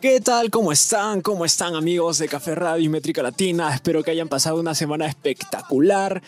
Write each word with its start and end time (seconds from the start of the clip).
¿Qué 0.00 0.18
tal? 0.22 0.50
¿Cómo 0.50 0.72
están? 0.72 1.20
¿Cómo 1.20 1.44
están 1.44 1.74
amigos 1.74 2.16
de 2.16 2.26
Café 2.26 2.54
Radio 2.54 2.82
y 2.82 2.88
Métrica 2.88 3.22
Latina? 3.22 3.74
Espero 3.74 4.02
que 4.02 4.10
hayan 4.10 4.28
pasado 4.28 4.58
una 4.58 4.74
semana 4.74 5.06
espectacular. 5.06 6.22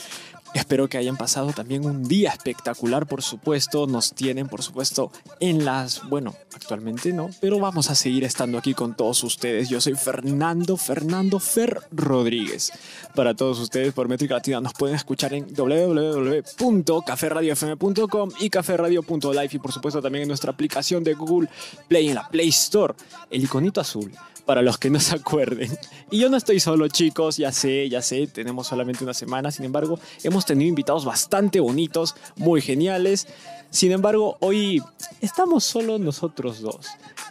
Espero 0.54 0.88
que 0.88 0.98
hayan 0.98 1.16
pasado 1.16 1.52
también 1.52 1.86
un 1.86 2.06
día 2.06 2.30
espectacular, 2.30 3.06
por 3.06 3.22
supuesto. 3.22 3.86
Nos 3.86 4.12
tienen, 4.12 4.48
por 4.48 4.62
supuesto, 4.62 5.10
en 5.40 5.64
las... 5.64 6.06
Bueno, 6.08 6.34
actualmente 6.54 7.12
no, 7.12 7.30
pero 7.40 7.58
vamos 7.58 7.90
a 7.90 7.94
seguir 7.94 8.24
estando 8.24 8.58
aquí 8.58 8.74
con 8.74 8.94
todos 8.94 9.24
ustedes. 9.24 9.70
Yo 9.70 9.80
soy 9.80 9.94
Fernando, 9.94 10.76
Fernando 10.76 11.38
Fer 11.38 11.80
Rodríguez. 11.90 12.70
Para 13.14 13.32
todos 13.34 13.58
ustedes, 13.60 13.94
por 13.94 14.08
Métrica 14.08 14.34
Latina, 14.34 14.60
nos 14.60 14.74
pueden 14.74 14.96
escuchar 14.96 15.32
en 15.32 15.46
www.caferradiofm.com 15.54 18.30
y 18.40 18.50
caferradio.live 18.50 19.48
y, 19.52 19.58
por 19.58 19.72
supuesto, 19.72 20.02
también 20.02 20.22
en 20.22 20.28
nuestra 20.28 20.52
aplicación 20.52 21.02
de 21.02 21.14
Google 21.14 21.48
Play 21.88 22.10
en 22.10 22.16
la 22.16 22.28
Play 22.28 22.48
Store. 22.48 22.92
El 23.30 23.44
iconito 23.44 23.80
azul 23.80 24.12
para 24.44 24.62
los 24.62 24.78
que 24.78 24.90
no 24.90 25.00
se 25.00 25.14
acuerden. 25.14 25.70
Y 26.10 26.18
yo 26.18 26.28
no 26.28 26.36
estoy 26.36 26.60
solo, 26.60 26.88
chicos, 26.88 27.36
ya 27.36 27.52
sé, 27.52 27.88
ya 27.88 28.02
sé, 28.02 28.26
tenemos 28.26 28.66
solamente 28.66 29.04
una 29.04 29.14
semana, 29.14 29.50
sin 29.50 29.64
embargo, 29.64 29.98
hemos 30.22 30.44
tenido 30.44 30.68
invitados 30.68 31.04
bastante 31.04 31.60
bonitos, 31.60 32.14
muy 32.36 32.60
geniales. 32.60 33.26
Sin 33.70 33.92
embargo, 33.92 34.36
hoy 34.40 34.82
estamos 35.22 35.64
solo 35.64 35.98
nosotros 35.98 36.60
dos. 36.60 36.86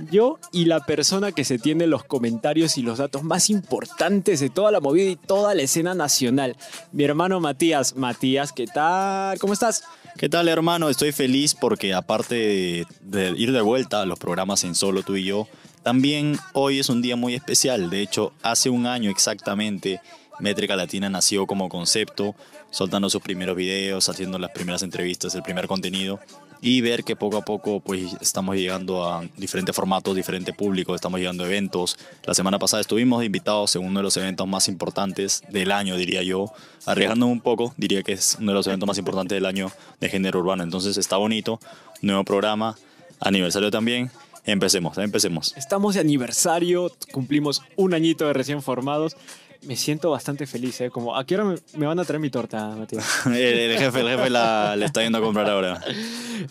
Yo 0.10 0.40
y 0.52 0.66
la 0.66 0.80
persona 0.80 1.32
que 1.32 1.44
se 1.44 1.60
tiene 1.60 1.86
los 1.86 2.04
comentarios 2.04 2.80
y 2.80 2.82
los 2.82 2.98
datos 2.98 3.22
más 3.22 3.52
importantes 3.52 4.40
de 4.40 4.50
toda 4.50 4.72
la 4.72 4.80
movida 4.80 5.12
y 5.12 5.16
toda 5.16 5.54
la 5.54 5.62
escena 5.62 5.94
nacional. 5.94 6.58
Mi 6.92 7.04
hermano 7.04 7.40
Matías. 7.40 7.96
Matías, 7.96 8.52
¿qué 8.54 8.66
tal? 8.66 9.38
¿Cómo 9.38 9.54
estás? 9.54 9.84
¿Qué 10.18 10.30
tal, 10.30 10.48
hermano? 10.48 10.90
Estoy 10.90 11.12
feliz 11.12 11.54
porque 11.54 11.94
aparte 11.94 12.36
de, 12.36 12.88
de 13.02 13.30
ir 13.38 13.52
de 13.52 13.62
vuelta 13.62 14.02
a 14.02 14.06
los 14.06 14.18
programas 14.18 14.64
en 14.64 14.74
solo 14.74 15.04
tú 15.04 15.16
y 15.16 15.26
yo, 15.26 15.48
también 15.84 16.38
hoy 16.54 16.80
es 16.80 16.90
un 16.90 17.02
día 17.02 17.16
muy 17.16 17.36
especial, 17.36 17.90
de 17.90 18.02
hecho 18.02 18.34
hace 18.42 18.70
un 18.70 18.86
año 18.86 19.10
exactamente 19.10 20.02
Métrica 20.40 20.76
Latina 20.76 21.10
nació 21.10 21.46
como 21.46 21.70
concepto, 21.70 22.36
soltando 22.72 23.10
sus 23.10 23.22
primeros 23.22 23.56
videos, 23.56 24.10
haciendo 24.10 24.40
las 24.40 24.52
primeras 24.52 24.82
entrevistas, 24.82 25.36
el 25.36 25.44
primer 25.44 25.68
contenido 25.68 26.20
y 26.62 26.82
ver 26.82 27.04
que 27.04 27.16
poco 27.16 27.38
a 27.38 27.42
poco 27.42 27.80
pues 27.80 28.16
estamos 28.22 28.56
llegando 28.56 29.10
a 29.10 29.24
diferentes 29.36 29.76
formatos, 29.76 30.16
diferente 30.16 30.54
público, 30.54 30.94
estamos 30.94 31.20
llegando 31.20 31.44
a 31.44 31.48
eventos. 31.48 31.98
La 32.24 32.34
semana 32.34 32.60
pasada 32.60 32.82
estuvimos 32.82 33.24
invitados 33.24 33.76
en 33.76 33.86
uno 33.86 34.00
de 34.00 34.04
los 34.04 34.18
eventos 34.18 34.48
más 34.48 34.68
importantes 34.68 35.44
del 35.50 35.72
año, 35.72 35.96
diría 35.98 36.22
yo, 36.22 36.54
arriesgando 36.86 37.26
un 37.26 37.42
poco, 37.42 37.74
diría 37.78 38.04
que 38.04 38.14
es 38.14 38.38
uno 38.40 38.52
de 38.52 38.56
los 38.56 38.68
eventos 38.68 38.88
más 38.88 38.98
importantes 39.00 39.36
del 39.36 39.46
año 39.46 39.72
de 40.00 40.10
género 40.10 40.40
urbano. 40.40 40.64
Entonces 40.64 40.98
está 40.98 41.18
bonito, 41.18 41.60
nuevo 42.02 42.24
programa, 42.24 42.78
aniversario 43.20 43.72
también 43.72 44.12
Empecemos, 44.46 44.98
empecemos. 44.98 45.54
Estamos 45.56 45.96
de 45.96 46.02
aniversario, 46.02 46.92
cumplimos 47.12 47.62
un 47.76 47.94
añito 47.94 48.26
de 48.26 48.34
recién 48.34 48.62
formados. 48.62 49.16
Me 49.64 49.76
siento 49.76 50.10
bastante 50.10 50.48
feliz, 50.48 50.82
¿eh? 50.82 50.90
Como, 50.90 51.16
¿a 51.16 51.24
qué 51.24 51.36
hora 51.36 51.56
me, 51.76 51.86
van 51.86 52.00
a 52.00 52.04
traer 52.04 52.20
mi 52.20 52.32
torta, 52.32 52.70
Matías? 52.70 53.06
el, 53.28 53.78
jefe, 53.78 54.00
el 54.00 54.08
jefe 54.10 54.30
la, 54.32 54.76
le 54.76 54.86
está 54.86 55.04
yendo 55.04 55.20
a 55.20 55.22
comprar 55.22 55.48
ahora. 55.48 55.80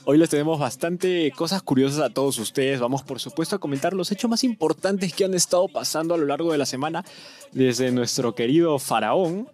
Hoy 0.04 0.16
les 0.16 0.30
tenemos 0.30 0.60
bastante 0.60 1.32
cosas 1.32 1.60
curiosas 1.62 2.02
a 2.02 2.10
todos 2.10 2.38
ustedes. 2.38 2.78
Vamos, 2.78 3.02
por 3.02 3.18
supuesto, 3.18 3.56
a 3.56 3.58
comentar 3.58 3.94
los 3.94 4.12
hechos 4.12 4.30
más 4.30 4.44
importantes 4.44 5.12
que 5.12 5.24
han 5.24 5.34
estado 5.34 5.66
pasando 5.66 6.14
a 6.14 6.18
lo 6.18 6.26
largo 6.26 6.52
de 6.52 6.58
la 6.58 6.66
semana 6.66 7.04
desde 7.50 7.90
nuestro 7.90 8.36
querido 8.36 8.78
Faraón. 8.78 9.48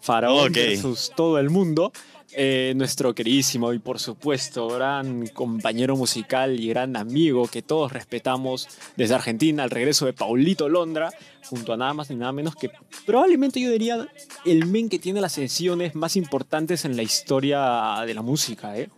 Faraón 0.00 0.52
versus 0.52 1.12
todo 1.14 1.38
el 1.38 1.48
mundo. 1.48 1.92
Eh, 2.38 2.74
nuestro 2.76 3.14
queridísimo 3.14 3.72
y 3.72 3.78
por 3.78 3.98
supuesto 3.98 4.68
gran 4.68 5.26
compañero 5.28 5.96
musical 5.96 6.60
y 6.60 6.68
gran 6.68 6.94
amigo 6.94 7.48
que 7.48 7.62
todos 7.62 7.94
respetamos 7.94 8.68
desde 8.94 9.14
Argentina, 9.14 9.64
el 9.64 9.70
regreso 9.70 10.04
de 10.04 10.12
Paulito 10.12 10.68
Londra, 10.68 11.10
junto 11.48 11.72
a 11.72 11.78
nada 11.78 11.94
más 11.94 12.10
ni 12.10 12.16
nada 12.16 12.32
menos 12.32 12.54
que 12.54 12.70
probablemente 13.06 13.58
yo 13.58 13.70
diría 13.70 14.06
el 14.44 14.66
men 14.66 14.90
que 14.90 14.98
tiene 14.98 15.22
las 15.22 15.32
sesiones 15.32 15.94
más 15.94 16.14
importantes 16.14 16.84
en 16.84 16.94
la 16.94 17.02
historia 17.02 18.02
de 18.04 18.12
la 18.12 18.20
música, 18.20 18.76
¿eh? 18.76 18.90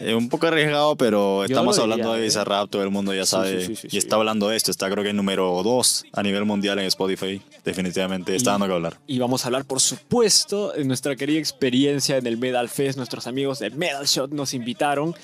Eh, 0.00 0.14
un 0.14 0.28
poco 0.28 0.46
arriesgado, 0.46 0.96
pero 0.96 1.44
estamos 1.44 1.78
hablando 1.78 2.12
de 2.12 2.20
Bizarrap, 2.20 2.66
¿eh? 2.66 2.68
todo 2.70 2.82
el 2.82 2.90
mundo 2.90 3.12
ya 3.12 3.26
sabe. 3.26 3.76
y 3.90 3.96
está 3.96 4.16
hablando 4.16 4.48
de 4.48 4.56
esto, 4.56 4.70
está 4.70 4.88
creo 4.90 5.02
que 5.02 5.12
número 5.12 5.62
2 5.62 6.06
a 6.12 6.22
nivel 6.22 6.44
mundial 6.44 6.78
en 6.78 6.86
Spotify. 6.86 7.40
Definitivamente 7.64 8.34
está 8.34 8.52
dando 8.52 8.66
que 8.66 8.72
hablar. 8.72 8.98
Y 9.06 9.18
vamos 9.18 9.44
a 9.44 9.48
hablar, 9.48 9.64
por 9.64 9.80
supuesto, 9.80 10.72
de 10.72 10.84
nuestra 10.84 11.16
querida 11.16 11.38
experiencia 11.38 12.16
en 12.16 12.26
el 12.26 12.38
Medal 12.38 12.68
Fest. 12.68 12.96
Nuestros 12.96 13.26
amigos 13.26 13.58
de 13.58 13.70
Medal 13.70 14.06
Shot 14.06 14.30
nos 14.30 14.54
invitaron 14.54 15.14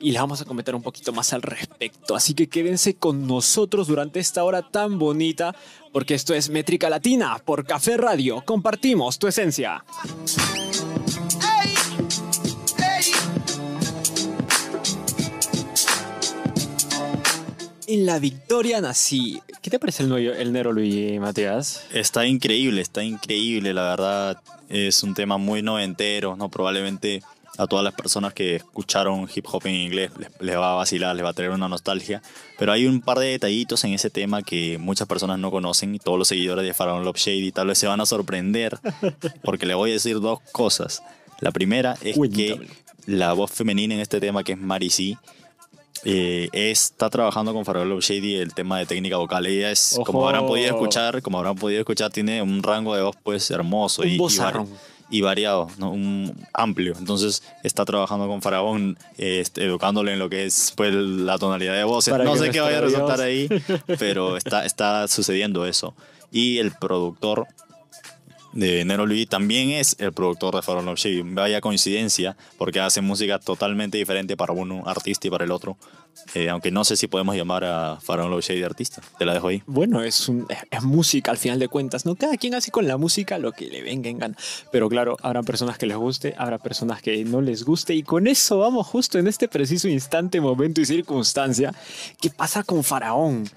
y 0.00 0.10
les 0.10 0.20
vamos 0.20 0.40
a 0.40 0.44
comentar 0.44 0.74
un 0.74 0.82
poquito 0.82 1.12
más 1.12 1.32
al 1.32 1.42
respecto. 1.42 2.14
Así 2.14 2.34
que 2.34 2.48
quédense 2.48 2.94
con 2.94 3.26
nosotros 3.26 3.86
durante 3.86 4.20
esta 4.20 4.44
hora 4.44 4.62
tan 4.62 4.98
bonita, 4.98 5.54
porque 5.92 6.14
esto 6.14 6.34
es 6.34 6.50
Métrica 6.50 6.90
Latina 6.90 7.40
por 7.44 7.64
Café 7.64 7.96
Radio. 7.96 8.42
Compartimos 8.44 9.18
tu 9.18 9.28
esencia. 9.28 9.84
En 17.94 18.06
la 18.06 18.18
victoria 18.18 18.80
nací. 18.80 19.40
¿Qué 19.62 19.70
te 19.70 19.78
parece 19.78 20.02
el, 20.02 20.12
el 20.12 20.52
Nero 20.52 20.72
Luigi, 20.72 21.20
Matías? 21.20 21.86
Está 21.92 22.26
increíble, 22.26 22.80
está 22.80 23.04
increíble, 23.04 23.72
la 23.72 23.82
verdad. 23.82 24.42
Es 24.68 25.04
un 25.04 25.14
tema 25.14 25.38
muy 25.38 25.62
noventero, 25.62 26.34
¿no? 26.34 26.48
Probablemente 26.48 27.22
a 27.56 27.68
todas 27.68 27.84
las 27.84 27.94
personas 27.94 28.34
que 28.34 28.56
escucharon 28.56 29.28
hip 29.32 29.46
hop 29.46 29.62
en 29.66 29.76
inglés 29.76 30.10
les, 30.40 30.58
va 30.58 30.72
a 30.72 30.74
vacilar, 30.74 31.14
les 31.14 31.24
va 31.24 31.28
a 31.28 31.32
traer 31.34 31.52
una 31.52 31.68
nostalgia. 31.68 32.20
Pero 32.58 32.72
hay 32.72 32.86
un 32.86 33.00
par 33.00 33.20
de 33.20 33.26
detallitos 33.26 33.84
en 33.84 33.92
ese 33.92 34.10
tema 34.10 34.42
que 34.42 34.76
muchas 34.76 35.06
personas 35.06 35.38
no 35.38 35.52
conocen 35.52 35.94
y 35.94 36.00
todos 36.00 36.18
los 36.18 36.26
seguidores 36.26 36.64
de 36.64 36.74
Pharaoh 36.74 36.98
Love 36.98 37.16
Shady 37.16 37.52
tal 37.52 37.68
vez 37.68 37.78
se 37.78 37.86
van 37.86 38.00
a 38.00 38.06
sorprender 38.06 38.76
porque 39.44 39.66
le 39.66 39.74
voy 39.74 39.90
a 39.90 39.92
decir 39.92 40.18
dos 40.18 40.40
cosas. 40.50 41.04
La 41.38 41.52
primera 41.52 41.96
es 42.02 42.18
que 42.34 42.58
la 43.06 43.34
voz 43.34 43.52
femenina 43.52 43.94
en 43.94 44.00
este 44.00 44.18
tema, 44.18 44.42
que 44.42 44.54
es 44.54 44.58
Marisi, 44.58 45.16
eh, 46.04 46.48
está 46.52 47.08
trabajando 47.08 47.52
con 47.54 47.64
Farrell 47.64 47.98
Shady 47.98 48.36
el 48.36 48.52
tema 48.54 48.78
de 48.78 48.86
técnica 48.86 49.16
vocal. 49.16 49.46
Ella 49.46 49.70
es, 49.70 49.98
como 50.04 50.26
habrán 50.26 50.46
podido 50.46 50.68
escuchar, 50.68 51.22
como 51.22 51.38
habrán 51.38 51.56
podido 51.56 51.80
escuchar, 51.80 52.10
tiene 52.10 52.42
un 52.42 52.62
rango 52.62 52.94
de 52.94 53.02
voz 53.02 53.16
pues 53.22 53.50
hermoso 53.50 54.04
y, 54.04 54.20
y, 55.10 55.20
variado, 55.22 55.68
¿no? 55.78 55.92
un, 55.92 56.46
amplio. 56.52 56.94
Entonces 56.98 57.42
está 57.62 57.84
trabajando 57.84 58.26
con 58.28 58.42
Faraón, 58.42 58.98
este, 59.16 59.64
educándole 59.64 60.12
en 60.12 60.18
lo 60.18 60.28
que 60.28 60.44
es 60.44 60.72
pues 60.76 60.92
la 60.94 61.38
tonalidad 61.38 61.74
de 61.74 61.84
voz. 61.84 62.06
no 62.08 62.36
sé 62.36 62.50
qué 62.50 62.60
vaya 62.60 62.78
a 62.78 62.82
resultar 62.82 63.20
ahí, 63.20 63.48
pero 63.98 64.36
está, 64.36 64.66
está 64.66 65.08
sucediendo 65.08 65.66
eso. 65.66 65.94
Y 66.30 66.58
el 66.58 66.72
productor 66.72 67.46
de 68.54 68.84
Nero 68.84 69.04
Luis 69.04 69.28
también 69.28 69.70
es 69.70 69.96
el 69.98 70.12
productor 70.12 70.54
de 70.54 70.62
Farol 70.62 70.88
of 70.88 70.98
Shady. 70.98 71.22
Vaya 71.34 71.60
coincidencia, 71.60 72.36
porque 72.56 72.80
hace 72.80 73.00
música 73.00 73.38
totalmente 73.38 73.98
diferente 73.98 74.36
para 74.36 74.52
uno 74.52 74.84
artista 74.86 75.26
y 75.26 75.30
para 75.30 75.44
el 75.44 75.50
otro. 75.50 75.76
Eh, 76.34 76.48
aunque 76.48 76.70
no 76.70 76.84
sé 76.84 76.96
si 76.96 77.08
podemos 77.08 77.34
llamar 77.34 77.64
a 77.64 77.98
Farol 78.00 78.32
of 78.32 78.44
Shady 78.44 78.62
artista. 78.62 79.02
Te 79.18 79.24
la 79.24 79.34
dejo 79.34 79.48
ahí. 79.48 79.62
Bueno, 79.66 80.02
es, 80.02 80.28
un, 80.28 80.46
música 80.82 81.32
al 81.32 81.36
final 81.36 81.58
de 81.58 81.66
cuentas, 81.66 82.06
¿no? 82.06 82.14
Cada 82.14 82.36
quien 82.36 82.54
hace 82.54 82.70
con 82.70 82.86
la 82.86 82.96
música 82.96 83.38
lo 83.38 83.50
que 83.50 83.66
le 83.66 83.82
venga 83.82 84.08
en 84.08 84.18
gana. 84.18 84.36
Pero 84.70 84.88
claro, 84.88 85.16
habrá 85.22 85.42
personas 85.42 85.76
que 85.76 85.86
les 85.86 85.96
guste, 85.96 86.34
habrá 86.38 86.58
personas 86.58 87.02
que 87.02 87.24
no 87.24 87.40
les 87.40 87.64
guste. 87.64 87.94
Y 87.94 88.04
con 88.04 88.28
eso 88.28 88.58
vamos 88.58 88.86
justo 88.86 89.18
en 89.18 89.26
este 89.26 89.48
preciso 89.48 89.88
instante, 89.88 90.40
momento 90.40 90.80
y 90.80 90.86
circunstancia. 90.86 91.74
¿Qué 92.20 92.30
pasa 92.30 92.62
con 92.62 92.84
Faraón? 92.84 93.48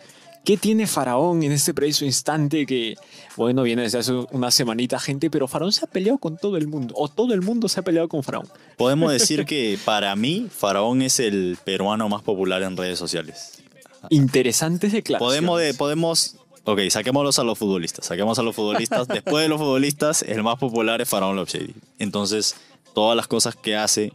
¿Qué 0.48 0.56
tiene 0.56 0.88
Faraón 0.88 1.44
en 1.44 1.52
este 1.52 1.74
preciso 1.74 2.06
instante 2.06 2.66
que, 2.66 2.96
bueno, 3.36 3.64
viene 3.64 3.82
desde 3.82 3.98
hace 3.98 4.14
una 4.32 4.50
semanita 4.50 4.98
gente, 4.98 5.30
pero 5.30 5.46
Faraón 5.46 5.74
se 5.74 5.84
ha 5.84 5.90
peleado 5.90 6.20
con 6.20 6.38
todo 6.38 6.56
el 6.56 6.70
mundo, 6.70 6.94
o 6.98 7.10
todo 7.10 7.34
el 7.34 7.42
mundo 7.42 7.68
se 7.68 7.82
ha 7.82 7.84
peleado 7.84 8.08
con 8.08 8.24
Faraón? 8.24 8.48
Podemos 8.78 9.12
decir 9.20 9.44
que 9.44 9.78
para 9.84 10.16
mí 10.16 10.48
Faraón 10.50 11.02
es 11.02 11.20
el 11.20 11.58
peruano 11.66 12.08
más 12.08 12.22
popular 12.22 12.64
en 12.64 12.78
redes 12.78 12.98
sociales. 12.98 13.62
Interesantes 14.10 14.94
declaraciones. 14.94 15.46
Podemos, 15.46 15.76
podemos 15.76 16.36
Ok, 16.64 16.80
saquémoslos 16.92 17.40
a 17.40 17.44
los 17.44 17.58
futbolistas. 17.58 18.06
Saquemos 18.06 18.40
a 18.40 18.42
los 18.42 18.56
futbolistas. 18.56 19.06
Después 19.10 19.44
de 19.44 19.50
los 19.50 19.60
futbolistas, 19.60 20.22
el 20.22 20.44
más 20.44 20.58
popular 20.58 21.02
es 21.02 21.10
Faraón 21.10 21.36
Love 21.36 21.74
Entonces, 22.00 22.56
todas 22.94 23.18
las 23.18 23.28
cosas 23.28 23.58
que 23.58 23.76
hace, 23.76 24.14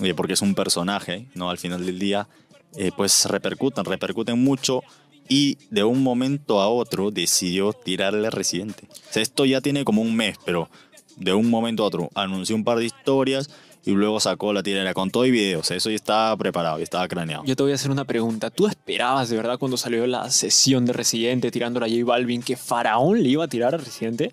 eh, 0.00 0.14
porque 0.14 0.34
es 0.34 0.42
un 0.42 0.54
personaje, 0.54 1.26
¿no? 1.34 1.50
Al 1.50 1.58
final 1.58 1.84
del 1.84 1.98
día, 1.98 2.28
eh, 2.76 2.92
pues 2.96 3.24
repercuten, 3.24 3.84
repercuten 3.84 4.38
mucho 4.38 4.84
y 5.28 5.58
de 5.70 5.84
un 5.84 6.02
momento 6.02 6.60
a 6.60 6.68
otro 6.68 7.10
decidió 7.10 7.72
tirarle 7.72 8.26
a 8.26 8.30
Residente. 8.30 8.84
O 8.90 9.12
sea, 9.12 9.22
esto 9.22 9.44
ya 9.44 9.60
tiene 9.60 9.84
como 9.84 10.02
un 10.02 10.14
mes, 10.14 10.36
pero 10.44 10.68
de 11.16 11.32
un 11.32 11.48
momento 11.48 11.82
a 11.82 11.86
otro 11.86 12.10
anunció 12.14 12.54
un 12.54 12.64
par 12.64 12.78
de 12.78 12.86
historias 12.86 13.50
y 13.84 13.92
luego 13.92 14.18
sacó 14.18 14.52
la 14.52 14.62
tirera 14.62 14.92
con 14.94 15.10
todo 15.10 15.24
y 15.24 15.30
videos. 15.30 15.70
Eso 15.70 15.90
ya 15.90 15.96
estaba 15.96 16.36
preparado, 16.36 16.78
ya 16.78 16.84
estaba 16.84 17.06
craneado. 17.06 17.44
Yo 17.44 17.54
te 17.54 17.62
voy 17.62 17.72
a 17.72 17.76
hacer 17.76 17.90
una 17.90 18.04
pregunta. 18.04 18.50
¿Tú 18.50 18.66
esperabas 18.66 19.28
de 19.28 19.36
verdad 19.36 19.58
cuando 19.58 19.76
salió 19.76 20.06
la 20.06 20.28
sesión 20.30 20.84
de 20.84 20.92
Residente 20.92 21.50
tirando 21.52 21.78
a 21.78 21.88
J 21.88 22.04
Balvin 22.04 22.42
que 22.42 22.56
Faraón 22.56 23.22
le 23.22 23.28
iba 23.28 23.44
a 23.44 23.48
tirar 23.48 23.74
a 23.74 23.78
Residente? 23.78 24.32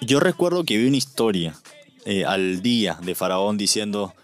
Yo 0.00 0.18
recuerdo 0.18 0.64
que 0.64 0.76
vi 0.76 0.88
una 0.88 0.96
historia 0.96 1.54
eh, 2.04 2.24
al 2.24 2.60
día 2.60 2.98
de 3.02 3.14
Faraón 3.14 3.56
diciendo 3.56 4.14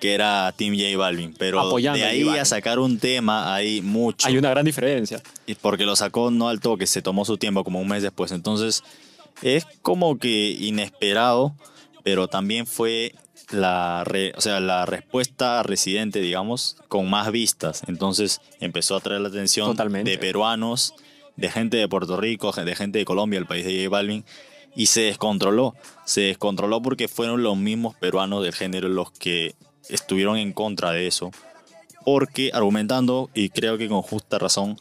que 0.00 0.14
era 0.14 0.52
Team 0.56 0.74
J 0.76 0.96
Balvin. 0.96 1.34
Pero 1.38 1.60
Apoyando 1.60 1.98
de 1.98 2.04
ahí 2.04 2.28
a 2.28 2.44
sacar 2.44 2.78
un 2.78 2.98
tema 2.98 3.54
hay 3.54 3.80
mucho. 3.80 4.26
Hay 4.28 4.36
una 4.36 4.50
gran 4.50 4.64
diferencia. 4.64 5.20
Y 5.46 5.54
porque 5.54 5.84
lo 5.84 5.96
sacó 5.96 6.30
no 6.30 6.48
al 6.48 6.60
toque, 6.60 6.86
se 6.86 7.02
tomó 7.02 7.24
su 7.24 7.36
tiempo 7.38 7.64
como 7.64 7.80
un 7.80 7.88
mes 7.88 8.02
después. 8.02 8.32
Entonces 8.32 8.82
es 9.42 9.66
como 9.82 10.18
que 10.18 10.50
inesperado, 10.58 11.54
pero 12.02 12.28
también 12.28 12.66
fue 12.66 13.14
la, 13.50 14.04
re- 14.04 14.32
o 14.36 14.40
sea, 14.40 14.60
la 14.60 14.86
respuesta 14.86 15.62
residente, 15.62 16.20
digamos, 16.20 16.76
con 16.88 17.10
más 17.10 17.30
vistas. 17.30 17.82
Entonces 17.88 18.40
empezó 18.60 18.96
a 18.96 19.00
traer 19.00 19.20
la 19.20 19.28
atención 19.28 19.68
Totalmente. 19.68 20.10
de 20.10 20.18
peruanos, 20.18 20.94
de 21.36 21.50
gente 21.50 21.76
de 21.76 21.88
Puerto 21.88 22.16
Rico, 22.16 22.52
de 22.52 22.74
gente 22.76 22.98
de 23.00 23.04
Colombia, 23.04 23.38
el 23.38 23.46
país 23.46 23.64
de 23.64 23.76
J 23.84 23.90
Balvin. 23.90 24.24
Y 24.76 24.86
se 24.86 25.02
descontroló. 25.02 25.74
Se 26.04 26.22
descontroló 26.22 26.82
porque 26.82 27.08
fueron 27.08 27.42
los 27.42 27.56
mismos 27.56 27.94
peruanos 27.96 28.42
del 28.42 28.54
género 28.54 28.88
los 28.88 29.10
que 29.12 29.54
estuvieron 29.88 30.36
en 30.36 30.52
contra 30.52 30.90
de 30.90 31.06
eso. 31.06 31.30
Porque 32.04 32.50
argumentando, 32.52 33.30
y 33.34 33.50
creo 33.50 33.78
que 33.78 33.88
con 33.88 34.02
justa 34.02 34.38
razón, 34.38 34.76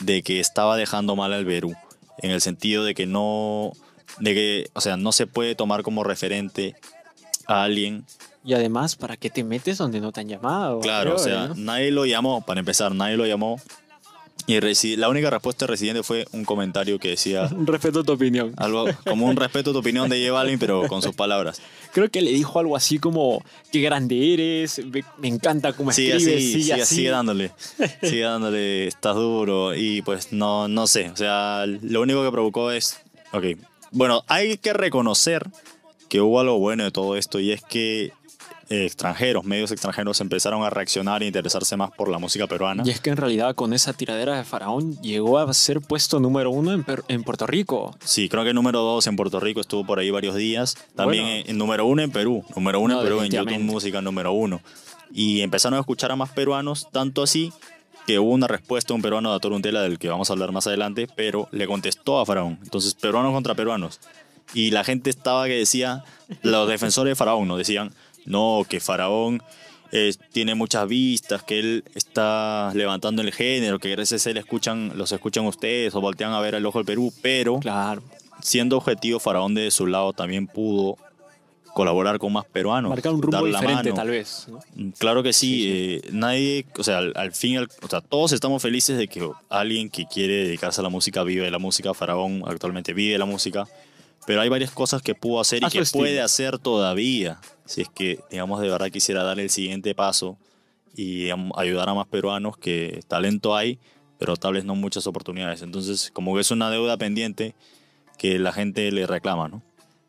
de 0.00 0.22
que 0.22 0.40
estaba 0.40 0.76
dejando 0.76 1.16
mal 1.16 1.32
al 1.32 1.44
Perú. 1.44 1.74
En 2.18 2.30
el 2.30 2.40
sentido 2.40 2.84
de 2.84 2.94
que 2.94 3.06
no. 3.06 3.72
De 4.18 4.34
que, 4.34 4.70
o 4.72 4.80
sea, 4.80 4.96
no 4.96 5.12
se 5.12 5.26
puede 5.26 5.54
tomar 5.54 5.82
como 5.82 6.04
referente 6.04 6.76
a 7.46 7.64
alguien. 7.64 8.04
Y 8.44 8.54
además, 8.54 8.96
¿para 8.96 9.16
qué 9.16 9.28
te 9.28 9.42
metes 9.42 9.78
donde 9.78 10.00
no 10.00 10.12
te 10.12 10.20
han 10.20 10.28
llamado? 10.28 10.80
Claro, 10.80 11.16
o 11.16 11.18
sea, 11.18 11.48
¿no? 11.48 11.54
nadie 11.56 11.90
lo 11.90 12.06
llamó, 12.06 12.42
para 12.42 12.60
empezar, 12.60 12.94
nadie 12.94 13.16
lo 13.16 13.26
llamó. 13.26 13.60
Y 14.48 14.96
la 14.96 15.08
única 15.08 15.28
respuesta 15.28 15.66
de 15.66 15.70
residente 15.72 16.02
fue 16.04 16.26
un 16.30 16.44
comentario 16.44 17.00
que 17.00 17.08
decía 17.08 17.48
Respeto 17.64 18.04
tu 18.04 18.12
opinión. 18.12 18.54
algo 18.56 18.86
como 19.04 19.26
un 19.26 19.36
respeto 19.36 19.70
a 19.70 19.72
tu 19.72 19.78
opinión 19.80 20.08
de 20.08 20.20
J 20.20 20.32
Balvin, 20.32 20.58
pero 20.58 20.86
con 20.86 21.02
sus 21.02 21.14
palabras. 21.14 21.60
Creo 21.92 22.10
que 22.10 22.22
le 22.22 22.30
dijo 22.30 22.60
algo 22.60 22.76
así 22.76 22.98
como, 22.98 23.42
qué 23.72 23.80
grande 23.80 24.34
eres, 24.34 24.80
me, 25.18 25.28
encanta 25.28 25.72
cómo 25.72 25.90
Sigue 25.90 26.16
escribes, 26.16 26.36
así, 26.36 26.52
sigue 26.52 26.62
sigue, 26.62 26.82
así. 26.82 26.94
sigue 26.94 27.10
dándole. 27.10 27.50
Sigue 28.02 28.22
dándole, 28.22 28.86
estás 28.86 29.16
duro. 29.16 29.74
Y 29.74 30.02
pues 30.02 30.32
no, 30.32 30.68
no 30.68 30.86
sé. 30.86 31.10
O 31.10 31.16
sea, 31.16 31.64
lo 31.66 32.02
único 32.02 32.22
que 32.22 32.30
provocó 32.30 32.70
es. 32.70 33.00
Ok. 33.32 33.44
Bueno, 33.90 34.24
hay 34.28 34.58
que 34.58 34.72
reconocer 34.72 35.46
que 36.08 36.20
hubo 36.20 36.38
algo 36.38 36.58
bueno 36.58 36.84
de 36.84 36.90
todo 36.90 37.16
esto 37.16 37.40
y 37.40 37.52
es 37.52 37.62
que 37.62 38.12
extranjeros, 38.68 39.44
medios 39.44 39.70
extranjeros 39.70 40.20
empezaron 40.20 40.64
a 40.64 40.70
reaccionar 40.70 41.22
e 41.22 41.26
interesarse 41.26 41.76
más 41.76 41.90
por 41.92 42.08
la 42.08 42.18
música 42.18 42.46
peruana. 42.46 42.82
Y 42.84 42.90
es 42.90 43.00
que 43.00 43.10
en 43.10 43.16
realidad 43.16 43.54
con 43.54 43.72
esa 43.72 43.92
tiradera 43.92 44.36
de 44.36 44.44
Faraón 44.44 45.00
llegó 45.00 45.38
a 45.38 45.52
ser 45.54 45.80
puesto 45.80 46.18
número 46.20 46.50
uno 46.50 46.72
en, 46.72 46.84
Per- 46.84 47.04
en 47.08 47.22
Puerto 47.22 47.46
Rico. 47.46 47.96
Sí, 48.04 48.28
creo 48.28 48.44
que 48.44 48.52
número 48.52 48.80
dos 48.80 49.06
en 49.06 49.16
Puerto 49.16 49.38
Rico 49.40 49.60
estuvo 49.60 49.84
por 49.86 49.98
ahí 49.98 50.10
varios 50.10 50.34
días. 50.34 50.76
También 50.94 51.24
Bueno. 51.24 51.40
en, 51.44 51.50
en 51.50 51.58
número 51.58 51.86
uno 51.86 52.02
en 52.02 52.10
Perú. 52.10 52.44
Número 52.54 52.80
uno 52.80 52.94
No, 52.94 53.00
en 53.00 53.06
Perú, 53.06 53.20
en 53.22 53.30
YouTube. 53.30 53.58
Música 53.60 54.00
número 54.02 54.32
uno. 54.32 54.60
Y 55.12 55.40
empezaron 55.42 55.76
a 55.76 55.80
escuchar 55.80 56.10
a 56.10 56.16
más 56.16 56.30
peruanos, 56.30 56.88
tanto 56.90 57.22
así 57.22 57.52
que 58.06 58.18
hubo 58.20 58.30
una 58.30 58.46
respuesta 58.46 58.88
de 58.92 58.94
un 58.96 59.02
peruano 59.02 59.32
de 59.32 59.40
Toruntela, 59.40 59.82
del 59.82 59.98
que 59.98 60.08
vamos 60.08 60.30
a 60.30 60.32
hablar 60.32 60.52
más 60.52 60.66
adelante, 60.68 61.08
pero 61.16 61.48
le 61.50 61.66
contestó 61.66 62.20
a 62.20 62.26
Faraón. 62.26 62.58
Entonces, 62.62 62.94
peruanos 62.94 63.32
contra 63.32 63.54
peruanos. 63.56 64.00
Y 64.54 64.70
la 64.70 64.84
gente 64.84 65.10
estaba 65.10 65.46
que 65.46 65.54
decía, 65.54 66.04
los 66.42 66.68
defensores 66.68 67.10
de 67.12 67.16
Faraón, 67.16 67.48
¿no? 67.48 67.56
Decían, 67.56 67.92
no, 68.26 68.64
que 68.68 68.80
Faraón 68.80 69.42
eh, 69.92 70.12
tiene 70.32 70.54
muchas 70.54 70.86
vistas, 70.88 71.42
que 71.42 71.58
él 71.58 71.84
está 71.94 72.72
levantando 72.74 73.22
el 73.22 73.32
género, 73.32 73.78
que 73.78 73.90
gracias 73.90 74.26
a 74.26 74.30
él 74.30 74.36
escuchan, 74.36 74.92
los 74.96 75.12
escuchan 75.12 75.46
ustedes 75.46 75.94
o 75.94 76.00
voltean 76.00 76.32
a 76.32 76.40
ver 76.40 76.54
el 76.56 76.66
ojo 76.66 76.78
del 76.80 76.86
Perú, 76.86 77.12
pero 77.22 77.58
Claro. 77.60 78.02
siendo 78.42 78.76
objetivo, 78.76 79.18
Faraón 79.20 79.54
de 79.54 79.70
su 79.70 79.86
lado 79.86 80.12
también 80.12 80.46
pudo 80.48 80.96
colaborar 81.74 82.18
con 82.18 82.32
más 82.32 82.46
peruanos. 82.46 82.88
Marcar 82.88 83.12
un 83.12 83.20
rumbo 83.20 83.36
dar 83.36 83.42
la 83.44 83.60
diferente, 83.60 83.90
mano. 83.90 83.94
tal 83.96 84.08
vez. 84.10 84.46
¿no? 84.48 84.60
Mm, 84.76 84.90
Claro 84.98 85.22
que 85.22 85.34
sí, 85.34 85.66
eh, 85.70 86.08
nadie, 86.10 86.64
o 86.78 86.82
sea, 86.82 86.98
al, 86.98 87.12
al 87.16 87.32
fin, 87.32 87.58
al- 87.58 87.68
o 87.82 87.88
sea, 87.88 88.00
todos 88.00 88.32
estamos 88.32 88.62
felices 88.62 88.96
de 88.96 89.06
que 89.08 89.28
alguien 89.50 89.90
que 89.90 90.06
quiere 90.06 90.46
dedicarse 90.46 90.80
a 90.80 90.84
la 90.84 90.88
música 90.88 91.22
vive 91.22 91.44
de 91.44 91.50
la 91.50 91.58
música, 91.58 91.92
Faraón 91.92 92.42
actualmente 92.46 92.94
vive 92.94 93.12
de 93.12 93.18
la 93.18 93.26
música, 93.26 93.68
pero 94.26 94.40
hay 94.40 94.48
varias 94.48 94.72
cosas 94.72 95.02
que 95.02 95.14
pudo 95.14 95.40
hacer 95.40 95.62
y 95.62 95.68
que 95.68 95.78
estilo. 95.78 96.02
puede 96.02 96.20
hacer 96.20 96.58
todavía, 96.58 97.40
si 97.64 97.82
es 97.82 97.88
que, 97.88 98.20
digamos, 98.30 98.60
de 98.60 98.68
verdad 98.68 98.90
quisiera 98.90 99.22
dar 99.22 99.38
el 99.38 99.50
siguiente 99.50 99.94
paso 99.94 100.36
y 100.94 101.24
digamos, 101.24 101.52
ayudar 101.56 101.88
a 101.88 101.94
más 101.94 102.06
peruanos 102.06 102.56
que 102.58 103.00
talento 103.06 103.56
hay, 103.56 103.78
pero 104.18 104.36
tal 104.36 104.54
vez 104.54 104.64
no 104.64 104.74
muchas 104.74 105.06
oportunidades. 105.06 105.62
Entonces, 105.62 106.10
como 106.12 106.34
que 106.34 106.40
es 106.40 106.50
una 106.50 106.70
deuda 106.70 106.96
pendiente 106.96 107.54
que 108.18 108.38
la 108.38 108.52
gente 108.52 108.90
le 108.90 109.06
reclama, 109.06 109.48
¿no? 109.48 109.62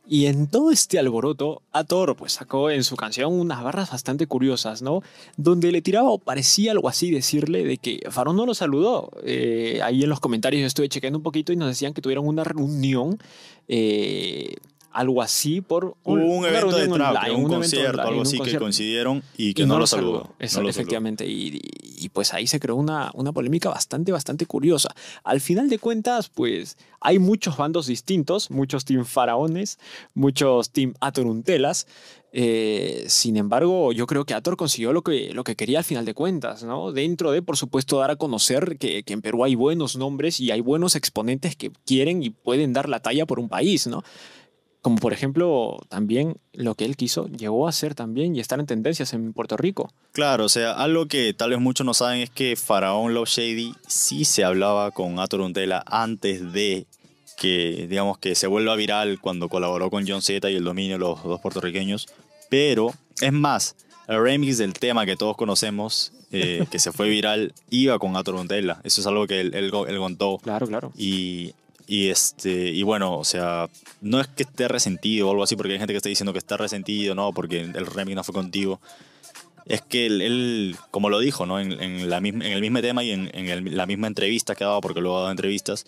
Y 0.09 0.27
en 0.27 0.48
todo 0.48 0.71
este 0.71 1.00
alboroto, 1.00 1.62
Ator 1.74 2.15
pues 2.15 2.31
sacó 2.33 2.69
en 2.69 2.83
su 2.86 2.95
canción 2.95 3.33
unas 3.33 3.62
barras 3.62 3.92
bastante 3.92 4.25
curiosas, 4.25 4.81
¿no? 4.81 5.01
Donde 5.36 5.71
le 5.71 5.81
tiraba 5.81 6.09
o 6.09 6.18
parecía 6.18 6.71
algo 6.71 6.88
así 6.88 7.12
decirle 7.12 7.65
de 7.65 7.77
que 7.77 8.00
Farón 8.09 8.38
no 8.38 8.45
lo 8.45 8.54
saludó. 8.54 9.12
Eh, 9.24 9.81
ahí 9.83 10.04
en 10.04 10.09
los 10.09 10.21
comentarios 10.21 10.62
yo 10.62 10.68
estuve 10.68 10.88
chequeando 10.88 11.19
un 11.19 11.24
poquito 11.24 11.51
y 11.51 11.57
nos 11.57 11.68
decían 11.68 11.94
que 11.94 12.01
tuvieron 12.01 12.25
una 12.25 12.45
reunión, 12.45 13.19
eh, 13.68 14.56
algo 14.92 15.22
así 15.22 15.62
por 15.62 15.95
Hubo 16.04 16.13
un 16.13 16.22
una 16.22 16.50
evento 16.50 16.75
de 16.75 16.88
trap, 16.88 17.16
online, 17.16 17.36
un, 17.36 17.50
concierto, 17.50 17.89
online, 17.89 18.07
algo 18.07 18.22
un 18.22 18.28
así 18.28 18.39
que 18.39 18.57
coincidieron 18.57 19.24
y 19.38 19.50
Y 19.50 19.54
que 19.54 19.66
no, 19.66 19.78
lo 19.78 19.88
saludó. 19.88 20.18
Esa- 20.18 20.28
no 20.28 20.38
lo 20.39 20.48
saludó. 20.48 20.69
efectivamente. 20.69 21.25
Y, 21.28 22.10
pues 22.13 22.34
ahí 22.34 22.48
se 22.48 22.60
creó 22.60 22.75
una, 22.78 23.12
una 23.13 23.31
polémica 23.31 23.69
bastante, 23.69 24.12
bastante 24.12 24.45
curiosa. 24.45 24.89
Al 25.24 25.42
final 25.42 25.69
de 25.69 25.78
cuentas, 25.78 26.30
pues 26.30 26.78
hay 27.01 27.19
muchos 27.19 27.57
bandos 27.57 27.86
distintos, 27.88 28.50
muchos 28.50 28.86
Team 28.86 29.06
Faraones, 29.06 29.78
muchos 30.13 30.72
Team 30.72 30.94
Atoruntelas. 31.00 31.86
Eh, 32.34 33.06
sin 33.07 33.38
embargo, 33.38 33.92
yo 33.94 34.06
creo 34.06 34.25
que 34.25 34.34
Ator 34.34 34.57
consiguió 34.57 34.94
lo 34.94 35.01
que, 35.01 35.34
lo 35.34 35.44
que 35.44 35.56
quería 35.56 35.80
al 35.80 35.84
final 35.86 36.06
de 36.06 36.13
cuentas, 36.13 36.63
¿no? 36.63 36.92
Dentro 36.92 37.31
de, 37.31 37.42
por 37.42 37.57
supuesto, 37.57 37.98
dar 38.00 38.12
a 38.12 38.16
conocer 38.16 38.78
que, 38.78 39.04
que 39.04 39.13
en 39.13 39.22
Perú 39.22 39.44
hay 39.44 39.56
buenos 39.56 39.95
nombres 39.95 40.39
y 40.39 40.51
hay 40.51 40.62
buenos 40.62 40.95
exponentes 40.95 41.56
que 41.56 41.72
quieren 41.86 42.22
y 42.24 42.30
pueden 42.30 42.74
dar 42.74 42.89
la 42.89 43.00
talla 43.01 43.25
por 43.25 43.39
un 43.39 43.50
país, 43.50 43.88
¿no? 43.88 44.04
Como 44.88 45.00
por 45.00 45.12
ejemplo, 45.12 45.80
también 45.89 46.38
lo 46.54 46.74
que 46.74 46.86
él 46.86 46.95
quiso 46.95 47.28
llegó 47.28 47.68
a 47.68 47.74
ser 47.74 47.94
también 47.94 48.34
y 48.34 48.39
estar 48.39 48.57
en 48.57 48.68
tendencias 48.68 49.12
en 49.12 49.34
Puerto 49.34 49.57
Rico. 49.57 49.92
Claro, 50.13 50.45
o 50.45 50.50
sea, 50.50 50.72
algo 50.72 51.07
que 51.07 51.34
tal 51.34 51.50
vez 51.50 51.60
muchos 51.60 51.86
no 51.86 51.94
saben 51.94 52.22
es 52.22 52.30
que 52.30 52.56
Faraón 52.56 53.13
Love 53.13 53.28
Shady 53.28 53.74
sí 53.86 54.24
se 54.24 54.45
hablaba 54.45 54.92
con 54.92 55.19
Ator 55.19 55.42
Untela 55.42 55.84
antes 55.88 56.54
de 56.54 56.86
que, 57.38 57.88
digamos, 57.89 58.18
que 58.18 58.34
se 58.34 58.48
vuelva 58.48 58.78
viral 58.78 59.19
cuando 59.19 59.50
colaboró 59.50 59.89
con 59.89 60.07
John 60.07 60.22
Z 60.22 60.50
y 60.50 60.56
El 60.56 60.63
Dominio, 60.63 60.98
los 60.98 61.22
dos 61.22 61.41
puertorriqueños. 61.41 62.08
Pero, 62.48 62.94
es 63.20 63.34
más, 63.34 63.75
el 64.08 64.24
remix 64.24 64.58
del 64.58 64.72
tema 64.72 65.06
que 65.06 65.17
todos 65.17 65.36
conocemos, 65.36 66.13
eh, 66.32 66.65
que 66.72 66.79
se 66.79 66.94
fue 66.94 67.10
viral, 67.10 67.53
iba 67.70 68.00
con 68.00 68.15
Ator 68.15 68.36
Untela. 68.36 68.79
Eso 68.86 69.01
es 69.01 69.08
algo 69.08 69.27
que 69.27 69.41
él, 69.41 69.53
él, 69.53 69.65
él 69.65 69.98
contó. 69.98 70.38
Claro, 70.38 70.65
claro. 70.65 70.94
Y, 70.96 71.53
y, 71.88 72.10
este, 72.10 72.51
y 72.51 72.84
bueno, 72.84 73.17
o 73.17 73.24
sea, 73.24 73.70
no 74.01 74.20
es 74.20 74.27
que 74.27 74.44
esté 74.44 74.67
resentido 74.67 75.27
o 75.27 75.32
algo 75.32 75.44
así, 75.44 75.56
porque 75.56 75.74
hay 75.74 75.79
gente 75.79 75.94
que 75.94 75.98
está 75.98 76.10
diciendo 76.10 76.34
que 76.34 76.39
está 76.39 76.58
resentido, 76.58 77.15
no, 77.15 77.32
porque 77.34 77.62
el 77.62 77.86
remix 77.86 78.15
no 78.15 78.24
fue 78.24 78.34
contigo. 78.34 78.79
Es 79.65 79.82
que 79.82 80.06
él, 80.06 80.75
como 80.91 81.10
lo 81.10 81.20
dijo, 81.20 81.46
¿no? 81.46 81.60
En, 81.60 81.72
en 81.82 82.10
la 82.10 82.22
misma, 82.22 82.46
en 82.46 82.53
el 82.53 82.62
mismo 82.62 82.82
tema 82.82 83.03
y 83.03 83.12
en, 83.12 83.32
en 83.34 83.75
la 83.75 83.86
misma 83.86 84.08
entrevista 84.08 84.56
que 84.56 84.63
ha 84.63 84.67
dado, 84.67 84.82
porque 84.82 85.01
luego 85.01 85.17
ha 85.17 85.22
dado 85.22 85.32
entrevistas, 85.32 85.86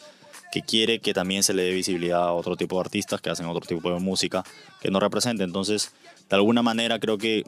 que 0.52 0.62
quiere 0.62 1.00
que 1.00 1.14
también 1.14 1.44
se 1.44 1.54
le 1.54 1.64
dé 1.64 1.72
visibilidad 1.72 2.24
a 2.24 2.34
otro 2.34 2.56
tipo 2.56 2.76
de 2.78 2.82
artistas 2.82 3.22
que 3.22 3.30
hacen 3.30 3.46
otro 3.46 3.68
tipo 3.68 3.92
de 3.94 4.00
música 4.00 4.44
que 4.82 4.90
no 4.90 5.00
representa. 5.00 5.44
Entonces, 5.44 5.94
de 6.30 6.36
alguna 6.36 6.62
manera 6.62 7.00
creo 7.00 7.18
que 7.18 7.44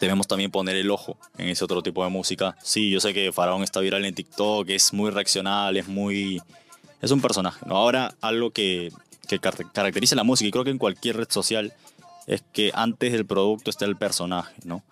debemos 0.00 0.26
también 0.26 0.50
poner 0.50 0.76
el 0.76 0.90
ojo 0.90 1.18
en 1.38 1.48
ese 1.48 1.64
otro 1.64 1.82
tipo 1.82 2.02
de 2.02 2.10
música. 2.10 2.56
Sí, 2.62 2.90
yo 2.90 3.00
sé 3.00 3.14
que 3.14 3.32
Faraón 3.32 3.62
está 3.62 3.80
viral 3.80 4.04
en 4.04 4.14
TikTok, 4.14 4.68
es 4.70 4.92
muy 4.92 5.10
reaccional, 5.10 5.76
es 5.76 5.86
muy... 5.86 6.40
Es 7.04 7.10
un 7.10 7.20
personaje, 7.20 7.60
¿no? 7.66 7.76
Ahora, 7.76 8.14
algo 8.20 8.50
que, 8.50 8.90
que 9.28 9.38
car- 9.38 9.70
caracteriza 9.72 10.16
la 10.16 10.24
música, 10.24 10.48
y 10.48 10.50
creo 10.50 10.64
que 10.64 10.70
en 10.70 10.78
cualquier 10.78 11.16
red 11.18 11.28
social, 11.30 11.72
es 12.26 12.42
que 12.52 12.70
antes 12.74 13.12
del 13.12 13.26
producto 13.26 13.70
está 13.70 13.84
el 13.84 13.96
personaje, 13.96 14.54
¿no? 14.64 14.82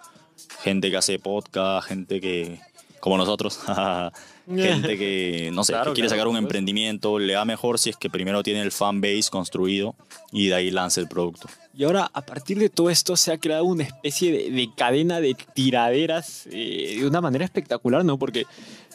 Gente 0.63 0.91
que 0.91 0.97
hace 0.97 1.19
podcast, 1.19 1.89
gente 1.89 2.21
que... 2.21 2.61
Como 3.01 3.17
nosotros, 3.17 3.59
gente 4.47 4.97
que, 4.97 5.51
no 5.53 5.65
sé, 5.65 5.73
Claro, 5.73 5.91
que 5.91 5.95
quiere 5.97 6.07
claro, 6.09 6.21
sacar 6.21 6.29
un 6.29 6.37
emprendimiento, 6.37 7.19
le 7.19 7.35
va 7.35 7.45
mejor 7.45 7.81
si 7.81 7.91
es 7.91 7.97
que 7.97 8.09
primero 8.09 8.45
tiene 8.45 8.61
el 8.63 8.71
fan 8.71 9.01
base 9.01 9.25
construido 9.29 9.97
y 10.31 10.47
de 10.47 10.55
ahí 10.55 10.71
lanza 10.71 11.01
el 11.01 11.09
producto. 11.09 11.49
Y 11.77 11.83
ahora, 11.83 12.09
a 12.15 12.23
partir 12.23 12.61
de 12.61 12.69
todo 12.69 12.91
esto, 12.91 13.17
se 13.17 13.33
ha 13.33 13.39
creado 13.39 13.65
una 13.65 13.83
especie 13.83 14.31
de, 14.31 14.51
de 14.53 14.71
cadena 14.77 15.21
de 15.21 15.35
tiraderas 15.53 16.47
eh, 16.53 16.99
de 17.01 17.05
una 17.05 17.21
manera 17.21 17.45
espectacular, 17.45 18.05
¿no? 18.05 18.19
Porque, 18.21 18.47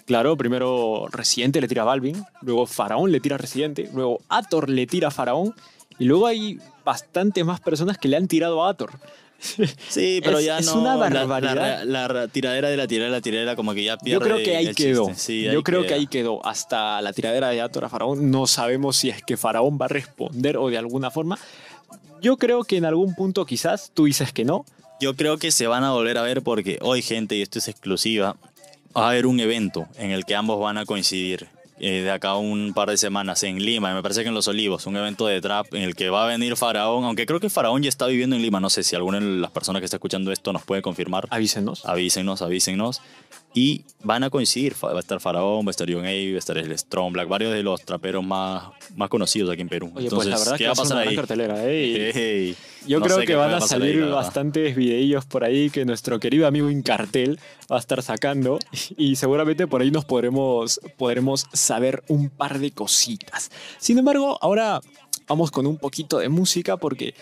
claro, 0.07 0.35
primero 0.35 1.07
Residente 1.11 1.61
le 1.61 1.67
tira 1.67 1.83
a 1.83 1.85
Balvin, 1.85 2.23
luego 2.41 2.65
Faraón 2.65 3.11
le 3.11 3.19
tira 3.19 3.35
a 3.35 3.37
Residente, 3.37 3.87
luego 3.93 4.21
Ator 4.29 4.69
le 4.69 4.87
tira 4.87 5.09
a 5.09 5.11
Faraón, 5.11 5.53
y 5.99 6.05
luego 6.05 6.25
hay 6.25 6.57
bastante 6.83 7.43
más 7.43 7.59
personas 7.59 7.97
que 7.99 8.07
le 8.07 8.17
han 8.17 8.27
tirado 8.27 8.63
a 8.63 8.69
Ator. 8.69 8.91
Sí, 9.89 10.19
pero 10.23 10.39
Es- 10.39 10.45
ya 10.45 10.57
es 10.57 10.65
no. 10.65 10.81
una 10.81 10.95
la- 10.95 11.09
barbaridad. 11.25 11.83
La, 11.83 12.07
la 12.07 12.27
tiradera 12.27 12.69
de 12.69 12.77
la 12.77 12.87
tiradera 12.87 13.11
de 13.13 13.17
la 13.17 13.21
tiradera, 13.21 13.55
como 13.55 13.73
que 13.75 13.83
ya 13.83 13.93
Yo 13.93 13.99
pierde. 14.03 14.25
creo 14.25 14.37
que 14.43 14.55
ahí 14.57 14.73
quedó. 14.73 15.11
Yo 15.51 15.61
creo 15.61 15.85
que 15.85 15.93
ahí 15.93 16.07
quedó. 16.07 16.43
Hasta 16.43 16.99
la 17.03 17.13
tiradera 17.13 17.49
de 17.49 17.61
Ator 17.61 17.85
a 17.85 17.89
Faraón. 17.89 18.31
No 18.31 18.47
sabemos 18.47 18.97
si 18.97 19.09
es 19.11 19.21
que 19.21 19.37
Faraón 19.37 19.77
va 19.79 19.85
a 19.85 19.89
responder 19.89 20.57
o 20.57 20.69
de 20.69 20.79
alguna 20.79 21.11
forma. 21.11 21.37
Yo 22.19 22.37
creo 22.37 22.63
que 22.63 22.77
en 22.77 22.85
algún 22.85 23.13
punto 23.13 23.45
quizás 23.45 23.91
tú 23.93 24.05
dices 24.05 24.33
que 24.33 24.43
no. 24.43 24.65
Yo 24.99 25.15
creo 25.15 25.37
que 25.37 25.51
se 25.51 25.67
van 25.67 25.83
a 25.83 25.91
volver 25.91 26.17
a 26.17 26.23
ver 26.23 26.41
porque 26.41 26.79
hoy, 26.81 27.03
gente, 27.03 27.35
y 27.35 27.43
esto 27.43 27.59
es 27.59 27.67
exclusiva, 27.67 28.35
va 28.43 28.46
a 29.05 29.09
haber 29.09 29.25
un 29.25 29.39
evento 29.39 29.87
en 29.97 30.11
el 30.11 30.25
que 30.25 30.35
ambos 30.35 30.59
van 30.59 30.77
a 30.77 30.85
coincidir. 30.85 31.47
eh, 31.79 32.01
de 32.01 32.11
acá 32.11 32.35
un 32.35 32.73
par 32.73 32.89
de 32.89 32.97
semanas 32.97 33.43
en 33.43 33.63
Lima, 33.63 33.93
me 33.93 34.01
parece 34.01 34.23
que 34.23 34.29
en 34.29 34.33
Los 34.33 34.47
Olivos, 34.47 34.87
un 34.87 34.97
evento 34.97 35.27
de 35.27 35.39
trap 35.41 35.73
en 35.75 35.83
el 35.83 35.95
que 35.95 36.09
va 36.09 36.23
a 36.23 36.27
venir 36.27 36.55
Faraón, 36.55 37.03
aunque 37.03 37.25
creo 37.27 37.39
que 37.39 37.49
Faraón 37.51 37.83
ya 37.83 37.89
está 37.89 38.07
viviendo 38.07 38.35
en 38.35 38.41
Lima, 38.41 38.59
no 38.59 38.69
sé 38.69 38.81
si 38.83 38.95
alguna 38.95 39.19
de 39.19 39.25
las 39.25 39.51
personas 39.51 39.81
que 39.81 39.85
está 39.85 39.97
escuchando 39.97 40.31
esto 40.31 40.51
nos 40.53 40.63
puede 40.63 40.81
confirmar. 40.81 41.27
Avísenos. 41.29 41.85
Avísenos, 41.85 42.41
avísenos. 42.41 43.01
Y 43.57 43.85
van 44.03 44.23
a 44.23 44.29
coincidir, 44.29 44.75
va 44.83 44.95
a 44.95 44.99
estar 44.99 45.19
Faraón, 45.19 45.65
va 45.65 45.69
a 45.69 45.71
estar 45.71 45.91
John 45.91 46.05
A, 46.05 46.11
va 46.11 46.35
a 46.35 46.37
estar 46.37 46.59
el 46.59 46.77
Strong 46.77 47.13
Black, 47.13 47.27
varios 47.27 47.51
de 47.51 47.63
los 47.63 47.81
traperos 47.81 48.23
más, 48.23 48.65
más 48.95 49.09
conocidos 49.09 49.49
aquí 49.49 49.63
en 49.63 49.67
Perú. 49.67 49.91
Oye, 49.95 50.11
pues 50.11 50.27
la 50.27 50.37
verdad 50.37 50.51
¿qué 50.51 50.65
que 50.65 50.67
va 50.67 50.73
a 50.73 50.75
pasar 50.75 50.99
ahí? 50.99 51.15
cartelera, 51.15 51.55
¿eh? 51.61 52.53
Yo 52.85 52.99
no 52.99 53.05
creo 53.07 53.17
que 53.21 53.33
van 53.33 53.55
a 53.55 53.55
ahí, 53.55 53.61
salir 53.63 54.05
bastantes 54.05 54.75
videillos 54.75 55.25
por 55.25 55.43
ahí 55.43 55.71
que 55.71 55.85
nuestro 55.85 56.19
querido 56.19 56.45
amigo 56.45 56.69
Incartel 56.69 57.39
va 57.71 57.77
a 57.77 57.79
estar 57.79 58.03
sacando 58.03 58.59
y 58.95 59.15
seguramente 59.15 59.65
por 59.65 59.81
ahí 59.81 59.89
nos 59.89 60.05
podremos, 60.05 60.79
podremos 60.95 61.47
saber 61.51 62.03
un 62.09 62.29
par 62.29 62.59
de 62.59 62.69
cositas. 62.69 63.49
Sin 63.79 63.97
embargo, 63.97 64.37
ahora 64.39 64.81
vamos 65.27 65.49
con 65.49 65.65
un 65.65 65.79
poquito 65.79 66.19
de 66.19 66.29
música 66.29 66.77
porque 66.77 67.15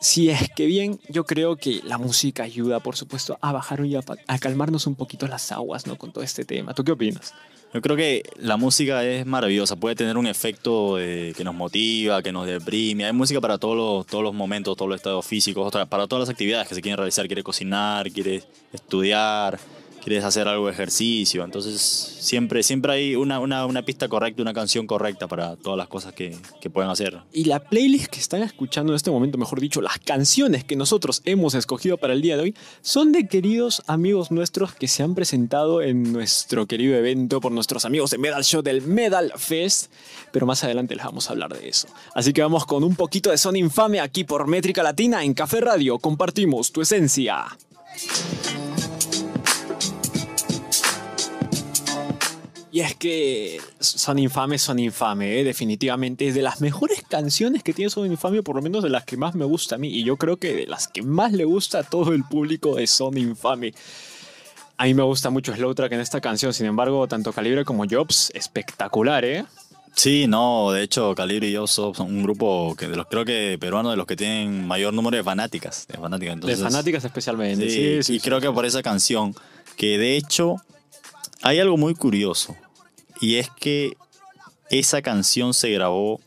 si 0.00 0.30
es 0.30 0.48
que 0.56 0.66
bien, 0.66 0.98
yo 1.08 1.24
creo 1.24 1.56
que 1.56 1.80
la 1.84 1.98
música 1.98 2.42
ayuda, 2.42 2.80
por 2.80 2.96
supuesto, 2.96 3.38
a 3.40 3.52
bajar 3.52 3.84
y 3.84 3.94
a, 3.96 4.00
a 4.26 4.38
calmarnos 4.38 4.86
un 4.86 4.94
poquito 4.96 5.26
las 5.28 5.52
aguas, 5.52 5.86
¿no? 5.86 5.96
Con 5.96 6.10
todo 6.12 6.24
este 6.24 6.44
tema. 6.44 6.74
¿Tú 6.74 6.82
qué 6.84 6.92
opinas? 6.92 7.34
Yo 7.72 7.80
creo 7.80 7.94
que 7.96 8.24
la 8.38 8.56
música 8.56 9.04
es 9.04 9.24
maravillosa, 9.26 9.76
puede 9.76 9.94
tener 9.94 10.16
un 10.16 10.26
efecto 10.26 10.96
de- 10.96 11.32
que 11.36 11.44
nos 11.44 11.54
motiva, 11.54 12.20
que 12.20 12.32
nos 12.32 12.44
deprime. 12.46 13.04
Hay 13.04 13.12
música 13.12 13.40
para 13.40 13.58
todos 13.58 13.76
los, 13.76 14.06
todos 14.08 14.24
los 14.24 14.34
momentos, 14.34 14.76
todos 14.76 14.88
los 14.88 14.96
estados 14.96 15.24
físicos, 15.24 15.70
para 15.88 16.08
todas 16.08 16.22
las 16.22 16.28
actividades 16.30 16.66
que 16.66 16.74
se 16.74 16.82
quieren 16.82 16.96
realizar. 16.96 17.26
Quieres 17.28 17.44
cocinar, 17.44 18.10
quieres 18.10 18.44
estudiar, 18.72 19.60
quieres 20.02 20.24
hacer 20.24 20.48
algo 20.48 20.66
de 20.66 20.72
ejercicio. 20.72 21.44
Entonces 21.44 21.80
siempre, 21.80 22.62
siempre 22.62 22.92
hay 22.92 23.16
una, 23.16 23.40
una, 23.40 23.66
una 23.66 23.82
pista 23.82 24.08
correcta, 24.08 24.42
una 24.42 24.52
canción 24.52 24.86
correcta 24.86 25.28
para 25.28 25.56
todas 25.56 25.76
las 25.76 25.88
cosas 25.88 26.12
que, 26.12 26.36
que 26.60 26.70
hacer. 26.88 27.20
Y 27.32 27.44
la 27.44 27.60
playlist 27.60 28.06
que 28.06 28.18
están 28.18 28.42
escuchando 28.42 28.92
en 28.92 28.96
este 28.96 29.10
momento, 29.10 29.38
mejor 29.38 29.60
dicho, 29.60 29.80
las 29.80 29.98
canciones 29.98 30.64
que 30.64 30.76
nosotros 30.76 31.22
hemos 31.24 31.54
escogido 31.54 31.98
para 31.98 32.14
el 32.14 32.22
día 32.22 32.36
de 32.36 32.42
hoy, 32.42 32.54
son 32.80 33.12
de 33.12 33.28
queridos 33.28 33.82
amigos 33.86 34.30
nuestros 34.30 34.74
que 34.74 34.88
se 34.88 35.02
han 35.02 35.14
presentado 35.14 35.82
en 35.82 36.12
nuestro 36.12 36.66
querido 36.66 36.96
evento 36.96 37.40
por 37.40 37.52
nuestros 37.52 37.84
amigos 37.84 38.10
de 38.10 38.18
Medal 38.18 38.44
Show 38.44 38.62
del 38.62 38.82
Medal 38.82 39.32
Fest. 39.36 39.92
Pero 40.32 40.46
más 40.46 40.64
adelante 40.64 40.94
les 40.94 41.04
vamos 41.04 41.28
a 41.28 41.32
hablar 41.32 41.52
de 41.52 41.68
eso. 41.68 41.88
Así 42.14 42.32
que 42.32 42.42
vamos 42.42 42.66
con 42.66 42.84
un 42.84 42.96
poquito 42.96 43.30
de 43.30 43.38
son 43.38 43.56
infame 43.56 44.00
aquí 44.00 44.24
por 44.24 44.46
Métrica 44.46 44.82
Latina 44.82 45.24
en 45.24 45.34
Café 45.34 45.60
Radio. 45.60 45.98
Compartimos 45.98 46.72
tu 46.72 46.80
esencia. 46.80 47.44
Y 52.72 52.80
es 52.80 52.94
que 52.94 53.60
Son 53.80 54.18
Infame, 54.18 54.58
Son 54.58 54.78
Infame, 54.78 55.40
¿eh? 55.40 55.44
definitivamente. 55.44 56.28
Es 56.28 56.34
de 56.34 56.42
las 56.42 56.60
mejores 56.60 57.02
canciones 57.08 57.62
que 57.62 57.72
tiene 57.72 57.90
Son 57.90 58.10
Infame, 58.10 58.42
por 58.42 58.56
lo 58.56 58.62
menos 58.62 58.82
de 58.82 58.90
las 58.90 59.04
que 59.04 59.16
más 59.16 59.34
me 59.34 59.44
gusta 59.44 59.74
a 59.74 59.78
mí. 59.78 59.88
Y 59.88 60.04
yo 60.04 60.16
creo 60.16 60.36
que 60.36 60.54
de 60.54 60.66
las 60.66 60.86
que 60.86 61.02
más 61.02 61.32
le 61.32 61.44
gusta 61.44 61.80
a 61.80 61.82
todo 61.82 62.12
el 62.12 62.24
público 62.24 62.76
de 62.76 62.86
Son 62.86 63.18
Infame. 63.18 63.74
A 64.76 64.84
mí 64.84 64.94
me 64.94 65.02
gusta 65.02 65.30
mucho 65.30 65.54
Slow 65.54 65.74
Track 65.74 65.92
en 65.92 66.00
esta 66.00 66.20
canción, 66.20 66.54
sin 66.54 66.66
embargo, 66.66 67.06
tanto 67.06 67.32
Calibre 67.32 67.64
como 67.64 67.84
Jobs, 67.90 68.30
espectacular, 68.34 69.24
¿eh? 69.24 69.44
Sí, 69.94 70.26
no, 70.26 70.70
de 70.70 70.82
hecho, 70.82 71.14
Calibre 71.14 71.48
y 71.48 71.52
yo 71.52 71.66
son 71.66 71.92
un 71.98 72.22
grupo 72.22 72.74
que 72.78 72.86
de 72.86 72.96
los 72.96 73.06
creo 73.06 73.24
que 73.24 73.58
peruanos 73.60 73.92
de 73.92 73.96
los 73.96 74.06
que 74.06 74.16
tienen 74.16 74.66
mayor 74.66 74.94
número 74.94 75.16
de 75.16 75.24
fanáticas, 75.24 75.86
de 75.88 75.98
fanáticas. 75.98 76.34
Entonces, 76.34 76.58
de 76.60 76.64
fanáticas 76.64 77.04
especialmente. 77.04 77.68
Sí, 77.68 77.76
Sí, 77.76 78.02
sí, 78.02 78.14
y 78.14 78.18
sí, 78.20 78.24
creo 78.24 78.40
que 78.40 78.50
por 78.50 78.64
esa 78.64 78.82
canción, 78.82 79.34
que 79.76 79.98
de 79.98 80.16
hecho 80.16 80.56
hay 81.42 81.58
algo 81.58 81.76
muy 81.76 81.94
curioso, 81.94 82.56
y 83.20 83.36
es 83.36 83.50
que 83.50 83.96
esa 84.70 85.02
canción 85.02 85.54
se 85.54 85.70
grabó 85.70 86.20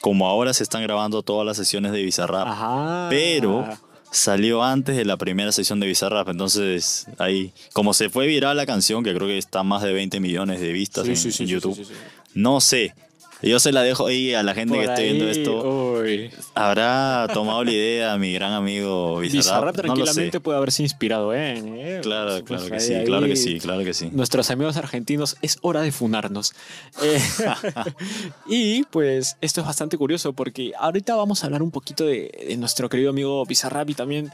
como 0.00 0.26
ahora 0.28 0.52
se 0.54 0.62
están 0.62 0.82
grabando 0.82 1.22
todas 1.22 1.46
las 1.46 1.56
sesiones 1.56 1.92
de 1.92 2.02
Bizarrap, 2.02 2.46
Ajá. 2.46 3.06
pero 3.10 3.66
salió 4.10 4.62
antes 4.62 4.96
de 4.96 5.04
la 5.04 5.16
primera 5.16 5.52
sesión 5.52 5.80
de 5.80 5.86
Bizarrap, 5.86 6.28
entonces 6.28 7.06
ahí, 7.18 7.52
como 7.72 7.92
se 7.92 8.08
fue 8.08 8.26
viral 8.26 8.56
la 8.56 8.66
canción, 8.66 9.02
que 9.02 9.14
creo 9.14 9.26
que 9.28 9.38
está 9.38 9.62
más 9.62 9.82
de 9.82 9.92
20 9.92 10.20
millones 10.20 10.60
de 10.60 10.72
vistas 10.72 11.04
Sí, 11.04 11.10
en, 11.10 11.16
sí, 11.16 11.32
sí, 11.32 11.42
en 11.42 11.48
sí, 11.48 11.52
YouTube, 11.54 11.86
no 12.34 12.60
sé. 12.60 12.94
Yo 13.42 13.60
se 13.60 13.70
la 13.70 13.82
dejo 13.82 14.06
ahí 14.06 14.32
a 14.34 14.42
la 14.42 14.54
gente 14.54 14.74
Por 14.74 14.84
que 14.84 14.90
esté 14.90 15.02
viendo 15.04 15.28
esto. 15.28 15.98
uy. 16.00 16.30
¿Habrá 16.54 17.28
tomado 17.34 17.62
la 17.64 17.70
idea 17.70 18.16
mi 18.16 18.32
gran 18.32 18.52
amigo 18.52 19.18
Bizarrap? 19.18 19.36
Bizarrap 19.36 19.76
No 19.76 19.82
tranquilamente 19.82 20.40
puede 20.40 20.56
haberse 20.58 20.82
inspirado 20.82 21.34
en. 21.34 21.76
¿eh? 21.76 22.00
Claro, 22.02 22.42
Pues, 22.44 22.62
claro 22.62 22.66
que 22.66 22.74
ahí, 22.74 22.80
sí, 22.80 22.94
ahí. 22.94 23.04
claro 23.04 23.26
que 23.26 23.36
sí, 23.36 23.60
claro 23.60 23.84
que 23.84 23.92
sí. 23.94 24.08
Nuestros 24.12 24.50
amigos 24.50 24.76
argentinos, 24.78 25.36
es 25.42 25.58
hora 25.60 25.82
de 25.82 25.92
funarnos. 25.92 26.54
Eh, 27.02 27.20
y 28.48 28.84
pues 28.84 29.36
esto 29.40 29.60
es 29.60 29.66
bastante 29.66 29.98
curioso 29.98 30.32
porque 30.32 30.72
ahorita 30.78 31.14
vamos 31.14 31.42
a 31.42 31.46
hablar 31.46 31.62
un 31.62 31.70
poquito 31.70 32.04
de, 32.06 32.30
de 32.48 32.56
nuestro 32.56 32.88
querido 32.88 33.10
amigo 33.10 33.44
Bizarrap 33.44 33.90
y 33.90 33.94
también 33.94 34.30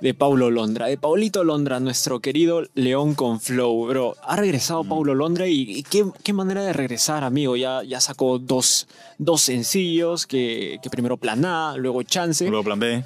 de 0.00 0.12
Paulo 0.14 0.50
Londra, 0.50 0.86
de 0.86 0.98
Paulito 0.98 1.44
Londra, 1.44 1.80
nuestro 1.80 2.20
querido 2.20 2.62
León 2.74 3.14
con 3.14 3.40
Flow, 3.40 3.86
bro. 3.86 4.16
Ha 4.22 4.36
regresado 4.36 4.84
Mm. 4.84 4.88
Paulo 4.88 5.14
Londra 5.14 5.46
y, 5.46 5.62
y 5.62 5.82
qué, 5.82 6.04
qué 6.22 6.32
manera 6.32 6.62
de 6.62 6.72
regresar, 6.72 7.24
amigo. 7.24 7.56
Ya, 7.56 7.82
ya 7.82 8.00
sacó 8.00 8.38
dos, 8.38 8.86
dos 9.18 9.40
sencillos, 9.42 10.26
que, 10.26 10.78
que 10.82 10.90
primero 10.90 11.16
Plan 11.16 11.44
A, 11.44 11.76
luego 11.76 12.02
Chance. 12.02 12.48
Luego 12.48 12.64
plan 12.64 12.78
B. 12.80 13.04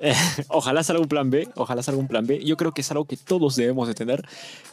Eh, 0.00 0.14
ojalá 0.48 0.82
salga 0.82 1.02
un 1.02 1.08
plan 1.08 1.28
B, 1.28 1.48
ojalá 1.56 1.82
salga 1.82 2.00
un 2.00 2.08
plan 2.08 2.26
B. 2.26 2.40
Yo 2.44 2.56
creo 2.56 2.72
que 2.72 2.82
es 2.82 2.90
algo 2.90 3.04
que 3.04 3.16
todos 3.16 3.56
debemos 3.56 3.88
de 3.88 3.94
tener. 3.94 4.24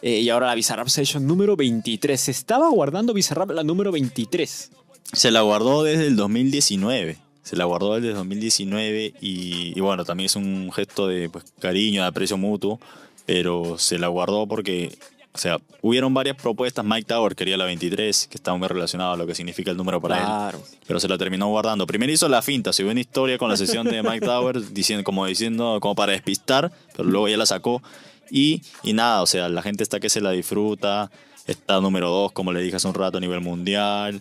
Eh, 0.01 0.19
y 0.19 0.29
ahora 0.29 0.47
la 0.47 0.55
Bizarrap 0.55 0.87
Session 0.87 1.25
número 1.25 1.55
23. 1.55 2.19
Se 2.19 2.31
estaba 2.31 2.69
guardando 2.69 3.13
Bizarrap 3.13 3.51
la 3.51 3.63
número 3.63 3.91
23. 3.91 4.71
Se 5.13 5.31
la 5.31 5.41
guardó 5.41 5.83
desde 5.83 6.07
el 6.07 6.15
2019. 6.15 7.17
Se 7.45 7.55
la 7.55 7.65
guardó 7.65 7.93
desde 7.93 8.07
el 8.07 8.15
2019 8.15 9.13
y, 9.21 9.77
y 9.77 9.79
bueno, 9.79 10.03
también 10.03 10.25
es 10.25 10.35
un 10.35 10.71
gesto 10.73 11.07
de 11.07 11.29
pues, 11.29 11.45
cariño, 11.59 12.01
de 12.01 12.07
aprecio 12.07 12.37
mutuo, 12.37 12.79
pero 13.27 13.77
se 13.77 13.99
la 13.99 14.07
guardó 14.07 14.47
porque, 14.47 14.97
o 15.31 15.37
sea, 15.37 15.59
hubieron 15.83 16.11
varias 16.11 16.37
propuestas. 16.37 16.83
Mike 16.83 17.05
Tower 17.05 17.35
quería 17.35 17.55
la 17.55 17.65
23, 17.65 18.29
que 18.31 18.37
estaba 18.37 18.57
muy 18.57 18.67
relacionado 18.67 19.13
a 19.13 19.15
lo 19.15 19.27
que 19.27 19.35
significa 19.35 19.69
el 19.69 19.77
número 19.77 20.01
para 20.01 20.17
él. 20.17 20.23
Claro. 20.23 20.59
pero 20.87 20.99
se 20.99 21.07
la 21.07 21.19
terminó 21.19 21.47
guardando. 21.49 21.85
Primero 21.85 22.11
hizo 22.11 22.27
la 22.27 22.41
finta, 22.41 22.73
subió 22.73 22.89
una 22.89 23.01
historia 23.01 23.37
con 23.37 23.47
la 23.47 23.57
sesión 23.57 23.85
de 23.85 24.01
Mike 24.01 24.25
Tower, 24.25 24.59
diciendo, 24.73 25.03
como 25.03 25.27
diciendo, 25.27 25.77
como 25.81 25.93
para 25.93 26.13
despistar, 26.13 26.71
pero 26.97 27.07
luego 27.07 27.27
ya 27.27 27.37
la 27.37 27.45
sacó. 27.45 27.83
Y, 28.31 28.63
y 28.81 28.93
nada, 28.93 29.21
o 29.21 29.27
sea, 29.27 29.49
la 29.49 29.61
gente 29.61 29.83
está 29.83 29.99
que 29.99 30.09
se 30.09 30.19
la 30.19 30.31
disfruta, 30.31 31.11
está 31.45 31.79
número 31.79 32.09
dos, 32.09 32.31
como 32.31 32.51
le 32.51 32.63
dije 32.63 32.77
hace 32.77 32.87
un 32.87 32.95
rato, 32.95 33.19
a 33.19 33.21
nivel 33.21 33.41
mundial. 33.41 34.19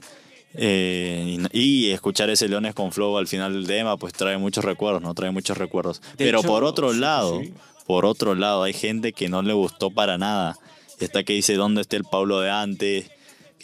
Eh, 0.55 1.39
y, 1.53 1.87
y 1.87 1.91
escuchar 1.91 2.31
ese 2.31 2.49
Leones 2.49 2.75
con 2.75 2.93
Flow 2.93 3.17
al 3.19 3.27
final 3.27 3.53
del 3.53 3.67
tema, 3.67 3.97
pues 3.97 4.13
trae 4.13 4.39
muchos 4.39 4.65
recuerdos, 4.65 5.03
¿no? 5.03 5.15
Trae 5.15 5.31
muchos 5.31 5.59
recuerdos. 5.59 6.01
De 6.01 6.25
Pero 6.25 6.41
hecho, 6.41 6.49
por 6.49 6.65
otro 6.65 6.93
sí, 6.93 7.01
lado, 7.01 7.41
sí. 7.41 7.53
por 7.87 8.07
otro 8.07 8.35
lado, 8.35 8.63
hay 8.63 8.73
gente 8.73 9.13
que 9.13 9.29
no 9.29 9.43
le 9.43 9.53
gustó 9.53 9.91
para 9.91 10.19
nada. 10.19 10.57
Está 11.01 11.25
que 11.25 11.33
dice, 11.33 11.55
¿dónde 11.55 11.81
está 11.81 11.97
el 11.97 12.05
Pablo 12.05 12.41
de 12.41 12.51
antes? 12.51 13.11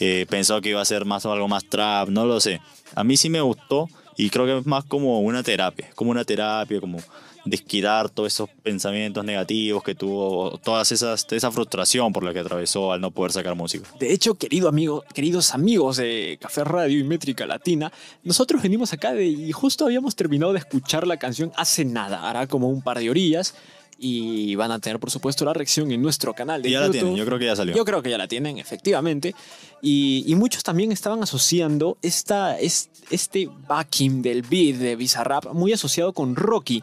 que 0.01 0.25
pensó 0.27 0.61
que 0.61 0.69
iba 0.69 0.81
a 0.81 0.85
ser 0.85 1.05
más 1.05 1.27
o 1.27 1.31
algo 1.31 1.47
más 1.47 1.63
trap, 1.65 2.09
no 2.09 2.25
lo 2.25 2.39
sé. 2.39 2.59
A 2.95 3.03
mí 3.03 3.17
sí 3.17 3.29
me 3.29 3.39
gustó 3.39 3.87
y 4.17 4.31
creo 4.31 4.47
que 4.47 4.57
es 4.57 4.65
más 4.65 4.83
como 4.83 5.19
una 5.19 5.43
terapia, 5.43 5.91
como 5.93 6.09
una 6.09 6.25
terapia, 6.25 6.81
como 6.81 6.97
desquitar 7.45 8.09
todos 8.09 8.33
esos 8.33 8.49
pensamientos 8.63 9.25
negativos 9.25 9.83
que 9.83 9.95
tuvo, 9.95 10.57
todas 10.63 10.91
esas, 10.91 11.25
esa 11.31 11.51
frustración 11.51 12.13
por 12.13 12.23
la 12.23 12.33
que 12.33 12.39
atravesó 12.39 12.91
al 12.91 13.01
no 13.01 13.11
poder 13.11 13.31
sacar 13.31 13.55
música. 13.55 13.89
De 13.99 14.13
hecho, 14.13 14.35
querido 14.35 14.67
amigo, 14.69 15.03
queridos 15.13 15.53
amigos 15.53 15.97
de 15.97 16.37
Café 16.39 16.63
Radio 16.63 16.99
y 16.99 17.03
Métrica 17.03 17.45
Latina, 17.45 17.91
nosotros 18.23 18.61
venimos 18.61 18.93
acá 18.93 19.13
de, 19.13 19.25
y 19.25 19.51
justo 19.51 19.85
habíamos 19.85 20.15
terminado 20.15 20.53
de 20.53 20.59
escuchar 20.59 21.07
la 21.07 21.17
canción 21.17 21.51
hace 21.55 21.83
nada, 21.85 22.29
hará 22.29 22.47
como 22.47 22.69
un 22.69 22.81
par 22.81 22.99
de 22.99 23.09
orillas. 23.09 23.55
Y 24.03 24.55
van 24.55 24.71
a 24.71 24.79
tener, 24.79 24.99
por 24.99 25.11
supuesto, 25.11 25.45
la 25.45 25.53
reacción 25.53 25.91
en 25.91 26.01
nuestro 26.01 26.33
canal 26.33 26.63
de 26.63 26.69
Y 26.69 26.71
ya 26.71 26.79
la 26.79 26.85
YouTube. 26.87 26.99
tienen, 27.01 27.17
yo 27.17 27.23
creo 27.27 27.37
que 27.37 27.45
ya 27.45 27.55
salió. 27.55 27.75
Yo 27.75 27.85
creo 27.85 28.01
que 28.01 28.09
ya 28.09 28.17
la 28.17 28.27
tienen, 28.27 28.57
efectivamente. 28.57 29.35
Y, 29.79 30.23
y 30.25 30.33
muchos 30.33 30.63
también 30.63 30.91
estaban 30.91 31.21
asociando 31.21 31.99
esta, 32.01 32.57
es- 32.59 32.89
este 33.11 33.47
backing 33.67 34.23
del 34.23 34.41
beat 34.41 34.77
de 34.77 34.95
Bizarrap 34.95 35.53
muy 35.53 35.71
asociado 35.73 36.13
con 36.13 36.35
Rocky. 36.35 36.81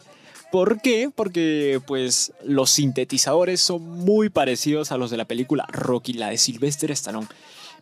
¿Por 0.50 0.81
qué? 0.81 1.11
Porque 1.14 1.81
pues 1.87 2.33
los 2.43 2.71
sintetizadores 2.71 3.61
son 3.61 3.83
muy 3.83 4.31
parecidos 4.31 4.93
a 4.93 4.97
los 4.97 5.11
de 5.11 5.19
la 5.19 5.26
película 5.26 5.67
Rocky, 5.71 6.14
la 6.14 6.31
de 6.31 6.38
Sylvester 6.38 6.90
Stallone. 6.93 7.28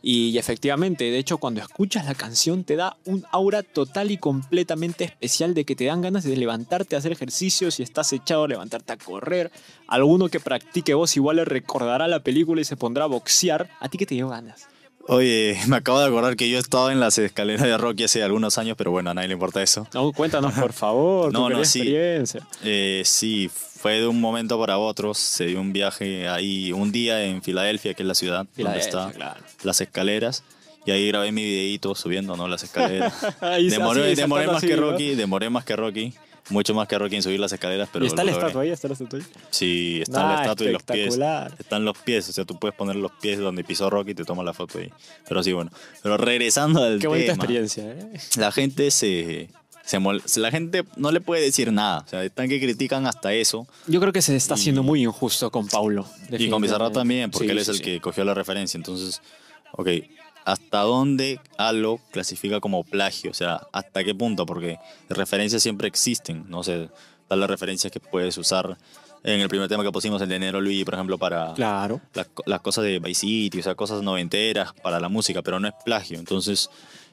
Y 0.02 0.36
efectivamente, 0.36 1.04
de 1.04 1.18
hecho, 1.18 1.38
cuando 1.38 1.60
escuchas 1.60 2.04
la 2.06 2.14
canción 2.14 2.64
te 2.64 2.76
da 2.76 2.96
un 3.06 3.24
aura 3.30 3.62
total 3.62 4.10
y 4.10 4.18
completamente 4.18 5.04
especial 5.04 5.54
de 5.54 5.64
que 5.64 5.76
te 5.76 5.86
dan 5.86 6.02
ganas 6.02 6.24
de 6.24 6.36
levantarte 6.36 6.96
a 6.96 6.98
hacer 6.98 7.12
ejercicio, 7.12 7.70
si 7.70 7.82
estás 7.82 8.12
echado, 8.12 8.46
levantarte 8.46 8.92
a 8.92 8.98
correr. 8.98 9.50
Alguno 9.86 10.28
que 10.28 10.40
practique 10.40 10.94
voz 10.94 11.16
igual 11.16 11.36
le 11.36 11.44
recordará 11.44 12.08
la 12.08 12.20
película 12.20 12.60
y 12.60 12.64
se 12.64 12.76
pondrá 12.76 13.04
a 13.04 13.08
boxear. 13.08 13.70
¿A 13.80 13.88
ti 13.88 13.96
qué 13.96 14.06
te 14.06 14.16
dio 14.16 14.28
ganas? 14.28 14.68
Oye, 15.08 15.58
me 15.68 15.76
acabo 15.76 16.00
de 16.00 16.06
acordar 16.06 16.36
que 16.36 16.48
yo 16.48 16.58
estaba 16.58 16.92
en 16.92 17.00
las 17.00 17.18
escaleras 17.18 17.62
de 17.62 17.76
Rocky 17.78 18.04
hace 18.04 18.22
algunos 18.22 18.58
años, 18.58 18.76
pero 18.76 18.90
bueno, 18.90 19.10
a 19.10 19.14
nadie 19.14 19.28
le 19.28 19.34
importa 19.34 19.62
eso. 19.62 19.86
No, 19.94 20.12
cuéntanos, 20.12 20.52
por 20.54 20.72
favor, 20.72 21.32
No, 21.32 21.46
tu 21.48 21.54
no, 21.54 21.64
sí. 21.64 21.80
experiencia. 21.80 22.46
Eh, 22.64 23.02
sí, 23.04 23.48
fue 23.50 24.00
de 24.00 24.06
un 24.06 24.20
momento 24.20 24.58
para 24.58 24.78
otro. 24.78 25.14
Se 25.14 25.46
dio 25.46 25.60
un 25.60 25.72
viaje 25.72 26.28
ahí, 26.28 26.72
un 26.72 26.90
día 26.92 27.24
en 27.24 27.42
Filadelfia, 27.42 27.94
que 27.94 28.02
es 28.02 28.06
la 28.08 28.14
ciudad 28.14 28.46
donde 28.56 28.78
están 28.78 29.12
claro. 29.12 29.40
las 29.62 29.80
escaleras. 29.80 30.42
Y 30.86 30.90
ahí 30.92 31.08
grabé 31.08 31.32
mi 31.32 31.42
videito 31.42 31.94
subiendo, 31.94 32.36
¿no? 32.36 32.46
Las 32.48 32.62
escaleras. 32.62 33.12
Demoré, 33.40 34.12
así, 34.12 34.14
demoré 34.14 34.44
saltando 34.46 34.52
más 34.52 34.56
así, 34.58 34.66
que 34.68 34.76
¿no? 34.76 34.90
Rocky, 34.92 35.14
demoré 35.16 35.50
más 35.50 35.64
que 35.64 35.76
Rocky. 35.76 36.14
Mucho 36.48 36.74
más 36.74 36.86
que 36.86 36.96
Rocky 36.96 37.16
en 37.16 37.24
subir 37.24 37.40
las 37.40 37.52
escaleras, 37.52 37.88
pero 37.92 38.04
¿Y 38.04 38.08
está 38.08 38.22
la 38.22 38.30
estatua 38.30 38.62
ahí? 38.62 38.70
¿Está 38.70 38.86
la 38.86 38.94
estatua 38.94 39.18
ahí? 39.18 39.24
Sí, 39.50 39.98
está 40.00 40.20
Ah, 40.20 40.34
la 40.36 40.42
estatua 40.42 40.66
y 40.68 40.72
los 40.72 40.82
pies. 40.84 41.18
Están 41.58 41.84
los 41.84 41.98
pies, 41.98 42.28
o 42.28 42.32
sea, 42.32 42.44
tú 42.44 42.56
puedes 42.56 42.76
poner 42.76 42.94
los 42.94 43.10
pies 43.20 43.40
donde 43.40 43.64
pisó 43.64 43.90
Rocky 43.90 44.12
y 44.12 44.14
te 44.14 44.24
tomas 44.24 44.44
la 44.44 44.54
foto 44.54 44.78
ahí. 44.78 44.88
Pero 45.28 45.42
sí, 45.42 45.52
bueno. 45.52 45.72
Pero 46.04 46.16
regresando 46.18 46.84
al 46.84 47.00
Qué 47.00 47.08
bonita 47.08 47.32
tema, 47.32 47.42
experiencia, 47.42 47.84
¿eh? 47.90 48.12
La 48.36 48.52
gente 48.52 48.92
se, 48.92 49.48
se 49.84 49.98
mol- 49.98 50.22
la 50.36 50.52
gente 50.52 50.84
no 50.96 51.10
le 51.10 51.20
puede 51.20 51.42
decir 51.42 51.72
nada. 51.72 52.04
O 52.06 52.08
sea, 52.08 52.22
están 52.22 52.48
que 52.48 52.60
critican 52.60 53.08
hasta 53.08 53.32
eso. 53.34 53.66
Yo 53.88 53.98
creo 53.98 54.12
que 54.12 54.22
se 54.22 54.36
está 54.36 54.54
Y- 54.54 54.60
haciendo 54.60 54.84
muy 54.84 55.02
injusto 55.02 55.50
con 55.50 55.66
Paulo. 55.66 56.06
Y 56.30 56.48
con 56.48 56.62
Bizarrap 56.62 56.92
también, 56.92 57.28
porque 57.32 57.48
Sí, 57.48 57.50
él 57.50 57.58
es 57.58 57.64
sí, 57.64 57.70
el 57.72 57.76
sí. 57.78 57.82
que 57.82 58.00
cogió 58.00 58.24
la 58.24 58.34
referencia. 58.34 58.78
Entonces, 58.78 59.20
ok, 59.72 59.88
¿hasta 60.46 60.80
dónde 60.80 61.40
algo 61.58 62.00
clasifica 62.12 62.60
como 62.60 62.82
plagio? 62.84 63.30
O 63.30 63.34
sea, 63.34 63.66
¿hasta 63.72 64.02
qué 64.04 64.14
punto? 64.14 64.46
Porque 64.46 64.78
referencias 65.10 65.62
siempre 65.62 65.88
existen. 65.88 66.46
No 66.48 66.62
sé, 66.62 66.88
tal 67.28 67.40
las 67.40 67.50
referencias 67.50 67.92
que 67.92 68.00
puedes 68.00 68.38
usar 68.38 68.78
en 69.24 69.40
el 69.40 69.48
primer 69.48 69.68
tema 69.68 69.82
que 69.82 69.90
pusimos, 69.90 70.22
el 70.22 70.28
de 70.28 70.38
Nero 70.38 70.60
Luigi, 70.60 70.84
por 70.84 70.94
ejemplo, 70.94 71.18
para 71.18 71.52
Claro. 71.54 72.00
las 72.46 72.60
cosas 72.60 72.84
de 72.84 73.00
Vice 73.00 73.22
City, 73.22 73.58
o 73.58 73.62
sea, 73.62 73.74
cosas 73.74 74.00
noventeras 74.02 74.72
para 74.82 75.00
la 75.00 75.08
música, 75.08 75.42
pero 75.42 75.58
no 75.58 75.66
es 75.66 75.74
plagio. 75.84 76.18
Entonces, 76.18 76.70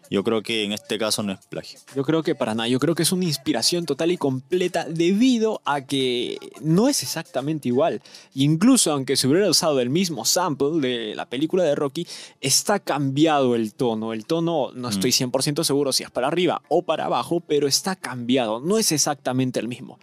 yo 0.09 0.23
creo 0.23 0.41
que 0.41 0.63
en 0.63 0.73
este 0.73 0.97
caso 0.97 1.23
no 1.23 1.33
es 1.33 1.39
plagio. 1.47 1.79
Yo 1.95 2.03
creo 2.03 2.23
que 2.23 2.35
para 2.35 2.53
nada, 2.53 2.67
yo 2.67 2.79
creo 2.79 2.95
que 2.95 3.03
es 3.03 3.11
una 3.11 3.25
inspiración 3.25 3.85
total 3.85 4.11
y 4.11 4.17
completa 4.17 4.85
debido 4.85 5.61
a 5.65 5.81
que 5.81 6.37
no 6.61 6.89
es 6.89 7.03
exactamente 7.03 7.67
igual. 7.67 8.01
Incluso 8.35 8.91
aunque 8.91 9.15
se 9.15 9.27
hubiera 9.27 9.49
usado 9.49 9.79
el 9.79 9.89
mismo 9.89 10.25
sample 10.25 10.79
de 10.79 11.15
la 11.15 11.27
película 11.27 11.63
de 11.63 11.75
Rocky, 11.75 12.07
está 12.41 12.79
cambiado 12.79 13.55
el 13.55 13.73
tono. 13.73 14.13
El 14.13 14.25
tono 14.25 14.71
no 14.73 14.89
estoy 14.89 15.11
100% 15.11 15.63
seguro 15.63 15.91
si 15.91 16.03
es 16.03 16.11
para 16.11 16.27
arriba 16.27 16.61
o 16.69 16.83
para 16.83 17.05
abajo, 17.05 17.41
pero 17.41 17.67
está 17.67 17.95
cambiado. 17.95 18.59
No 18.59 18.77
es 18.77 18.91
exactamente 18.91 19.59
el 19.59 19.67
mismo. 19.67 19.99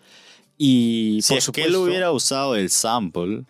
Y 0.58 1.20
Si 1.22 1.32
por 1.32 1.38
es 1.38 1.44
supuesto, 1.44 1.52
que 1.52 1.74
él 1.74 1.76
hubiera 1.76 2.12
usado 2.12 2.54
el 2.54 2.68
sample, 2.70 3.44